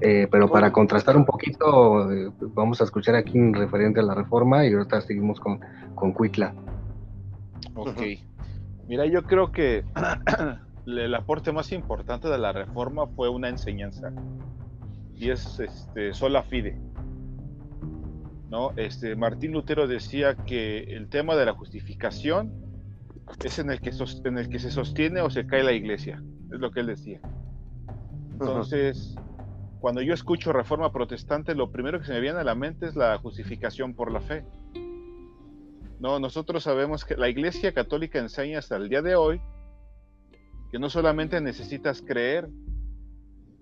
Eh, 0.00 0.28
pero 0.30 0.48
para 0.48 0.70
contrastar 0.72 1.16
un 1.16 1.24
poquito, 1.24 2.12
eh, 2.12 2.30
vamos 2.54 2.80
a 2.80 2.84
escuchar 2.84 3.14
aquí 3.14 3.38
un 3.38 3.54
referente 3.54 4.00
a 4.00 4.02
la 4.02 4.14
reforma 4.14 4.66
y 4.66 4.72
ahorita 4.72 5.00
seguimos 5.00 5.40
con, 5.40 5.60
con 5.94 6.12
Cuitla. 6.12 6.54
Ok. 7.74 8.02
Mira, 8.88 9.04
yo 9.04 9.22
creo 9.24 9.52
que 9.52 9.84
el 10.86 11.14
aporte 11.14 11.52
más 11.52 11.72
importante 11.72 12.28
de 12.28 12.38
la 12.38 12.52
reforma 12.52 13.06
fue 13.06 13.28
una 13.28 13.50
enseñanza 13.50 14.12
y 15.14 15.30
es 15.30 15.60
este, 15.60 16.14
sola 16.14 16.42
fide. 16.42 16.80
¿no? 18.48 18.72
Este, 18.76 19.14
Martín 19.14 19.52
Lutero 19.52 19.86
decía 19.86 20.34
que 20.34 20.78
el 20.84 21.08
tema 21.08 21.36
de 21.36 21.44
la 21.44 21.52
justificación 21.52 22.50
es 23.44 23.58
en 23.58 23.70
el 23.70 23.80
que, 23.80 23.92
en 24.24 24.38
el 24.38 24.48
que 24.48 24.58
se 24.58 24.70
sostiene 24.70 25.20
o 25.20 25.28
se 25.28 25.46
cae 25.46 25.62
la 25.62 25.72
iglesia, 25.72 26.22
es 26.50 26.58
lo 26.58 26.70
que 26.70 26.80
él 26.80 26.86
decía. 26.86 27.20
Entonces, 28.32 29.16
cuando 29.80 30.00
yo 30.00 30.14
escucho 30.14 30.52
reforma 30.54 30.92
protestante, 30.92 31.54
lo 31.54 31.70
primero 31.70 32.00
que 32.00 32.06
se 32.06 32.12
me 32.14 32.20
viene 32.20 32.38
a 32.38 32.44
la 32.44 32.54
mente 32.54 32.86
es 32.86 32.96
la 32.96 33.18
justificación 33.18 33.92
por 33.92 34.10
la 34.10 34.20
fe. 34.20 34.44
No, 36.00 36.20
nosotros 36.20 36.62
sabemos 36.62 37.04
que 37.04 37.16
la 37.16 37.28
iglesia 37.28 37.72
católica 37.72 38.18
enseña 38.18 38.60
hasta 38.60 38.76
el 38.76 38.88
día 38.88 39.02
de 39.02 39.16
hoy 39.16 39.40
que 40.70 40.78
no 40.78 40.90
solamente 40.90 41.40
necesitas 41.40 42.02
creer, 42.02 42.48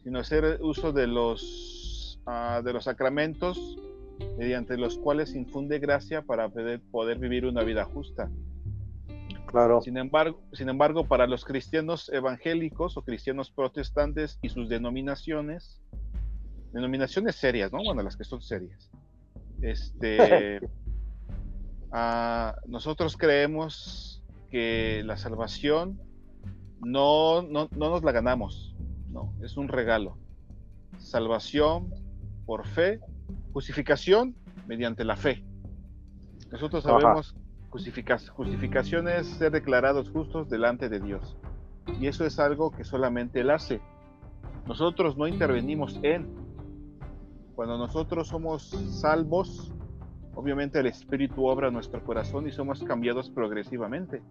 sino 0.02 0.18
hacer 0.18 0.58
uso 0.60 0.92
de 0.92 1.06
los, 1.06 2.20
ah, 2.26 2.60
de 2.64 2.72
los 2.72 2.84
sacramentos 2.84 3.78
mediante 4.38 4.76
los 4.76 4.98
cuales 4.98 5.34
infunde 5.34 5.78
gracia 5.78 6.22
para 6.22 6.48
poder, 6.48 6.80
poder 6.90 7.18
vivir 7.18 7.46
una 7.46 7.62
vida 7.62 7.84
justa. 7.84 8.30
Sin 9.82 9.96
embargo, 9.96 10.42
sin 10.52 10.68
embargo, 10.68 11.06
para 11.06 11.26
los 11.26 11.44
cristianos 11.44 12.10
evangélicos 12.10 12.96
o 12.96 13.02
cristianos 13.02 13.50
protestantes 13.50 14.38
y 14.42 14.50
sus 14.50 14.68
denominaciones, 14.68 15.80
denominaciones 16.72 17.36
serias, 17.36 17.72
¿no? 17.72 17.82
Bueno, 17.82 18.02
las 18.02 18.16
que 18.16 18.24
son 18.24 18.42
serias. 18.42 18.90
Este, 19.62 20.60
ah, 21.92 22.56
nosotros 22.66 23.16
creemos 23.16 24.22
que 24.50 25.02
la 25.04 25.16
salvación 25.16 26.00
no, 26.80 27.42
no, 27.42 27.68
no 27.72 27.90
nos 27.90 28.02
la 28.02 28.12
ganamos, 28.12 28.74
no, 29.10 29.32
es 29.42 29.56
un 29.56 29.68
regalo. 29.68 30.18
Salvación 30.98 31.92
por 32.44 32.66
fe, 32.66 33.00
justificación 33.52 34.36
mediante 34.66 35.04
la 35.04 35.16
fe. 35.16 35.44
Nosotros 36.50 36.84
sabemos 36.84 37.34
justificación 37.70 39.08
es 39.08 39.26
ser 39.26 39.52
declarados 39.52 40.10
justos 40.10 40.48
delante 40.48 40.88
de 40.88 41.00
Dios. 41.00 41.36
Y 42.00 42.06
eso 42.06 42.24
es 42.24 42.38
algo 42.38 42.70
que 42.70 42.84
solamente 42.84 43.40
Él 43.40 43.50
hace. 43.50 43.80
Nosotros 44.66 45.16
no 45.16 45.28
intervenimos 45.28 45.98
en. 46.02 46.34
Cuando 47.54 47.78
nosotros 47.78 48.28
somos 48.28 48.68
salvos, 49.00 49.72
obviamente 50.36 50.78
el 50.78 50.86
Espíritu 50.86 51.46
obra 51.46 51.70
nuestro 51.70 52.02
corazón 52.04 52.46
y 52.46 52.52
somos 52.52 52.84
cambiados 52.84 53.30
progresivamente. 53.30 54.22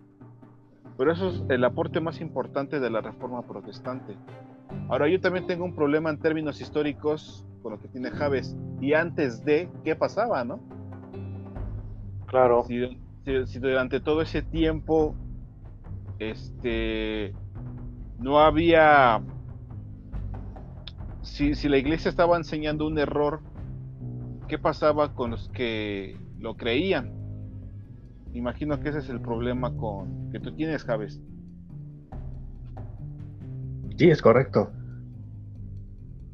Pero 0.97 1.11
eso 1.11 1.29
es 1.29 1.43
el 1.49 1.63
aporte 1.65 1.99
más 1.99 2.21
importante 2.21 2.79
de 2.79 2.89
la 2.89 3.01
reforma 3.01 3.41
protestante. 3.41 4.15
Ahora 4.87 5.09
yo 5.09 5.19
también 5.19 5.45
tengo 5.45 5.65
un 5.65 5.75
problema 5.75 6.09
en 6.09 6.19
términos 6.19 6.61
históricos 6.61 7.45
con 7.61 7.73
lo 7.73 7.79
que 7.79 7.89
tiene 7.89 8.11
Javes 8.11 8.55
y 8.79 8.93
antes 8.93 9.43
de 9.43 9.69
qué 9.83 9.95
pasaba, 9.95 10.45
¿no? 10.45 10.61
Claro 12.27 12.65
si, 13.25 13.59
durante 13.59 13.99
todo 13.99 14.21
ese 14.21 14.41
tiempo 14.41 15.15
este 16.19 17.33
no 18.19 18.39
había 18.39 19.21
si, 21.21 21.55
si 21.55 21.67
la 21.67 21.77
iglesia 21.77 22.09
estaba 22.09 22.37
enseñando 22.37 22.85
un 22.87 22.97
error 22.99 23.41
qué 24.47 24.57
pasaba 24.57 25.13
con 25.13 25.31
los 25.31 25.49
que 25.49 26.17
lo 26.39 26.55
creían 26.55 27.13
imagino 28.33 28.79
que 28.79 28.89
ese 28.89 28.99
es 28.99 29.09
el 29.09 29.21
problema 29.21 29.75
con 29.75 30.31
que 30.31 30.39
tú 30.39 30.53
tienes 30.53 30.83
Javes 30.83 31.21
sí 33.97 34.09
es 34.09 34.21
correcto 34.21 34.71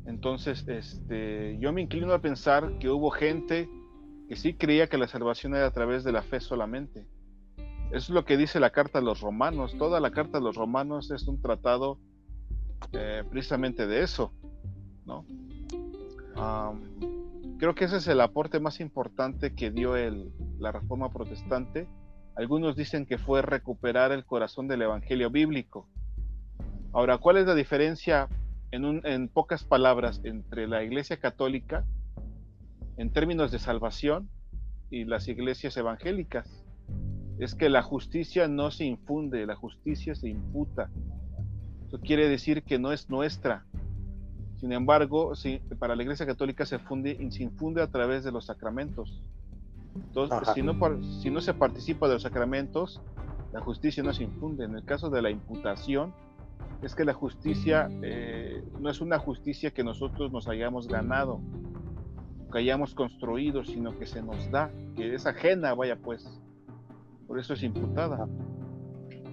entonces 0.06 0.68
este 0.68 1.58
yo 1.60 1.72
me 1.72 1.82
inclino 1.82 2.12
a 2.14 2.20
pensar 2.20 2.78
que 2.80 2.90
hubo 2.90 3.12
gente 3.12 3.70
que 4.32 4.38
sí 4.38 4.54
creía 4.54 4.88
que 4.88 4.98
la 4.98 5.10
salvación 5.10 5.56
era 5.56 5.66
a 5.66 5.72
través 5.72 6.06
de 6.06 6.14
la 6.14 6.22
fe 6.22 6.40
solamente. 6.40 7.06
Eso 7.88 7.98
es 7.98 8.10
lo 8.12 8.24
que 8.24 8.38
dice 8.38 8.62
la 8.62 8.70
carta 8.70 9.00
a 9.00 9.02
los 9.02 9.20
romanos. 9.20 9.76
Toda 9.78 10.00
la 10.00 10.12
carta 10.12 10.38
a 10.38 10.42
los 10.42 10.56
romanos 10.56 11.12
es 11.12 11.28
un 11.28 11.42
tratado 11.42 12.00
eh, 12.94 13.26
precisamente 13.30 13.88
de 13.88 14.04
eso. 14.04 14.32
¿no? 15.06 15.26
Creo 17.62 17.76
que 17.76 17.86
ese 17.86 17.98
es 17.98 18.08
el 18.08 18.22
aporte 18.22 18.60
más 18.60 18.80
importante 18.80 19.54
que 19.54 19.70
dio 19.70 19.96
el, 19.96 20.32
la 20.58 20.72
reforma 20.72 21.14
protestante. 21.14 21.88
Algunos 22.36 22.76
dicen 22.76 23.06
que 23.06 23.20
fue 23.20 23.44
recuperar 23.44 24.12
el 24.12 24.26
corazón 24.26 24.68
del 24.68 24.82
evangelio 24.82 25.30
bíblico. 25.30 25.88
Ahora, 26.92 27.20
¿cuál 27.20 27.38
es 27.38 27.46
la 27.46 27.54
diferencia 27.54 28.30
en, 28.72 29.06
en 29.06 29.28
pocas 29.28 29.64
palabras 29.64 30.22
entre 30.24 30.68
la 30.68 30.82
iglesia 30.82 31.18
católica 31.18 31.86
en 32.98 33.14
términos 33.14 33.52
de 33.52 33.60
salvación 33.60 34.28
y 34.90 35.06
las 35.06 35.28
iglesias 35.28 35.78
evangélicas. 35.78 36.66
Es 37.38 37.54
que 37.54 37.70
la 37.70 37.84
justicia 37.84 38.48
no 38.48 38.72
se 38.72 38.86
infunde, 38.86 39.46
la 39.46 39.56
justicia 39.56 40.16
se 40.16 40.30
imputa. 40.30 40.90
Eso 41.86 42.00
quiere 42.00 42.28
decir 42.28 42.64
que 42.64 42.80
no 42.80 42.92
es 42.92 43.08
nuestra. 43.08 43.68
Sin 44.62 44.72
embargo, 44.74 45.34
para 45.80 45.96
la 45.96 46.04
iglesia 46.04 46.28
católica 46.28 46.68
se, 46.68 46.78
funde, 46.78 47.18
se 47.32 47.42
infunde 47.42 47.82
a 47.82 47.88
través 47.88 48.24
de 48.24 48.32
los 48.32 48.46
sacramentos. 48.46 49.24
Entonces, 49.96 50.38
si 50.54 50.62
no, 50.62 50.78
si 51.02 51.32
no 51.32 51.42
se 51.42 51.56
participa 51.56 52.08
de 52.08 52.14
los 52.14 52.22
sacramentos, 52.22 53.02
la 53.52 53.60
justicia 53.60 54.04
no 54.04 54.14
se 54.14 54.24
infunde. 54.24 54.66
En 54.66 54.76
el 54.76 54.86
caso 54.86 55.10
de 55.10 55.24
la 55.24 55.32
imputación, 55.32 56.14
es 56.84 56.94
que 56.94 57.06
la 57.06 57.14
justicia 57.14 57.90
eh, 58.04 58.64
no 58.80 58.92
es 58.92 59.02
una 59.02 59.18
justicia 59.18 59.72
que 59.72 59.84
nosotros 59.84 60.32
nos 60.32 60.48
hayamos 60.48 60.88
ganado, 60.88 61.40
que 62.52 62.60
hayamos 62.60 62.94
construido, 62.94 63.64
sino 63.64 63.98
que 63.98 64.06
se 64.06 64.22
nos 64.22 64.52
da, 64.52 64.70
que 64.96 65.16
es 65.16 65.26
ajena, 65.26 65.74
vaya 65.74 65.96
pues. 65.96 66.40
Por 67.28 67.40
eso 67.40 67.56
es 67.56 67.64
imputada. 67.64 68.28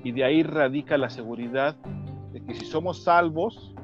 Y 0.05 0.13
de 0.13 0.25
ahí 0.25 0.43
radica 0.43 0.97
la 0.97 1.11
seguridad 1.11 1.77
de 2.33 2.43
que 2.43 2.55
si 2.55 2.65
somos 2.65 3.05
salvos, 3.05 3.75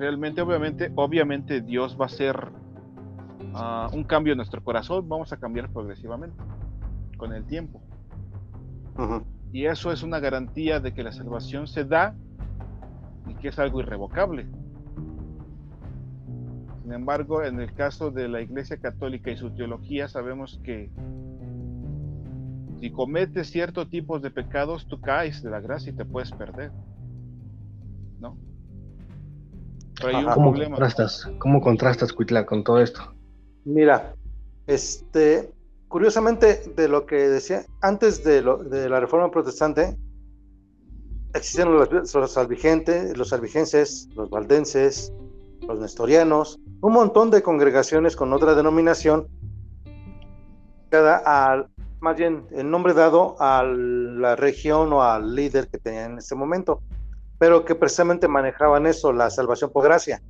realmente, 0.00 0.40
obviamente, 0.40 0.90
obviamente 0.96 1.60
Dios 1.60 1.96
va 2.00 2.04
a 2.04 2.06
hacer 2.06 2.34
ah, 3.54 3.90
un 3.92 4.02
cambio 4.02 4.32
en 4.32 4.38
nuestro 4.38 4.64
corazón, 4.64 5.06
vamos 5.06 5.30
a 5.32 5.36
cambiar 5.36 5.70
progresivamente 5.70 6.42
con 7.18 7.34
el 7.34 7.44
tiempo. 7.44 7.82
Y 9.52 9.66
eso 9.66 9.92
es 9.92 10.02
una 10.02 10.20
garantía 10.20 10.80
de 10.80 10.92
que 10.92 11.02
la 11.02 11.12
salvación 11.12 11.66
se 11.66 11.84
da 11.84 12.14
y 13.28 13.34
que 13.34 13.48
es 13.48 13.58
algo 13.58 13.80
irrevocable. 13.80 14.46
Sin 16.82 16.92
embargo, 16.92 17.42
en 17.42 17.60
el 17.60 17.72
caso 17.74 18.10
de 18.10 18.28
la 18.28 18.40
Iglesia 18.40 18.78
Católica 18.78 19.30
y 19.30 19.36
su 19.36 19.50
teología, 19.50 20.08
sabemos 20.08 20.60
que 20.64 20.90
si 22.80 22.90
cometes 22.90 23.50
cierto 23.50 23.86
tipo 23.86 24.18
de 24.18 24.30
pecados, 24.30 24.86
tú 24.86 25.00
caes 25.00 25.42
de 25.42 25.50
la 25.50 25.60
gracia 25.60 25.92
y 25.92 25.96
te 25.96 26.04
puedes 26.04 26.32
perder. 26.32 26.72
¿No? 28.18 28.36
Pero 30.00 30.16
hay 30.16 30.24
un 30.24 30.32
¿Cómo 30.32 30.50
problema. 30.50 30.76
Contrastas, 30.76 31.30
¿Cómo 31.38 31.60
contrastas, 31.60 32.12
Cuitla, 32.12 32.46
con 32.46 32.64
todo 32.64 32.80
esto? 32.80 33.00
Mira, 33.64 34.14
este, 34.66 35.52
curiosamente, 35.88 36.62
de 36.76 36.88
lo 36.88 37.06
que 37.06 37.16
decía, 37.16 37.64
antes 37.82 38.24
de, 38.24 38.42
de 38.42 38.88
la 38.88 39.00
reforma 39.00 39.30
protestante, 39.30 39.96
existieron 41.34 41.74
los, 41.74 42.14
los 42.14 42.38
albigentes, 42.38 43.16
los 43.16 43.32
albigenses, 43.32 44.08
los 44.14 44.30
valdenses, 44.30 45.12
los 45.66 45.78
nestorianos, 45.78 46.58
un 46.80 46.92
montón 46.92 47.30
de 47.30 47.42
congregaciones 47.42 48.16
con 48.16 48.32
otra 48.32 48.54
denominación, 48.54 49.28
cada 50.88 51.18
al, 51.18 51.68
más 52.00 52.16
bien 52.16 52.46
el 52.50 52.70
nombre 52.70 52.94
dado 52.94 53.36
a 53.38 53.62
la 53.62 54.34
región 54.36 54.92
o 54.92 55.02
al 55.02 55.34
líder 55.34 55.68
que 55.68 55.78
tenían 55.78 56.12
en 56.12 56.18
ese 56.18 56.34
momento, 56.34 56.80
pero 57.40 57.64
que 57.64 57.74
precisamente 57.74 58.28
manejaban 58.28 58.86
eso, 58.86 59.14
la 59.14 59.30
salvación 59.30 59.72
por 59.72 59.84
gracia. 59.84 60.20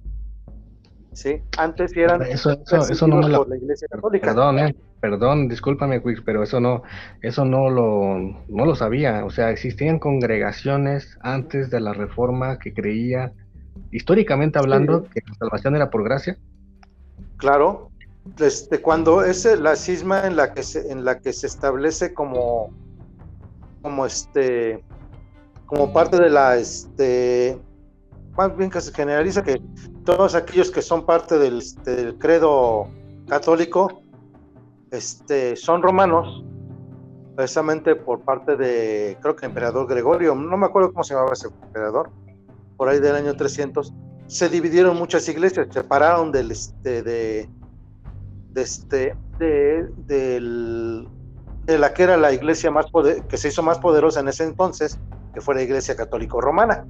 ¿Sí? 1.13 1.43
Antes 1.59 1.95
eran 1.97 2.23
eso, 2.23 2.53
eso, 2.53 3.09
no 3.09 3.21
por 3.21 3.49
la 3.49 3.57
Iglesia 3.57 3.89
Católica. 3.91 4.29
Perdón, 4.29 4.59
eh, 4.61 4.77
perdón, 5.01 5.49
discúlpame, 5.49 6.01
pero 6.25 6.45
eso 6.45 6.61
no, 6.61 6.85
eso 7.21 7.45
no 7.45 7.69
lo, 7.69 8.17
no 8.47 8.65
lo 8.65 8.77
sabía. 8.77 9.25
O 9.25 9.31
sea, 9.31 9.51
existían 9.51 9.99
congregaciones 9.99 11.19
antes 11.21 11.69
de 11.69 11.81
la 11.81 11.95
reforma 11.95 12.61
que 12.61 12.73
creía, 12.73 13.33
históricamente 13.91 14.61
hablando, 14.61 15.03
que 15.03 15.21
la 15.29 15.35
salvación 15.35 15.75
era 15.75 15.91
por 15.91 16.05
gracia. 16.05 16.39
Claro, 17.39 17.91
este, 18.39 18.81
cuando 18.81 19.25
es 19.25 19.45
la 19.59 19.75
cisma 19.75 20.29
en 20.29 20.37
la 20.37 20.55
que 20.55 20.63
se, 20.63 20.93
en 20.93 21.05
la 21.05 21.19
que 21.19 21.33
se 21.33 21.49
establece 21.49 22.15
como, 22.15 22.71
como 23.83 24.07
este, 24.07 24.85
como 25.71 25.93
parte 25.93 26.21
de 26.21 26.29
la, 26.29 26.57
este, 26.57 27.57
más 28.37 28.57
bien 28.57 28.71
que 28.71 28.81
se 28.81 28.93
generaliza 28.93 29.45
que 29.45 29.63
todos 30.05 30.35
aquellos 30.35 30.69
que 30.69 30.83
son 30.83 31.07
parte 31.07 31.39
del, 31.39 31.59
este, 31.59 31.95
del 31.95 32.19
credo 32.19 32.89
católico, 33.29 34.03
este, 34.91 35.55
son 35.55 35.81
romanos, 35.81 36.45
precisamente 37.37 37.95
por 37.95 38.21
parte 38.23 38.57
de, 38.57 39.17
creo 39.23 39.37
que 39.37 39.47
el 39.47 39.51
emperador 39.51 39.87
Gregorio, 39.87 40.35
no 40.35 40.57
me 40.57 40.67
acuerdo 40.67 40.93
cómo 40.93 41.05
se 41.05 41.15
llamaba 41.15 41.35
ese 41.35 41.47
emperador, 41.47 42.11
por 42.77 42.89
ahí 42.89 42.99
del 42.99 43.15
año 43.15 43.37
300, 43.37 43.95
se 44.27 44.49
dividieron 44.49 44.97
muchas 44.97 45.29
iglesias, 45.29 45.69
se 45.69 45.83
separaron 45.83 46.33
del, 46.33 46.51
este, 46.51 47.05
de, 47.05 47.49
de, 48.51 48.61
este, 48.61 49.17
de, 49.39 49.89
de 50.09 51.79
la 51.79 51.95
que 51.95 52.03
era 52.03 52.17
la 52.17 52.33
iglesia 52.33 52.73
más 52.73 52.91
poder, 52.91 53.23
que 53.29 53.37
se 53.37 53.47
hizo 53.47 53.63
más 53.63 53.79
poderosa 53.79 54.19
en 54.19 54.27
ese 54.27 54.43
entonces, 54.43 54.99
que 55.33 55.41
fue 55.41 55.55
la 55.55 55.63
iglesia 55.63 55.97
católico 55.97 56.41
romana. 56.41 56.87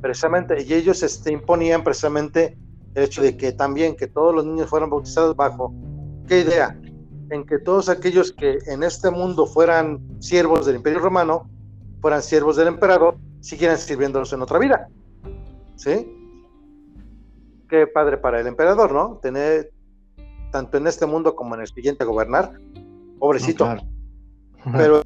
Precisamente, 0.00 0.62
y 0.62 0.74
ellos 0.74 1.02
este, 1.02 1.32
imponían 1.32 1.82
precisamente 1.82 2.56
el 2.94 3.04
hecho 3.04 3.22
de 3.22 3.36
que 3.36 3.52
también 3.52 3.96
que 3.96 4.06
todos 4.06 4.34
los 4.34 4.44
niños 4.44 4.68
fueran 4.68 4.90
bautizados 4.90 5.34
bajo, 5.36 5.74
¿qué 6.26 6.40
idea? 6.40 6.78
En 7.30 7.44
que 7.44 7.58
todos 7.58 7.88
aquellos 7.88 8.32
que 8.32 8.58
en 8.66 8.82
este 8.82 9.10
mundo 9.10 9.46
fueran 9.46 10.00
siervos 10.20 10.66
del 10.66 10.76
imperio 10.76 11.00
romano, 11.00 11.48
fueran 12.00 12.22
siervos 12.22 12.56
del 12.56 12.68
emperador, 12.68 13.16
siguieran 13.40 13.78
sirviéndolos 13.78 14.32
en 14.32 14.42
otra 14.42 14.58
vida. 14.58 14.88
¿Sí? 15.76 16.14
Qué 17.68 17.86
padre 17.86 18.16
para 18.16 18.40
el 18.40 18.46
emperador, 18.46 18.92
¿no? 18.92 19.18
Tener, 19.20 19.72
tanto 20.50 20.78
en 20.78 20.86
este 20.86 21.06
mundo 21.06 21.34
como 21.34 21.54
en 21.54 21.60
el 21.62 21.66
siguiente 21.66 22.04
gobernar. 22.04 22.52
Pobrecito. 23.18 23.76
Pero 24.72 25.02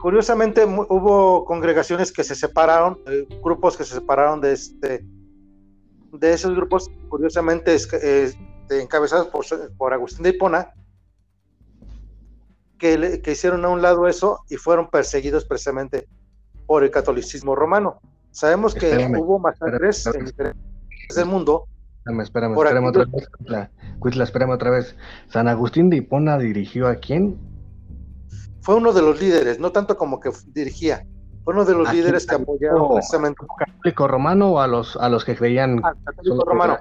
curiosamente 0.00 0.64
hubo 0.64 1.44
congregaciones 1.44 2.12
que 2.12 2.24
se 2.24 2.34
separaron, 2.34 2.98
eh, 3.06 3.26
grupos 3.42 3.76
que 3.76 3.84
se 3.84 3.94
separaron 3.94 4.40
de 4.40 4.52
este 4.52 5.04
de 6.12 6.32
esos 6.32 6.54
grupos, 6.54 6.90
curiosamente 7.08 7.74
eh, 8.02 8.32
encabezados 8.70 9.28
por, 9.28 9.46
por, 9.78 9.94
Agustín 9.94 10.22
de 10.22 10.30
Hipona, 10.30 10.74
que, 12.78 13.22
que, 13.22 13.32
hicieron 13.32 13.64
a 13.64 13.70
un 13.70 13.80
lado 13.80 14.06
eso 14.06 14.40
y 14.50 14.56
fueron 14.56 14.90
perseguidos 14.90 15.46
precisamente 15.46 16.06
por 16.66 16.84
el 16.84 16.90
catolicismo 16.90 17.54
romano. 17.54 17.98
Sabemos 18.30 18.74
que 18.74 18.94
hubo 19.18 19.38
masacres 19.38 20.06
en 20.06 20.54
el 21.16 21.26
mundo 21.26 21.66
Espérame, 22.04 22.22
espérame, 22.22 22.52
espérame 22.56 22.86
otra 22.86 23.04
vez. 23.04 23.70
Cuitla, 24.00 24.24
espérame 24.24 24.50
otra 24.50 24.70
vez. 24.70 24.96
¿San 25.28 25.46
Agustín 25.46 25.88
de 25.88 25.98
Hipona 25.98 26.36
dirigió 26.36 26.88
a 26.88 26.96
quién? 26.96 27.38
Fue 28.62 28.76
uno 28.76 28.92
de 28.92 29.02
los 29.02 29.20
líderes, 29.20 29.58
no 29.58 29.72
tanto 29.72 29.96
como 29.96 30.20
que 30.20 30.30
dirigía. 30.54 31.06
Fue 31.44 31.52
uno 31.52 31.64
de 31.64 31.74
los 31.74 31.92
líderes 31.92 32.26
que 32.26 32.36
apoyaron 32.36 32.94
precisamente. 32.94 33.44
¿Católico 33.58 34.08
romano 34.08 34.52
o 34.52 34.60
a 34.60 34.66
los, 34.66 34.96
a 34.96 35.08
los 35.08 35.24
que 35.24 35.36
creían? 35.36 35.84
Al 35.84 35.94
católico 36.04 36.44
romano. 36.44 36.78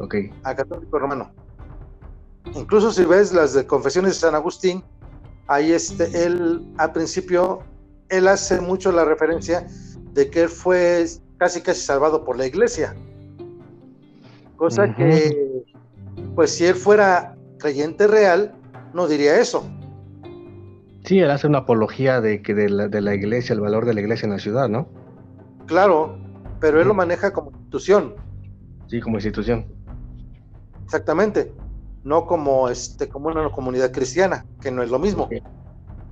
Ok. 0.00 0.14
Al 0.42 0.56
católico 0.56 0.98
romano. 0.98 1.30
Incluso 2.54 2.90
si 2.90 3.04
ves 3.04 3.32
las 3.32 3.54
de 3.54 3.66
confesiones 3.66 4.14
de 4.14 4.18
San 4.18 4.34
Agustín, 4.34 4.82
ahí 5.46 5.72
este, 5.72 6.26
él 6.26 6.66
al 6.78 6.92
principio, 6.92 7.60
él 8.08 8.26
hace 8.26 8.60
mucho 8.60 8.90
la 8.90 9.04
referencia 9.04 9.66
de 10.12 10.28
que 10.28 10.42
él 10.42 10.48
fue 10.48 11.06
casi 11.38 11.60
casi 11.62 11.80
salvado 11.80 12.24
por 12.24 12.36
la 12.36 12.46
iglesia 12.46 12.94
Cosa 14.60 14.94
que, 14.94 15.64
pues 16.34 16.54
si 16.54 16.66
él 16.66 16.74
fuera 16.74 17.34
creyente 17.58 18.06
real, 18.06 18.54
no 18.92 19.08
diría 19.08 19.40
eso. 19.40 19.64
Sí, 21.10 21.18
él 21.18 21.32
hace 21.32 21.48
una 21.48 21.58
apología 21.58 22.20
de 22.20 22.40
que 22.40 22.54
de 22.54 22.68
la, 22.68 23.14
iglesia, 23.16 23.52
el 23.52 23.60
valor 23.60 23.84
de 23.84 23.94
la 23.94 24.00
iglesia 24.00 24.26
en 24.26 24.32
la 24.32 24.38
ciudad, 24.38 24.68
¿no? 24.68 24.86
Claro, 25.66 26.16
pero 26.60 26.80
él 26.80 26.86
lo 26.86 26.94
maneja 26.94 27.32
como 27.32 27.50
institución. 27.50 28.14
Sí, 28.86 29.00
como 29.00 29.16
institución. 29.16 29.66
Exactamente. 30.84 31.52
No 32.04 32.26
como 32.26 32.68
este, 32.68 33.08
como 33.08 33.26
una 33.26 33.50
comunidad 33.50 33.90
cristiana, 33.90 34.46
que 34.60 34.70
no 34.70 34.84
es 34.84 34.90
lo 34.92 35.00
mismo. 35.00 35.28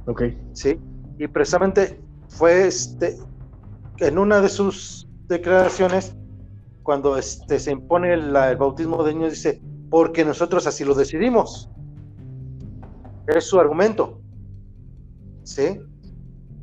Ok. 0.06 0.22
Sí. 0.52 0.80
Y 1.16 1.28
precisamente 1.28 2.00
fue 2.26 2.66
este 2.66 3.18
en 3.98 4.18
una 4.18 4.40
de 4.40 4.48
sus 4.48 5.08
declaraciones 5.28 6.16
cuando 6.82 7.16
este, 7.16 7.60
se 7.60 7.70
impone 7.70 8.14
el, 8.14 8.32
bautismo 8.32 9.04
de 9.04 9.14
niños, 9.14 9.30
dice, 9.30 9.62
porque 9.90 10.24
nosotros 10.24 10.66
así 10.66 10.84
lo 10.84 10.96
decidimos. 10.96 11.70
Es 13.28 13.44
su 13.44 13.60
argumento. 13.60 14.22
¿Sí? 15.48 15.80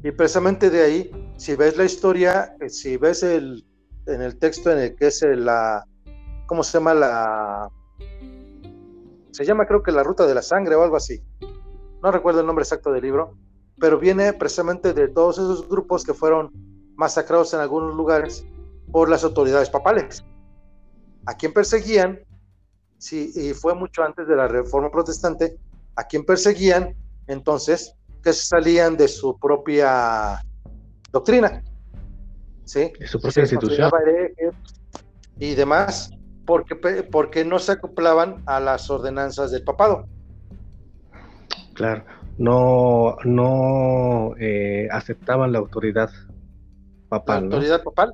Y 0.03 0.11
precisamente 0.11 0.69
de 0.69 0.83
ahí, 0.83 1.33
si 1.37 1.55
ves 1.55 1.75
la 1.75 1.85
historia, 1.85 2.55
eh, 2.61 2.69
si 2.69 2.97
ves 2.97 3.23
el, 3.23 3.65
en 4.05 4.21
el 4.21 4.37
texto 4.37 4.71
en 4.71 4.77
el 4.77 4.95
que 4.95 5.07
es 5.07 5.23
la, 5.23 5.83
¿cómo 6.45 6.63
se 6.63 6.73
llama 6.77 6.93
la? 6.93 7.67
Se 9.31 9.43
llama 9.43 9.65
creo 9.65 9.81
que 9.81 9.91
la 9.91 10.03
ruta 10.03 10.27
de 10.27 10.35
la 10.35 10.43
sangre 10.43 10.75
o 10.75 10.83
algo 10.83 10.97
así. 10.97 11.19
No 12.03 12.11
recuerdo 12.11 12.41
el 12.41 12.45
nombre 12.45 12.61
exacto 12.61 12.91
del 12.91 13.01
libro, 13.01 13.35
pero 13.79 13.97
viene 13.97 14.33
precisamente 14.33 14.93
de 14.93 15.07
todos 15.07 15.39
esos 15.39 15.67
grupos 15.67 16.03
que 16.03 16.13
fueron 16.13 16.51
masacrados 16.95 17.55
en 17.55 17.61
algunos 17.61 17.95
lugares 17.95 18.45
por 18.91 19.09
las 19.09 19.23
autoridades 19.23 19.71
papales. 19.71 20.23
A 21.25 21.35
quien 21.35 21.53
perseguían, 21.53 22.19
sí, 22.99 23.31
y 23.33 23.55
fue 23.55 23.73
mucho 23.73 24.03
antes 24.03 24.27
de 24.27 24.35
la 24.35 24.47
reforma 24.47 24.91
protestante, 24.91 25.57
a 25.95 26.03
quien 26.03 26.23
perseguían, 26.23 26.95
entonces, 27.25 27.95
que 28.25 28.33
salían 28.33 28.97
de 28.97 29.07
su 29.07 29.37
propia 29.37 30.41
doctrina. 31.11 31.63
¿Sí? 32.63 32.91
De 32.99 33.05
su 33.05 33.21
propia 33.21 33.41
institución. 33.41 33.91
Y 35.37 35.53
demás. 35.53 36.09
porque, 36.45 36.75
porque 36.75 37.45
no 37.45 37.59
se 37.59 37.73
acoplaban 37.73 38.41
a 38.47 38.59
las 38.59 38.89
ordenanzas 38.89 39.51
del 39.51 39.63
papado. 39.63 40.07
Claro, 41.75 42.03
no, 42.39 43.17
no 43.25 44.33
eh, 44.39 44.87
aceptaban 44.91 45.51
la 45.51 45.59
autoridad 45.59 46.09
papal. 47.09 47.49
La 47.49 47.55
autoridad 47.55 47.83
papal, 47.83 48.13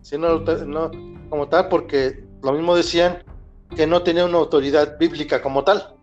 sino 0.00 0.38
no, 0.38 0.90
como 1.28 1.48
tal, 1.48 1.68
porque 1.68 2.24
lo 2.42 2.52
mismo 2.52 2.76
decían 2.76 3.22
que 3.76 3.86
no 3.86 4.02
tenía 4.02 4.24
una 4.24 4.38
autoridad 4.38 4.96
bíblica 4.98 5.42
como 5.42 5.64
tal. 5.64 5.94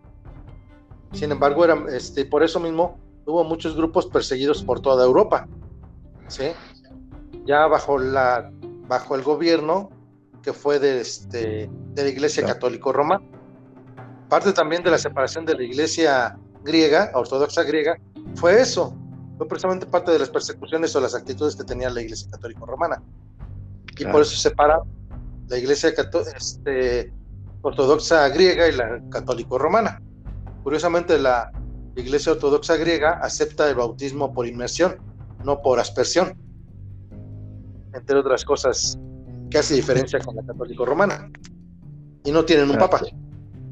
Sin 1.12 1.32
embargo, 1.32 1.64
era, 1.64 1.76
este, 1.90 2.24
por 2.24 2.42
eso 2.42 2.60
mismo 2.60 2.98
hubo 3.32 3.44
muchos 3.44 3.74
grupos 3.76 4.06
perseguidos 4.06 4.62
por 4.62 4.80
toda 4.80 5.04
Europa. 5.04 5.48
¿sí? 6.28 6.52
Ya 7.46 7.66
bajo, 7.66 7.98
la, 7.98 8.50
bajo 8.86 9.14
el 9.14 9.22
gobierno 9.22 9.90
que 10.42 10.52
fue 10.52 10.78
de, 10.78 11.00
este, 11.00 11.70
de 11.94 12.02
la 12.02 12.08
Iglesia 12.08 12.44
Católico 12.44 12.92
Romana. 12.92 13.24
Parte 14.28 14.52
también 14.52 14.82
de 14.82 14.90
la 14.90 14.98
separación 14.98 15.44
de 15.44 15.54
la 15.54 15.62
Iglesia 15.62 16.38
griega, 16.64 17.10
ortodoxa 17.14 17.62
griega, 17.62 17.96
fue 18.34 18.60
eso. 18.60 18.96
Fue 19.38 19.48
precisamente 19.48 19.86
parte 19.86 20.10
de 20.12 20.18
las 20.18 20.30
persecuciones 20.30 20.94
o 20.94 21.00
las 21.00 21.14
actitudes 21.14 21.56
que 21.56 21.64
tenía 21.64 21.90
la 21.90 22.02
Iglesia 22.02 22.28
Católica 22.30 22.64
Romana. 22.66 23.02
Y 23.98 24.04
por 24.06 24.22
eso 24.22 24.36
separa 24.36 24.80
la 25.48 25.58
Iglesia 25.58 25.92
este, 26.36 27.12
ortodoxa 27.62 28.28
griega 28.28 28.68
y 28.68 28.72
la 28.72 29.00
católico 29.10 29.58
romana. 29.58 30.00
Curiosamente, 30.62 31.18
la 31.18 31.52
Iglesia 31.96 32.32
ortodoxa 32.32 32.76
griega 32.76 33.18
acepta 33.22 33.68
el 33.68 33.76
bautismo 33.76 34.32
por 34.32 34.46
inmersión, 34.46 34.96
no 35.44 35.60
por 35.60 35.78
aspersión, 35.78 36.34
entre 37.92 38.16
otras 38.16 38.44
cosas 38.44 38.98
que 39.50 39.58
hace 39.58 39.74
diferencia 39.74 40.18
con 40.20 40.36
la 40.36 40.42
católico 40.42 40.86
romana. 40.86 41.30
Y 42.24 42.30
no 42.30 42.44
tienen 42.44 42.70
un 42.70 42.78
papa. 42.78 43.00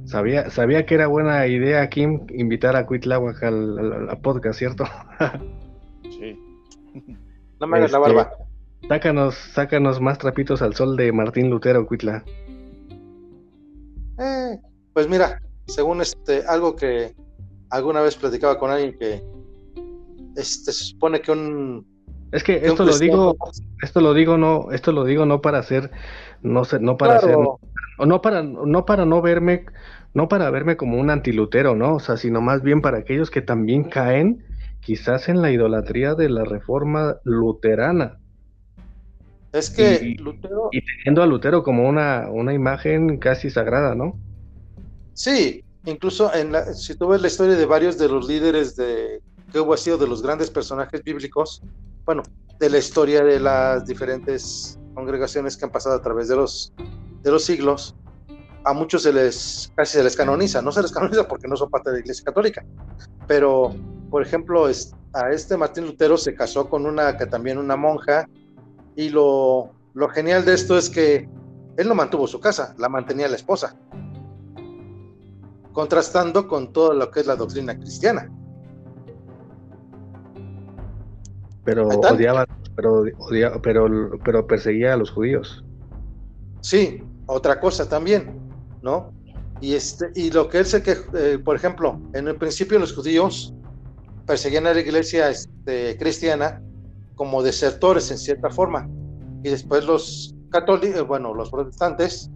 Sabía, 0.05 0.51
sabía 0.51 0.85
que 0.85 0.97
era 0.97 1.07
buena 1.07 1.47
idea, 1.47 1.89
Kim, 1.89 2.27
invitar 2.31 2.75
a 2.77 2.85
Cuitláhuac 2.85 3.43
al, 3.43 4.19
podcast, 4.23 4.59
¿cierto? 4.59 4.85
sí. 6.03 6.39
No 7.61 7.67
me 7.67 7.79
hagas 7.79 7.93
la 7.93 7.99
este, 7.99 8.15
barba. 8.15 8.33
Sácanos, 8.89 9.35
sácanos 9.35 10.01
más 10.01 10.19
trapitos 10.19 10.63
al 10.63 10.75
sol 10.75 10.97
de 10.97 11.13
Martín 11.13 11.49
Lutero, 11.49 11.87
Cuitla. 11.87 12.25
Eh, 14.19 14.59
pues 14.93 15.09
mira, 15.09 15.41
según 15.67 16.01
este, 16.01 16.43
algo 16.47 16.75
que 16.75 17.15
alguna 17.71 18.01
vez 18.01 18.17
platicaba 18.17 18.59
con 18.59 18.71
alguien 18.71 18.97
que 18.99 19.23
este, 20.37 20.73
se 20.73 20.85
supone 20.85 21.21
que 21.21 21.33
un 21.33 21.87
es 22.33 22.45
que 22.45 22.57
esto 22.65 22.85
lo 22.85 22.97
digo, 22.97 23.37
esto 23.83 24.01
lo 24.01 24.15
digo 24.15 24.39
no, 24.39 24.71
esto 24.71 24.93
lo 24.93 25.05
digo 25.05 25.27
no 25.27 25.41
para 25.41 25.59
hacer, 25.59 25.91
no 26.43 26.65
sé, 26.65 26.79
no 26.79 26.97
para 26.97 27.17
hacer, 27.17 27.37
no, 27.37 27.59
no 28.07 28.23
para, 28.23 28.43
no 28.43 28.85
para 28.85 29.05
no 29.05 29.21
verme, 29.21 29.67
no 30.15 30.29
para 30.29 30.49
verme 30.51 30.77
como 30.77 30.99
un 31.01 31.11
antilutero, 31.11 31.75
¿no? 31.75 31.97
O 31.97 32.01
sea, 32.01 32.17
sino 32.17 32.41
más 32.41 32.63
bien 32.63 32.83
para 32.83 32.99
aquellos 32.99 33.31
que 33.31 33.43
también 33.43 33.85
caen 33.85 34.45
quizás 34.79 35.29
en 35.29 35.43
la 35.43 35.51
idolatría 35.51 36.15
de 36.15 36.29
la 36.29 36.45
reforma 36.45 37.17
luterana. 37.25 38.19
Es 39.53 39.69
que 39.69 40.01
y, 40.01 40.15
Lutero... 40.15 40.69
Y 40.71 40.83
teniendo 40.83 41.25
a 41.25 41.27
Lutero 41.27 41.65
como 41.65 41.89
una, 41.89 42.29
una 42.31 42.55
imagen 42.55 43.19
casi 43.19 43.51
sagrada, 43.51 43.97
¿no? 43.97 44.17
Sí, 45.15 45.65
incluso 45.85 46.33
en 46.35 46.53
la, 46.53 46.73
si 46.75 46.95
tú 46.95 47.09
ves 47.09 47.21
la 47.21 47.29
historia 47.29 47.57
de 47.57 47.67
varios 47.67 47.99
de 47.99 48.09
los 48.09 48.27
líderes 48.27 48.77
de 48.77 49.23
que 49.53 49.61
hubo 49.61 49.77
sido 49.77 49.99
de 49.99 50.07
los 50.07 50.23
grandes 50.23 50.51
personajes 50.51 51.03
bíblicos, 51.03 51.63
bueno, 52.05 52.23
de 52.59 52.71
la 52.71 52.79
historia 52.79 53.23
de 53.25 53.41
las 53.41 53.87
diferentes 53.87 54.79
congregaciones 54.95 55.57
que 55.57 55.65
han 55.65 55.73
pasado 55.73 55.97
a 55.97 56.03
través 56.03 56.29
de 56.29 56.37
los, 56.37 56.73
de 57.23 57.31
los 57.31 57.45
siglos, 57.45 57.97
a 58.65 58.73
muchos 58.73 59.03
se 59.03 59.13
les 59.13 59.73
casi 59.75 59.95
se 59.95 60.05
les 60.05 60.15
canoniza, 60.15 60.61
no 60.61 60.71
se 60.71 60.83
les 60.83 60.93
canoniza 60.93 61.27
porque 61.27 61.49
no 61.49 61.57
son 61.57 61.71
parte 61.71 61.91
de 61.91 61.97
la 61.97 62.01
Iglesia 62.01 62.25
Católica, 62.25 62.65
pero 63.27 63.75
por 64.11 64.23
ejemplo, 64.23 64.67
a 65.13 65.31
este 65.31 65.57
Martín 65.57 65.87
Lutero 65.87 66.19
se 66.19 66.35
casó 66.35 66.69
con 66.69 66.85
una 66.85 67.17
que 67.17 67.27
también 67.27 67.59
una 67.59 67.77
monja 67.77 68.29
y 68.97 69.09
lo, 69.09 69.71
lo 69.95 70.09
genial 70.09 70.45
de 70.45 70.55
esto 70.55 70.77
es 70.77 70.91
que 70.91 71.29
él 71.77 71.89
no 71.89 71.95
mantuvo 71.95 72.27
su 72.27 72.41
casa, 72.41 72.75
la 72.77 72.89
mantenía 72.89 73.29
la 73.29 73.37
esposa, 73.37 73.77
contrastando 75.73 76.49
con 76.49 76.73
todo 76.73 76.95
lo 76.95 77.11
que 77.11 77.21
es 77.21 77.27
la 77.27 77.37
doctrina 77.37 77.77
cristiana. 77.77 78.31
Pero 81.65 81.89
odiaba, 81.89 82.47
pero, 82.75 83.05
pero, 83.63 84.19
pero 84.25 84.47
perseguía 84.47 84.95
a 84.95 84.97
los 84.97 85.11
judíos. 85.11 85.65
Sí, 86.61 87.03
otra 87.27 87.61
cosa 87.61 87.89
también, 87.89 88.39
¿no? 88.83 89.13
Y, 89.61 89.75
este, 89.75 90.11
y 90.15 90.31
lo 90.31 90.49
que 90.49 90.59
él 90.59 90.67
se 90.67 90.83
que, 90.83 90.97
eh, 91.15 91.39
por 91.39 91.55
ejemplo, 91.55 92.01
en 92.15 92.29
el 92.29 92.37
principio 92.37 92.79
los 92.79 92.95
judíos 92.95 93.55
perseguían 94.27 94.67
a 94.67 94.73
la 94.73 94.81
iglesia 94.81 95.29
este, 95.29 95.97
cristiana 95.99 96.63
como 97.15 97.43
desertores 97.43 98.11
en 98.11 98.19
cierta 98.19 98.49
forma. 98.49 98.89
Y 99.43 99.51
después 99.51 99.85
los 99.85 100.35
católicos, 100.51 101.01
eh, 101.01 101.03
bueno, 101.03 101.35
los 101.35 101.51
protestantes, 101.51 102.31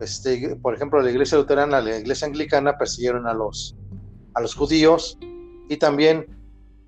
este, 0.00 0.56
por 0.56 0.74
ejemplo, 0.74 1.00
la 1.00 1.10
iglesia 1.10 1.38
luterana, 1.38 1.80
la 1.80 1.98
iglesia 1.98 2.26
anglicana 2.26 2.76
persiguieron 2.76 3.26
a 3.26 3.34
los, 3.34 3.76
a 4.34 4.40
los 4.40 4.54
judíos 4.54 5.18
y 5.68 5.76
también, 5.76 6.26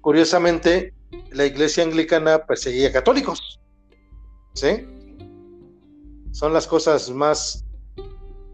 curiosamente, 0.00 0.94
la 1.32 1.46
iglesia 1.46 1.84
anglicana 1.84 2.44
perseguía 2.46 2.92
católicos. 2.92 3.60
¿Sí? 4.54 4.86
Son 6.32 6.52
las 6.52 6.66
cosas 6.66 7.10
más, 7.10 7.64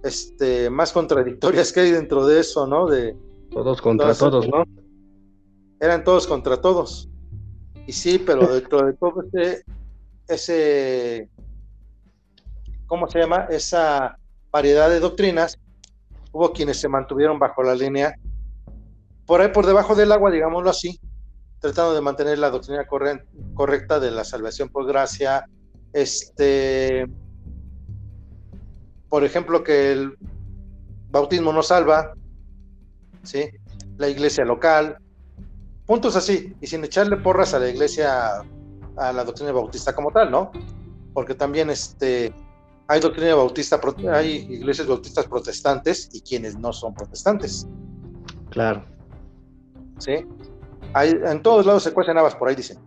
este, 0.02 0.70
más 0.70 0.92
contradictorias 0.92 1.72
que 1.72 1.80
hay 1.80 1.90
dentro 1.90 2.26
de 2.26 2.40
eso, 2.40 2.66
¿no? 2.66 2.86
De 2.86 3.16
todos 3.50 3.80
contra 3.80 4.14
todos, 4.14 4.48
¿no? 4.48 4.64
Eran 5.80 6.04
todos 6.04 6.26
contra 6.26 6.60
todos. 6.60 7.08
Y 7.86 7.92
sí, 7.92 8.18
pero 8.18 8.46
dentro 8.46 8.86
de 8.86 8.92
todo 8.94 9.22
ese, 9.22 9.64
ese, 10.28 11.28
¿cómo 12.86 13.08
se 13.08 13.18
llama? 13.18 13.46
Esa 13.50 14.18
variedad 14.54 14.88
de 14.88 15.00
doctrinas, 15.00 15.58
hubo 16.30 16.52
quienes 16.52 16.80
se 16.80 16.88
mantuvieron 16.88 17.40
bajo 17.40 17.64
la 17.64 17.74
línea, 17.74 18.14
por 19.26 19.40
ahí 19.40 19.48
por 19.48 19.66
debajo 19.66 19.96
del 19.96 20.12
agua, 20.12 20.30
digámoslo 20.30 20.70
así, 20.70 21.00
tratando 21.58 21.92
de 21.92 22.00
mantener 22.00 22.38
la 22.38 22.50
doctrina 22.50 22.86
correcta 22.86 23.98
de 23.98 24.12
la 24.12 24.22
salvación 24.22 24.68
por 24.68 24.86
gracia, 24.86 25.44
este, 25.92 27.04
por 29.08 29.24
ejemplo, 29.24 29.64
que 29.64 29.90
el 29.90 30.16
bautismo 31.10 31.52
no 31.52 31.64
salva, 31.64 32.12
¿sí? 33.24 33.50
la 33.96 34.06
iglesia 34.08 34.44
local, 34.44 34.98
puntos 35.84 36.14
así, 36.14 36.54
y 36.60 36.68
sin 36.68 36.84
echarle 36.84 37.16
porras 37.16 37.54
a 37.54 37.58
la 37.58 37.68
iglesia, 37.68 38.44
a 38.98 39.12
la 39.12 39.24
doctrina 39.24 39.50
bautista 39.50 39.92
como 39.96 40.12
tal, 40.12 40.30
¿no? 40.30 40.52
Porque 41.12 41.34
también 41.34 41.70
este, 41.70 42.32
hay 42.86 43.00
doctrina 43.00 43.34
bautista, 43.34 43.80
hay 44.12 44.46
iglesias 44.50 44.86
bautistas 44.86 45.26
protestantes 45.26 46.10
y 46.12 46.20
quienes 46.20 46.58
no 46.58 46.72
son 46.72 46.94
protestantes. 46.94 47.66
Claro. 48.50 48.84
Sí. 49.98 50.26
Hay, 50.92 51.12
en 51.24 51.42
todos 51.42 51.66
lados 51.66 51.82
se 51.82 51.92
cuecen 51.92 52.18
habas, 52.18 52.36
por 52.36 52.48
ahí 52.48 52.54
dicen. 52.54 52.78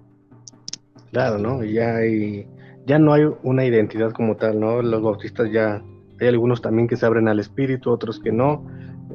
Claro, 1.11 1.37
¿no? 1.37 1.63
Ya 1.63 1.95
hay, 1.95 2.47
ya 2.85 2.99
no 2.99 3.13
hay 3.13 3.23
una 3.43 3.65
identidad 3.65 4.11
como 4.11 4.35
tal, 4.37 4.59
¿no? 4.59 4.81
Los 4.81 5.01
bautistas 5.01 5.51
ya, 5.51 5.83
hay 6.19 6.27
algunos 6.27 6.61
también 6.61 6.87
que 6.87 6.95
se 6.95 7.05
abren 7.05 7.27
al 7.27 7.39
espíritu, 7.39 7.91
otros 7.91 8.19
que 8.19 8.31
no. 8.31 8.65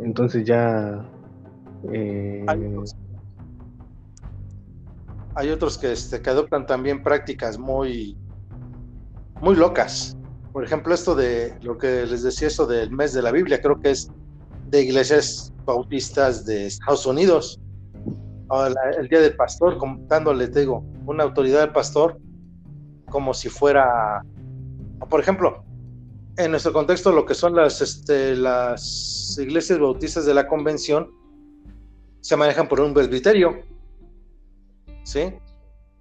Entonces 0.03 0.45
ya 0.45 1.09
eh, 1.93 2.45
hay 5.35 5.51
otros 5.51 5.78
que, 5.78 5.93
este, 5.93 6.20
que 6.20 6.30
adoptan 6.30 6.66
también 6.66 7.03
prácticas 7.03 7.59
muy, 7.59 8.16
muy 9.41 9.55
locas. 9.55 10.16
Por 10.53 10.64
ejemplo, 10.64 10.94
esto 10.94 11.14
de 11.14 11.55
lo 11.62 11.78
que 11.78 12.07
les 12.07 12.22
decía, 12.22 12.48
eso 12.48 12.66
del 12.66 12.90
mes 12.90 13.12
de 13.12 13.22
la 13.22 13.32
Biblia, 13.32 13.61
creo 13.61 13.80
que 13.80 13.90
es 13.90 14.11
de 14.68 14.82
iglesias 14.82 15.53
bautistas 15.64 16.44
de 16.44 16.66
Estados 16.66 17.07
Unidos. 17.07 17.61
el 18.98 19.09
día 19.09 19.20
del 19.20 19.34
pastor, 19.34 19.78
dándole, 20.09 20.48
te 20.48 20.61
digo, 20.61 20.84
una 21.07 21.24
autoridad 21.24 21.61
del 21.61 21.72
pastor, 21.72 22.18
como 23.11 23.32
si 23.32 23.48
fuera, 23.48 24.22
por 25.09 25.20
ejemplo, 25.20 25.64
en 26.36 26.50
nuestro 26.50 26.72
contexto, 26.72 27.12
lo 27.12 27.24
que 27.24 27.34
son 27.34 27.55
las, 27.55 27.80
este, 27.80 28.36
las 28.36 29.36
iglesias 29.38 29.78
bautistas 29.78 30.26
de 30.26 30.34
la 30.34 30.46
convención, 30.46 31.11
se 32.20 32.36
manejan 32.36 32.68
por 32.68 32.80
un 32.80 32.94
presbiterio 32.94 33.72
¿sí? 35.05 35.34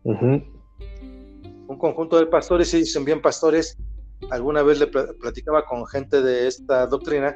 Un 0.04 1.78
conjunto 1.78 2.18
de 2.18 2.26
pastores, 2.28 2.74
y 2.74 2.80
dicen 2.80 3.06
bien 3.06 3.22
pastores, 3.22 3.78
alguna 4.30 4.64
vez 4.64 4.80
le 4.80 4.88
platicaba 4.88 5.66
con 5.66 5.86
gente 5.88 6.22
de 6.22 6.48
esta 6.48 6.88
doctrina, 6.88 7.36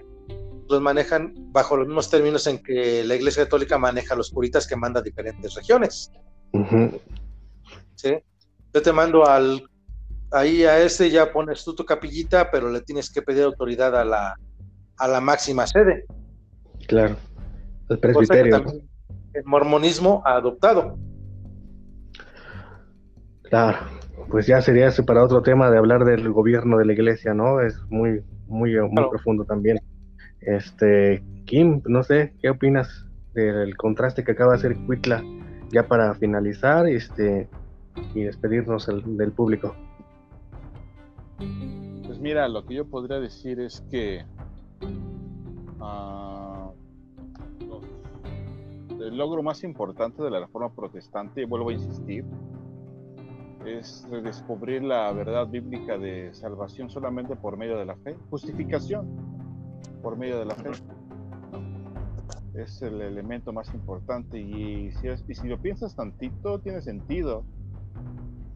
los 0.69 0.81
manejan 0.81 1.33
bajo 1.51 1.77
los 1.77 1.87
mismos 1.87 2.09
términos 2.09 2.47
en 2.47 2.61
que 2.61 3.03
la 3.03 3.15
Iglesia 3.15 3.43
Católica 3.43 3.77
maneja 3.77 4.13
a 4.13 4.17
los 4.17 4.31
puritas 4.31 4.67
que 4.67 4.75
manda 4.75 4.99
a 4.99 5.03
diferentes 5.03 5.53
regiones. 5.55 6.11
¿Sí? 7.95 8.17
Yo 8.73 8.81
te 8.81 8.91
mando 8.91 9.25
al 9.25 9.63
ahí 10.31 10.63
a 10.63 10.79
este 10.79 11.09
ya 11.09 11.31
pones 11.31 11.63
tú 11.63 11.73
tu 11.75 11.85
capillita, 11.85 12.51
pero 12.51 12.69
le 12.69 12.81
tienes 12.81 13.09
que 13.09 13.21
pedir 13.21 13.43
autoridad 13.43 13.95
a 13.95 14.03
la, 14.03 14.35
a 14.97 15.07
la 15.07 15.21
máxima 15.21 15.65
sede. 15.67 16.05
Claro, 16.87 17.15
el 17.89 17.99
presbiterio. 17.99 18.63
el 19.33 19.45
mormonismo 19.45 20.21
ha 20.25 20.35
adoptado. 20.35 20.97
Claro, 23.43 23.77
pues 24.29 24.47
ya 24.47 24.61
sería 24.61 24.89
para 25.05 25.23
otro 25.23 25.41
tema 25.41 25.69
de 25.69 25.77
hablar 25.77 26.05
del 26.05 26.31
gobierno 26.31 26.77
de 26.77 26.85
la 26.85 26.93
iglesia, 26.93 27.33
¿no? 27.33 27.61
Es 27.61 27.79
muy, 27.89 28.21
muy, 28.47 28.75
muy 28.89 29.09
profundo 29.09 29.45
también. 29.45 29.79
Este, 30.41 31.23
Kim, 31.45 31.81
no 31.85 32.03
sé, 32.03 32.33
¿qué 32.41 32.49
opinas 32.49 33.05
del 33.33 33.75
contraste 33.77 34.23
que 34.23 34.31
acaba 34.31 34.53
de 34.53 34.59
hacer 34.59 34.77
Cuitla 34.85 35.23
ya 35.71 35.87
para 35.87 36.13
finalizar 36.15 36.87
este, 36.87 37.49
y 38.13 38.23
despedirnos 38.23 38.87
del 38.87 39.31
público? 39.31 39.75
Pues 42.05 42.19
mira, 42.19 42.47
lo 42.47 42.65
que 42.65 42.75
yo 42.75 42.85
podría 42.85 43.19
decir 43.19 43.59
es 43.59 43.81
que 43.89 44.23
uh, 45.79 46.71
el 49.01 49.17
logro 49.17 49.43
más 49.43 49.63
importante 49.63 50.23
de 50.23 50.29
la 50.29 50.39
reforma 50.39 50.73
protestante, 50.73 51.41
y 51.41 51.45
vuelvo 51.45 51.69
a 51.69 51.73
insistir, 51.73 52.23
es 53.65 54.07
redescubrir 54.09 54.83
la 54.83 55.11
verdad 55.11 55.47
bíblica 55.47 55.97
de 55.97 56.33
salvación 56.33 56.89
solamente 56.89 57.35
por 57.35 57.57
medio 57.57 57.77
de 57.77 57.85
la 57.85 57.95
fe, 57.97 58.15
justificación 58.29 59.07
por 60.01 60.17
medio 60.17 60.39
de 60.39 60.45
la 60.45 60.55
fe. 60.55 60.69
Es 62.53 62.81
el 62.81 63.01
elemento 63.01 63.51
más 63.51 63.73
importante 63.73 64.39
y 64.39 64.91
si, 64.91 65.07
y 65.27 65.35
si 65.35 65.47
lo 65.47 65.61
piensas 65.61 65.95
tantito, 65.95 66.59
tiene 66.59 66.81
sentido, 66.81 67.43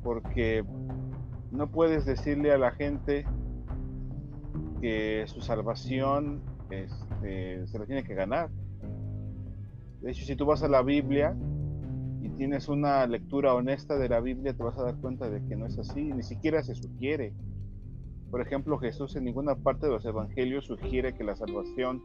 porque 0.03 0.64
no 1.51 1.70
puedes 1.70 2.05
decirle 2.05 2.53
a 2.53 2.57
la 2.57 2.72
gente 2.72 3.26
que 4.82 5.26
su 5.28 5.41
salvación 5.41 6.41
este, 6.70 7.68
se 7.68 7.80
la 7.80 7.86
tiene 7.86 8.03
que 8.03 8.14
ganar. 8.14 8.49
De 10.01 10.12
hecho, 10.12 10.24
si 10.24 10.36
tú 10.36 10.45
vas 10.45 10.64
a 10.64 10.70
la 10.70 10.82
Biblia 10.82 11.36
tienes 12.40 12.70
una 12.70 13.06
lectura 13.06 13.54
honesta 13.54 13.98
de 13.98 14.08
la 14.08 14.22
Biblia, 14.22 14.54
te 14.54 14.64
vas 14.64 14.78
a 14.78 14.84
dar 14.84 14.96
cuenta 14.96 15.30
de 15.30 15.46
que 15.46 15.58
no 15.58 15.66
es 15.66 15.78
así, 15.78 16.02
ni 16.02 16.24
siquiera 16.24 16.64
se 16.64 16.74
sugiere. 16.74 17.34
Por 18.32 18.40
ejemplo, 18.40 18.80
Jesús 18.80 19.18
en 19.18 19.26
ninguna 19.26 19.56
parte 19.56 19.88
de 19.88 19.92
los 19.92 20.06
evangelios 20.06 20.64
sugiere 20.64 21.14
que 21.14 21.26
la 21.26 21.36
salvación 21.36 22.02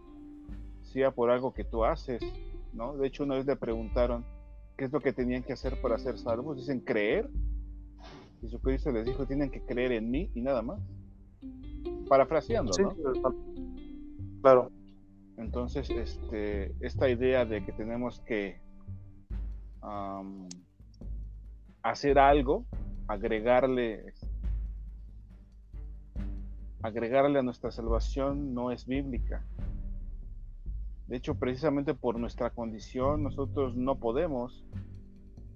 sea 0.83 1.13
por 1.13 1.31
algo 1.31 1.55
que 1.55 1.63
tú 1.63 1.85
haces, 1.85 2.21
¿no? 2.73 2.97
De 2.97 3.07
hecho, 3.07 3.23
una 3.23 3.37
vez 3.37 3.47
le 3.47 3.55
preguntaron 3.55 4.25
qué 4.77 4.87
es 4.87 4.93
lo 4.93 4.99
que 4.99 5.13
tenían 5.13 5.45
que 5.45 5.53
hacer 5.53 5.81
para 5.81 5.99
ser 5.99 6.19
salvos. 6.19 6.57
Dicen, 6.57 6.81
creer. 6.81 7.31
Jesucristo 8.41 8.91
les 8.91 9.07
dijo, 9.07 9.27
tienen 9.27 9.53
que 9.53 9.65
creer 9.65 9.93
en 9.93 10.11
mí 10.11 10.33
y 10.35 10.41
nada 10.41 10.63
más. 10.63 10.81
Parafraseando, 12.09 12.73
¿no? 12.77 12.97
Claro. 14.43 14.73
Entonces, 15.37 15.89
este, 15.91 16.75
esta 16.81 17.09
idea 17.09 17.45
de 17.45 17.65
que 17.65 17.71
tenemos 17.71 18.19
que 18.27 18.64
hacer 21.83 22.19
algo, 22.19 22.65
agregarle, 23.07 24.15
agregarle 26.83 27.39
a 27.39 27.43
nuestra 27.43 27.71
salvación 27.71 28.55
no 28.55 28.71
es 28.71 28.87
bíblica. 28.87 29.45
De 31.07 31.17
hecho, 31.17 31.35
precisamente 31.35 31.95
por 31.95 32.19
nuestra 32.19 32.51
condición, 32.51 33.23
nosotros 33.23 33.77
no 33.77 33.97
podemos. 33.97 34.65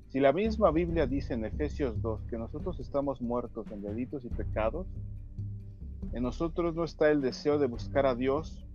Si 0.09 0.21
la 0.21 0.33
misma 0.33 0.71
Biblia 0.71 1.07
dice 1.07 1.35
en 1.35 1.45
Efesios 1.45 2.01
2 2.03 2.27
que 2.29 2.39
nosotros 2.39 2.81
estamos 2.81 3.21
muertos 3.23 3.71
en 3.71 3.83
delitos 3.83 4.25
y 4.25 4.29
pecados, 4.29 4.87
en 6.13 6.23
nosotros 6.23 6.75
no 6.75 6.85
está 6.85 7.11
el 7.11 7.21
deseo 7.21 7.59
de 7.59 7.67
buscar 7.67 8.07
a 8.07 8.15
Dios 8.15 8.67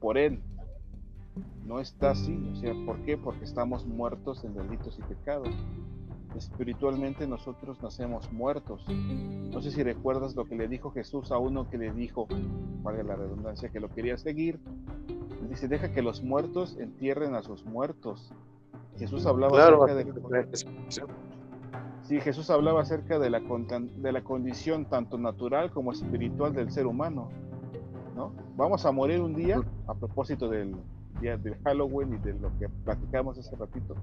por 0.00 0.18
Él. 0.18 0.42
No 1.64 1.80
está 1.80 2.10
así. 2.10 2.50
O 2.52 2.56
sea, 2.56 2.74
¿por 2.84 3.00
qué? 3.04 3.16
Porque 3.16 3.44
estamos 3.44 3.86
muertos 3.86 4.44
en 4.44 4.54
delitos 4.54 4.98
y 4.98 5.02
pecados. 5.02 5.54
Espiritualmente 6.36 7.26
nosotros 7.26 7.82
nacemos 7.82 8.32
muertos. 8.32 8.84
No 8.88 9.60
sé 9.60 9.70
si 9.70 9.82
recuerdas 9.82 10.34
lo 10.34 10.46
que 10.46 10.56
le 10.56 10.68
dijo 10.68 10.90
Jesús 10.90 11.30
a 11.30 11.38
uno 11.38 11.68
que 11.68 11.78
le 11.78 11.92
dijo, 11.92 12.26
valga 12.82 13.02
la 13.02 13.16
redundancia, 13.16 13.68
que 13.68 13.80
lo 13.80 13.88
quería 13.90 14.16
seguir. 14.16 14.58
dice, 15.48 15.68
deja 15.68 15.92
que 15.92 16.02
los 16.02 16.22
muertos 16.22 16.76
entierren 16.78 17.34
a 17.34 17.42
sus 17.42 17.64
muertos. 17.64 18.32
Jesús 18.98 19.26
hablaba 19.26 19.58
acerca 19.58 19.94
de... 19.94 20.46
Sí, 22.02 22.20
Jesús 22.20 22.50
hablaba 22.50 22.82
acerca 22.82 23.18
de 23.18 23.30
la, 23.30 23.40
de 23.40 24.12
la 24.12 24.24
condición 24.24 24.86
tanto 24.86 25.18
natural 25.18 25.70
como 25.70 25.92
espiritual 25.92 26.52
del 26.52 26.70
ser 26.70 26.86
humano. 26.86 27.28
¿no? 28.16 28.32
Vamos 28.56 28.84
a 28.84 28.92
morir 28.92 29.20
un 29.20 29.34
día, 29.34 29.60
a 29.86 29.94
propósito 29.94 30.48
del 30.48 30.76
del 31.22 31.54
Halloween 31.62 32.14
y 32.14 32.18
de 32.18 32.34
lo 32.34 32.56
que 32.58 32.68
platicamos 32.68 33.38
hace 33.38 33.54
ratito. 33.54 33.94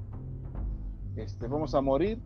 Este, 1.16 1.48
vamos 1.48 1.76
a 1.76 1.82
morir 1.82 2.22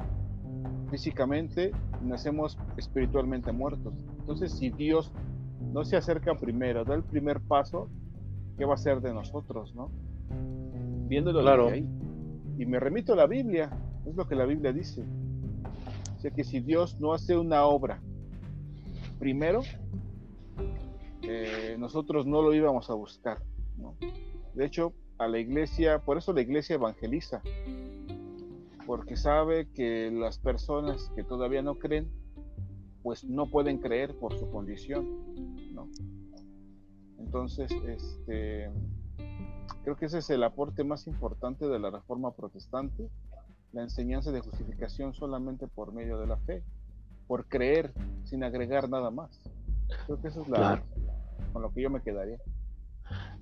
físicamente 0.91 1.72
y 2.02 2.06
nacemos 2.06 2.58
espiritualmente 2.78 3.52
muertos. 3.52 3.94
Entonces, 4.20 4.52
si 4.52 4.70
Dios 4.70 5.12
no 5.74 5.84
se 5.84 5.98
acerca 5.98 6.36
primero, 6.36 6.86
da 6.86 6.94
el 6.94 7.04
primer 7.04 7.41
paso, 7.41 7.89
¿qué 8.58 8.66
va 8.66 8.76
a 8.76 8.78
ser 8.78 9.02
de 9.02 9.14
nosotros, 9.14 9.74
no? 9.74 9.89
Viéndolo 11.08 11.41
claro. 11.41 11.70
ahí. 11.70 11.88
Y 12.60 12.66
me 12.68 12.80
remito 12.80 13.14
a 13.14 13.16
la 13.16 13.26
Biblia, 13.26 13.72
es 14.06 14.16
lo 14.16 14.28
que 14.28 14.36
la 14.36 14.46
Biblia 14.46 14.72
dice. 14.72 15.04
O 16.16 16.20
sea 16.20 16.30
que 16.30 16.44
si 16.44 16.60
Dios 16.60 17.00
no 17.00 17.14
hace 17.14 17.36
una 17.36 17.66
obra 17.66 18.00
primero, 19.18 19.62
eh, 21.24 21.76
nosotros 21.80 22.28
no 22.28 22.41
lo 22.41 22.54
íbamos 22.54 22.89
a 22.89 22.94
buscar. 22.94 23.39
De 24.56 24.66
hecho, 24.66 24.93
a 25.18 25.28
la 25.28 25.39
iglesia, 25.39 25.99
por 25.99 26.18
eso 26.18 26.34
la 26.34 26.41
iglesia 26.41 26.76
evangeliza, 26.76 27.41
porque 28.86 29.16
sabe 29.16 29.68
que 29.74 30.12
las 30.12 30.38
personas 30.38 31.12
que 31.16 31.24
todavía 31.24 31.62
no 31.62 31.76
creen, 31.76 32.10
pues 33.01 33.24
no 33.24 33.49
pueden 33.49 33.80
creer 33.80 34.16
por 34.18 34.38
su 34.38 34.49
condición. 34.49 35.24
Entonces, 37.18 37.72
este, 37.88 38.70
creo 39.84 39.95
que 39.95 40.06
ese 40.06 40.20
es 40.20 40.30
el 40.30 40.43
aporte 40.43 40.84
más 40.84 41.08
importante 41.08 41.68
de 41.68 41.80
la 41.80 41.89
reforma 41.89 42.32
protestante, 42.32 43.10
la 43.72 43.82
enseñanza 43.82 44.32
de 44.32 44.41
justificación 44.41 45.14
solamente 45.14 45.68
por 45.68 45.93
medio 45.93 46.20
de 46.20 46.28
la 46.28 46.38
fe, 46.38 46.64
por 47.28 47.47
creer 47.47 47.91
sin 48.24 48.43
agregar 48.43 48.89
nada 48.89 49.10
más. 49.10 49.41
Creo 50.06 50.22
que 50.22 50.28
eso 50.28 50.41
es 50.41 50.47
la, 50.47 50.84
con 51.51 51.62
lo 51.62 51.72
que 51.72 51.82
yo 51.82 51.89
me 51.89 52.01
quedaría. 52.01 52.38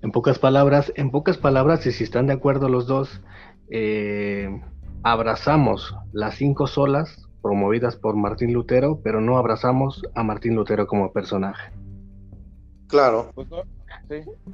En 0.02 0.12
pocas 0.12 0.40
palabras, 0.40 0.92
en 0.96 1.12
pocas 1.12 1.38
palabras, 1.38 1.86
y 1.86 1.92
si 1.92 2.04
están 2.04 2.28
de 2.28 2.34
acuerdo 2.34 2.70
los 2.70 2.88
dos, 2.88 3.22
eh, 3.70 4.50
abrazamos 5.04 5.96
las 6.12 6.36
cinco 6.36 6.68
solas 6.68 7.30
promovidas 7.42 7.96
por 7.96 8.16
Martín 8.16 8.54
Lutero, 8.54 9.00
pero 9.04 9.22
no 9.22 9.38
abrazamos 9.38 10.02
a 10.16 10.24
Martín 10.24 10.56
Lutero 10.56 10.88
como 10.88 11.12
personaje. 11.12 11.72
Claro. 12.88 13.32
Pues 13.34 13.48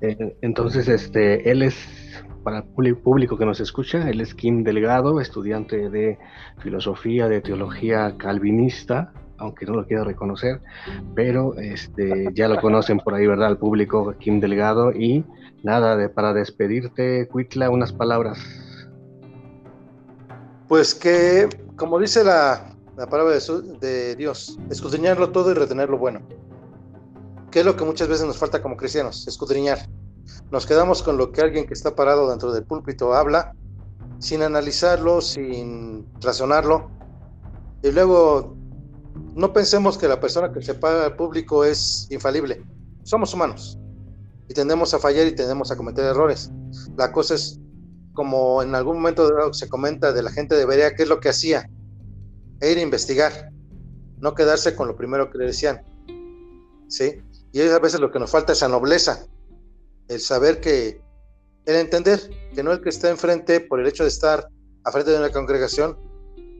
eh, 0.01 0.37
entonces, 0.41 0.87
este, 0.87 1.49
él 1.49 1.63
es, 1.63 1.75
para 2.43 2.63
el 2.77 2.97
público 2.97 3.37
que 3.37 3.45
nos 3.45 3.59
escucha, 3.59 4.09
él 4.09 4.21
es 4.21 4.35
Kim 4.35 4.63
Delgado, 4.63 5.19
estudiante 5.19 5.89
de 5.89 6.17
filosofía, 6.59 7.27
de 7.27 7.41
teología 7.41 8.15
calvinista, 8.17 9.13
aunque 9.37 9.65
no 9.65 9.73
lo 9.73 9.85
quiera 9.85 10.03
reconocer, 10.03 10.61
pero 11.15 11.55
este, 11.57 12.29
ya 12.33 12.47
lo 12.47 12.59
conocen 12.59 12.99
por 12.99 13.13
ahí, 13.13 13.27
¿verdad? 13.27 13.51
El 13.51 13.57
público, 13.57 14.13
Kim 14.19 14.39
Delgado, 14.39 14.91
y 14.91 15.23
nada, 15.63 15.95
de, 15.95 16.09
para 16.09 16.33
despedirte, 16.33 17.27
Cuitla, 17.27 17.69
unas 17.69 17.93
palabras. 17.93 18.39
Pues 20.67 20.93
que, 20.93 21.47
como 21.75 21.99
dice 21.99 22.23
la, 22.23 22.75
palabra 23.09 23.35
de, 23.35 23.77
de, 23.79 24.15
Dios, 24.15 24.57
escudriñarlo 24.69 25.31
todo 25.31 25.51
y 25.51 25.53
retener 25.53 25.89
lo 25.89 25.97
bueno. 25.97 26.21
¿Qué 27.51 27.59
es 27.59 27.65
lo 27.65 27.75
que 27.77 27.85
muchas 27.85 28.07
veces 28.07 28.25
nos 28.25 28.37
falta 28.37 28.61
como 28.61 28.75
cristianos? 28.75 29.27
Escudriñar. 29.27 29.79
Nos 30.51 30.65
quedamos 30.65 31.01
con 31.01 31.17
lo 31.17 31.31
que 31.31 31.41
alguien 31.41 31.65
que 31.65 31.73
está 31.73 31.95
parado 31.95 32.29
dentro 32.29 32.51
del 32.51 32.65
púlpito 32.65 33.13
habla, 33.13 33.53
sin 34.19 34.41
analizarlo, 34.41 35.21
sin 35.21 36.05
razonarlo, 36.19 36.89
y 37.83 37.91
luego 37.91 38.56
no 39.37 39.53
pensemos 39.53 39.99
que 39.99 40.07
la 40.07 40.19
persona 40.19 40.51
que 40.51 40.63
se 40.63 40.73
paga 40.73 41.05
al 41.05 41.15
público 41.15 41.63
es 41.63 42.07
infalible. 42.09 42.63
Somos 43.03 43.35
humanos 43.35 43.77
y 44.49 44.53
tendemos 44.55 44.95
a 44.95 44.99
fallar 44.99 45.27
y 45.27 45.35
tendemos 45.35 45.69
a 45.71 45.77
cometer 45.77 46.05
errores. 46.05 46.49
La 46.97 47.11
cosa 47.11 47.35
es, 47.35 47.59
como 48.13 48.63
en 48.63 48.73
algún 48.73 48.95
momento 48.95 49.53
se 49.53 49.69
comenta 49.69 50.11
de 50.11 50.23
la 50.23 50.31
gente 50.31 50.55
de 50.55 50.65
Berea, 50.65 50.95
¿qué 50.95 51.03
es 51.03 51.09
lo 51.09 51.19
que 51.19 51.29
hacía? 51.29 51.69
E 52.61 52.71
ir 52.71 52.79
a 52.79 52.81
investigar, 52.81 53.51
no 54.17 54.33
quedarse 54.33 54.75
con 54.75 54.87
lo 54.87 54.95
primero 54.95 55.29
que 55.29 55.37
le 55.37 55.45
decían. 55.45 55.83
¿Sí? 56.87 57.21
Y 57.51 57.61
a 57.61 57.77
veces 57.77 57.99
lo 57.99 58.11
que 58.11 58.17
nos 58.17 58.31
falta 58.31 58.53
es 58.53 58.61
la 58.61 58.69
nobleza, 58.69 59.27
el 60.07 60.19
saber 60.19 60.59
que, 60.61 60.99
el 61.67 61.75
entender 61.75 62.19
que 62.55 62.63
no 62.63 62.71
el 62.71 62.81
que 62.81 62.89
está 62.89 63.11
enfrente, 63.11 63.59
por 63.59 63.79
el 63.79 63.85
hecho 63.85 64.01
de 64.01 64.09
estar 64.09 64.47
a 64.83 64.91
frente 64.91 65.11
de 65.11 65.19
una 65.19 65.31
congregación, 65.31 65.95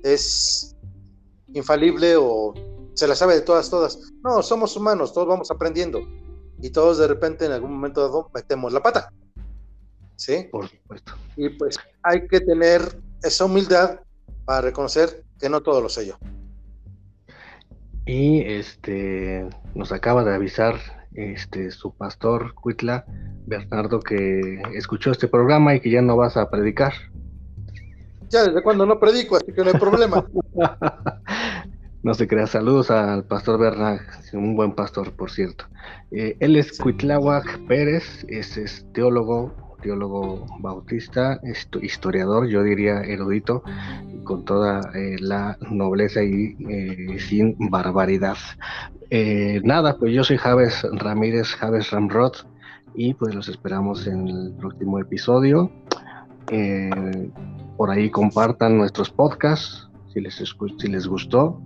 es 0.03 0.76
infalible 1.53 2.15
o 2.17 2.53
se 2.93 3.07
la 3.07 3.15
sabe 3.15 3.35
de 3.35 3.41
todas, 3.41 3.69
todas. 3.69 4.11
No, 4.23 4.41
somos 4.41 4.75
humanos, 4.75 5.13
todos 5.13 5.27
vamos 5.27 5.51
aprendiendo. 5.51 6.01
Y 6.61 6.71
todos 6.71 6.97
de 6.97 7.07
repente 7.07 7.45
en 7.45 7.51
algún 7.51 7.73
momento 7.73 8.01
dado 8.01 8.31
metemos 8.33 8.73
la 8.73 8.81
pata. 8.81 9.13
¿Sí? 10.15 10.47
Por 10.51 10.67
supuesto. 10.67 11.13
Y 11.35 11.49
pues 11.49 11.77
hay 12.01 12.27
que 12.27 12.39
tener 12.39 12.81
esa 13.21 13.45
humildad 13.45 13.99
para 14.45 14.61
reconocer 14.61 15.23
que 15.39 15.49
no 15.49 15.61
todo 15.61 15.81
lo 15.81 15.89
sé 15.89 16.07
yo. 16.07 16.17
Y 18.05 18.41
este 18.41 19.47
nos 19.75 19.91
acaba 19.91 20.23
de 20.23 20.33
avisar 20.33 20.79
este 21.13 21.71
su 21.71 21.93
pastor 21.93 22.53
Cuitla, 22.55 23.05
Bernardo, 23.45 23.99
que 23.99 24.61
escuchó 24.73 25.11
este 25.11 25.27
programa 25.27 25.75
y 25.75 25.81
que 25.81 25.91
ya 25.91 26.01
no 26.01 26.15
vas 26.15 26.37
a 26.37 26.49
predicar. 26.49 26.93
Ya 28.29 28.43
desde 28.43 28.61
cuando 28.61 28.85
no 28.85 28.99
predico, 28.99 29.37
así 29.37 29.51
que 29.53 29.63
no 29.63 29.71
hay 29.71 29.79
problema. 29.79 30.25
no 32.03 32.13
se 32.13 32.27
crea. 32.27 32.47
Saludos 32.47 32.91
al 32.91 33.23
pastor 33.25 33.59
Bernard, 33.59 34.01
un 34.33 34.55
buen 34.55 34.73
pastor, 34.73 35.13
por 35.13 35.31
cierto. 35.31 35.65
Eh, 36.11 36.35
él 36.39 36.55
es 36.55 36.77
Cuitláhuac 36.77 37.65
Pérez, 37.67 38.25
es, 38.27 38.85
teólogo, 38.93 39.77
teólogo 39.81 40.45
bautista, 40.59 41.39
historiador, 41.81 42.47
yo 42.47 42.63
diría 42.63 43.01
erudito, 43.01 43.63
con 44.23 44.43
toda 44.43 44.81
eh, 44.93 45.17
la 45.19 45.57
nobleza 45.69 46.23
y 46.23 46.55
eh, 46.69 47.19
sin 47.19 47.55
barbaridad. 47.59 48.37
nada, 49.63 49.97
pues 49.97 50.13
yo 50.13 50.23
soy 50.23 50.37
Javes 50.37 50.85
Ramírez, 50.93 51.55
Javes 51.55 51.91
Ramrod, 51.91 52.33
y 52.93 53.13
pues 53.13 53.35
los 53.35 53.47
esperamos 53.47 54.07
en 54.07 54.27
el 54.27 54.53
próximo 54.57 54.99
episodio 54.99 55.71
por 57.77 57.91
ahí 57.91 58.09
compartan 58.09 58.77
nuestros 58.77 59.09
podcasts, 59.09 59.87
si 60.11 60.19
les, 60.19 60.43
si 60.79 60.87
les 60.87 61.07
gustó, 61.07 61.61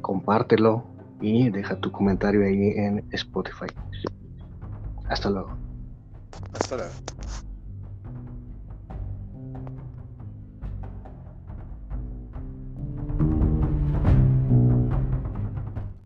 compártelo 0.00 0.84
y 1.20 1.50
deja 1.50 1.76
tu 1.76 1.92
comentario 1.92 2.44
ahí 2.44 2.70
en 2.76 3.04
Spotify. 3.12 3.66
Hasta 5.08 5.28
luego. 5.28 5.56
Hasta 6.54 6.76
luego. 6.76 6.92